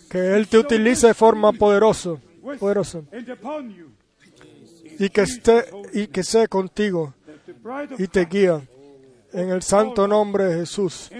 [0.08, 2.16] Que Él te utilice de forma poderosa,
[2.58, 3.00] poderosa
[4.98, 7.14] y que esté y que sea contigo
[7.98, 8.62] y te guía
[9.32, 11.10] en el santo nombre de Jesús.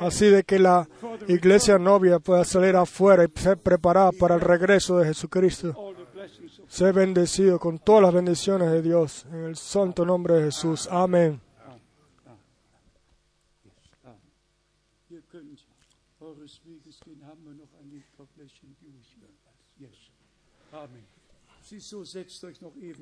[0.00, 0.88] Así de que la
[1.28, 5.94] iglesia novia pueda salir afuera y ser preparada para el regreso de Jesucristo.
[6.68, 10.88] Sé bendecido con todas las bendiciones de Dios en el santo nombre de Jesús.
[10.90, 11.40] Amén.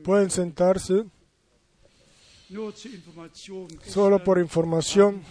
[0.04, 1.04] Pueden sentarse.
[3.86, 5.22] Solo Gestern por información,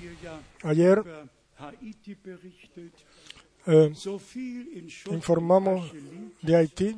[0.63, 1.03] ayer
[3.67, 5.91] eh, Schutt informamos
[6.41, 6.95] de Haití,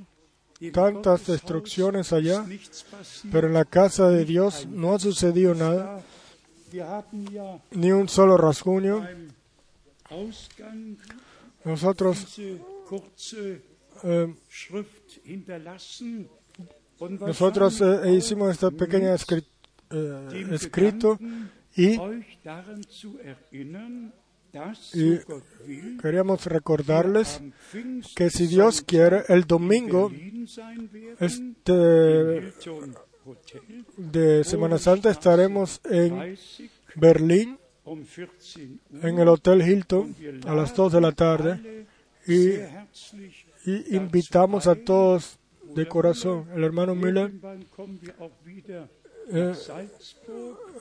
[0.71, 2.45] tantas destrucciones allá,
[3.31, 6.03] pero en la casa de Dios no ha sucedido nada,
[7.71, 9.07] ni un solo rasguño.
[11.63, 12.39] Nosotros
[14.03, 14.27] eh,
[16.99, 19.45] nosotros eh, wahrscheinlich hicimos esta pequeña mit escri-
[19.91, 21.17] eh, escrito
[21.75, 21.97] y
[26.01, 27.41] queríamos recordarles
[28.15, 30.11] que si Dios quiere, el domingo
[31.19, 31.73] este
[33.97, 38.59] de Semana Santa estaremos en 30 Berlín, um 14
[38.91, 39.05] Uhr.
[39.05, 40.15] en el Hotel Hilton,
[40.45, 41.85] a las 2 de la tarde,
[42.27, 42.57] y,
[43.65, 45.37] y invitamos a todos
[45.75, 46.47] de corazón.
[46.55, 47.31] El hermano Müller,
[49.29, 49.53] eh,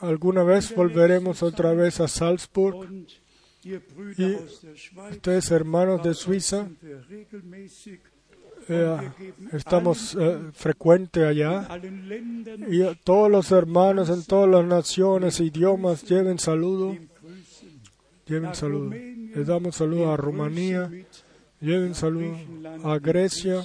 [0.01, 2.89] alguna vez volveremos otra vez a Salzburg.
[3.63, 3.75] Y
[5.11, 6.67] Ustedes, hermanos de Suiza,
[8.69, 9.11] eh,
[9.53, 11.69] estamos eh, frecuente allá.
[12.69, 16.97] Y a todos los hermanos en todas las naciones e idiomas lleven saludo,
[18.27, 18.91] lleven saludo.
[18.91, 20.91] Les damos saludo a Rumanía,
[21.61, 23.65] lleven Griechenland, a Grecia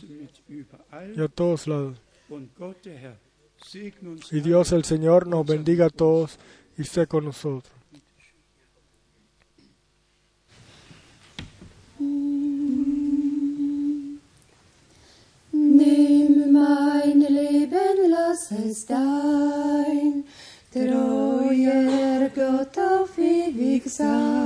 [1.15, 1.97] y a todos lados.
[4.31, 6.37] Y Dios el Señor nos bendiga a todos
[6.77, 7.71] y esté con nosotros.
[15.51, 20.25] Nimm mein Leben, lass es dein
[20.71, 24.44] treuer Gott auf ewig sein.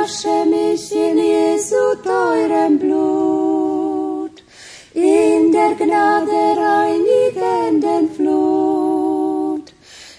[0.00, 4.42] Wasche mich in Jesu teurem Blut,
[4.94, 9.66] in der Gnade reinigenden Flut.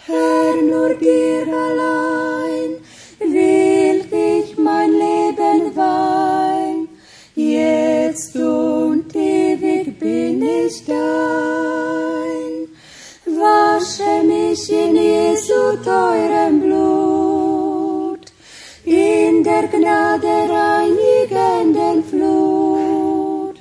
[0.05, 2.71] Herr, nur dir allein
[3.19, 3.99] will
[4.29, 6.87] ich mein Leben weihen,
[7.33, 12.67] jetzt und ewig bin ich dein.
[13.25, 16.30] Wasche mich in Jesu teurem
[20.19, 23.59] der reinigenden Flut.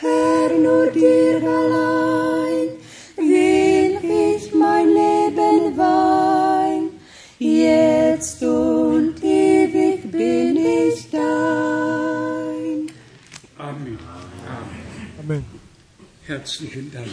[0.00, 2.68] Herr, nur dir allein
[3.16, 6.90] will ich mein Leben weihen,
[7.38, 12.90] jetzt und ewig bin ich dein.
[13.58, 13.98] Amen.
[15.20, 15.44] Amén.
[16.26, 17.08] Herzlichen Dank.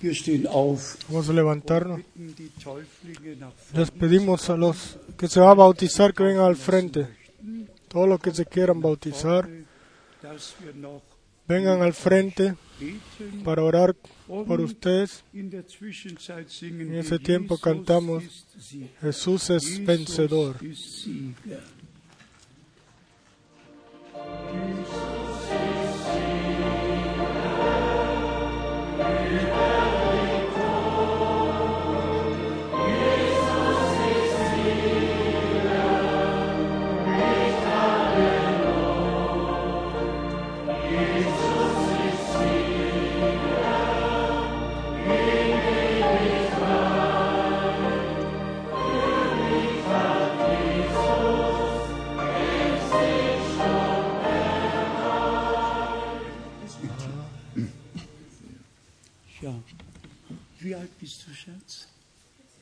[0.00, 2.00] Wir stehen auf, Vamos a levantarnos.
[3.74, 7.19] Les pedimos a los que se van a bautizar que vengan al frente.
[7.90, 9.50] Todos los que se quieran bautizar,
[11.48, 12.54] vengan al frente
[13.44, 13.96] para orar
[14.28, 15.24] por ustedes.
[15.34, 18.46] En ese tiempo cantamos.
[19.00, 20.56] Jesús es vencedor.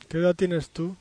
[0.07, 0.95] ¿Qué edad tienes tú?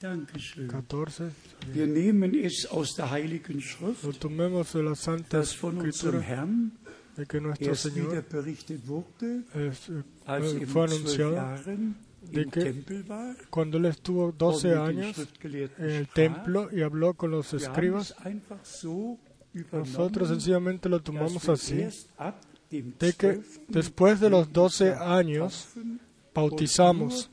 [0.00, 0.70] Dankeschön.
[0.70, 1.30] 14.
[1.74, 5.90] Wir nehmen es aus der Heiligen Schrift, Lo tomemos de la Santa das von unserem
[5.90, 6.72] Escritura Herrn
[7.16, 10.90] de que nuestro erst wieder Señor berichtet wurde, es, eh, als eh, er fue mit
[10.90, 14.78] zwölf anunciado Jahren de im que Tempel war cuando él estuvo und 12 mit den
[14.78, 16.14] años Schriftgelehrten en el sprach.
[16.14, 18.14] templo y habló con los Wir haben escribas.
[18.24, 19.18] einfach so
[19.72, 22.40] Nosotros sencillamente lo dass tomamos wir así, erst ab
[22.70, 23.60] dem de que 12.
[23.68, 25.68] después de los 12 años
[26.34, 27.30] bautizamos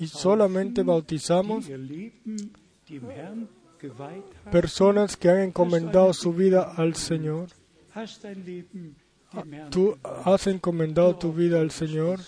[0.00, 1.66] y solamente bautizamos
[4.50, 7.48] personas que han encomendado su vida al Señor.
[9.70, 12.20] Tú has encomendado tu vida al Señor.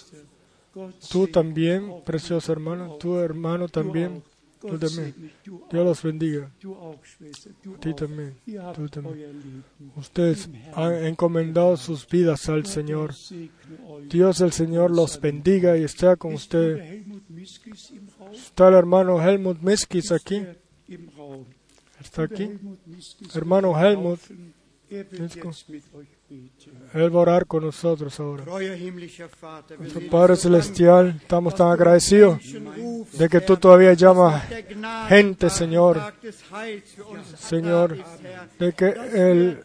[1.10, 4.22] Tú también, precioso hermano, tu hermano también.
[4.68, 5.32] Tú también.
[5.44, 6.50] Dios los bendiga.
[6.60, 6.76] Du
[7.80, 8.36] Ti también,
[8.74, 9.64] tú también.
[9.96, 13.14] Ustedes han encomendado sus vidas al Señor.
[14.08, 16.78] Dios el Señor los bendiga y esté con Raum?
[18.32, 20.44] Está el hermano Helmut Miskis aquí.
[22.00, 22.50] Está aquí.
[23.34, 24.20] Hermano Helmut
[26.94, 28.44] Él va a orar con nosotros ahora.
[29.78, 32.38] Nuestro Padre Celestial, estamos tan agradecidos
[33.12, 34.42] de que tú todavía llamas
[35.08, 36.00] gente, Señor.
[37.36, 37.96] Señor,
[38.58, 39.60] de que el,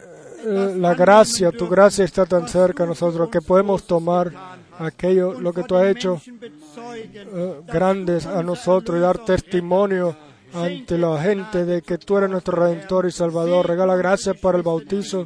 [0.80, 4.32] la gracia, tu gracia está tan cerca de nosotros que podemos tomar
[4.78, 10.16] aquello, lo que tú has hecho eh, grandes a nosotros y dar testimonio
[10.52, 13.66] ante la gente de que tú eres nuestro Redentor y Salvador.
[13.66, 15.24] Regala gracias para el bautizo.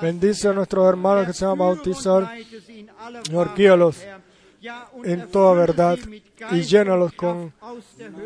[0.00, 2.30] Bendice a nuestros hermanos que se van a bautizar.
[3.24, 4.02] Señor, guíalos
[5.04, 5.98] en toda verdad
[6.52, 7.52] y llénalos con,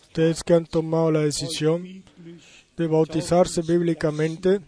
[0.00, 2.02] Ustedes que han tomado la decisión
[2.76, 4.60] de bautizarse bíblicamente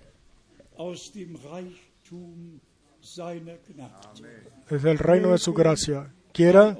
[4.70, 6.14] desde el reino de su gracia.
[6.32, 6.76] Quiera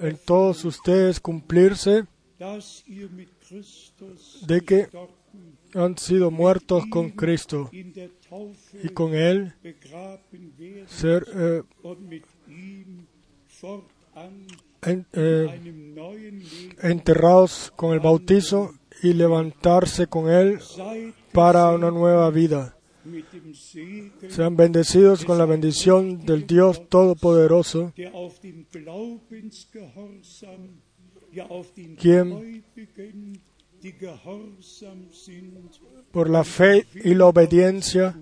[0.00, 2.04] en todos ustedes cumplirse
[4.46, 4.88] de que
[5.74, 7.70] han sido muertos con Cristo
[8.82, 9.52] y con Él
[10.86, 11.62] ser eh,
[15.12, 15.46] eh,
[16.82, 18.72] enterrados con el bautizo
[19.02, 20.58] y levantarse con Él
[21.32, 22.72] para una nueva vida.
[24.30, 27.92] Sean bendecidos con la bendición del Dios Todopoderoso,
[32.00, 32.62] Quien-
[36.12, 38.16] Por la fe y la obediencia,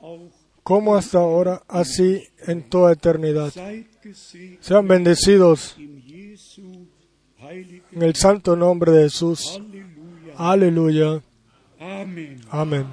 [0.00, 3.52] auch como hasta ahora, así en toda eternidad.
[4.58, 6.90] Sean bendecidos en
[8.02, 9.62] el santo nombre de Jesús.
[10.36, 11.22] Aleluya.
[11.78, 12.40] Amen.
[12.50, 12.86] Amén.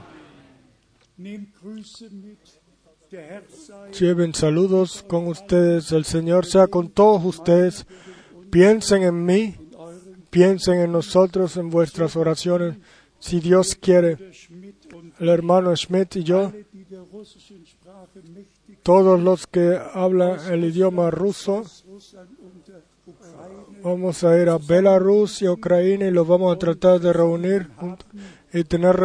[3.99, 5.91] Lleven saludos con ustedes.
[5.91, 7.85] El Señor sea con todos ustedes.
[8.49, 9.55] Piensen en mí,
[10.29, 12.77] piensen en nosotros en vuestras oraciones.
[13.19, 14.17] Si Dios quiere,
[15.19, 16.51] el hermano Schmidt y yo,
[18.81, 21.63] todos los que hablan el idioma ruso,
[23.83, 27.69] vamos a ir a Belarus y Ucrania y los vamos a tratar de reunir
[28.51, 28.99] y tener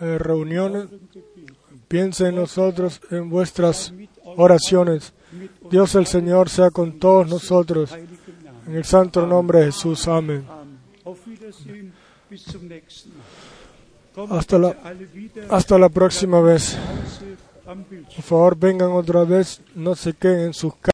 [0.00, 0.88] eh, reuniones.
[1.92, 3.92] Gebet Piensen en nosotros en vuestras
[4.24, 5.12] oraciones.
[5.70, 7.92] Dios el Señor sea con todos nosotros.
[8.66, 10.06] En el santo nombre de Jesús.
[10.08, 10.44] Amén.
[14.30, 14.76] Hasta la-
[15.50, 16.76] Hasta la próxima vez.
[18.16, 19.60] Por favor, vengan otra vez.
[19.74, 20.90] No se queden en sus casas.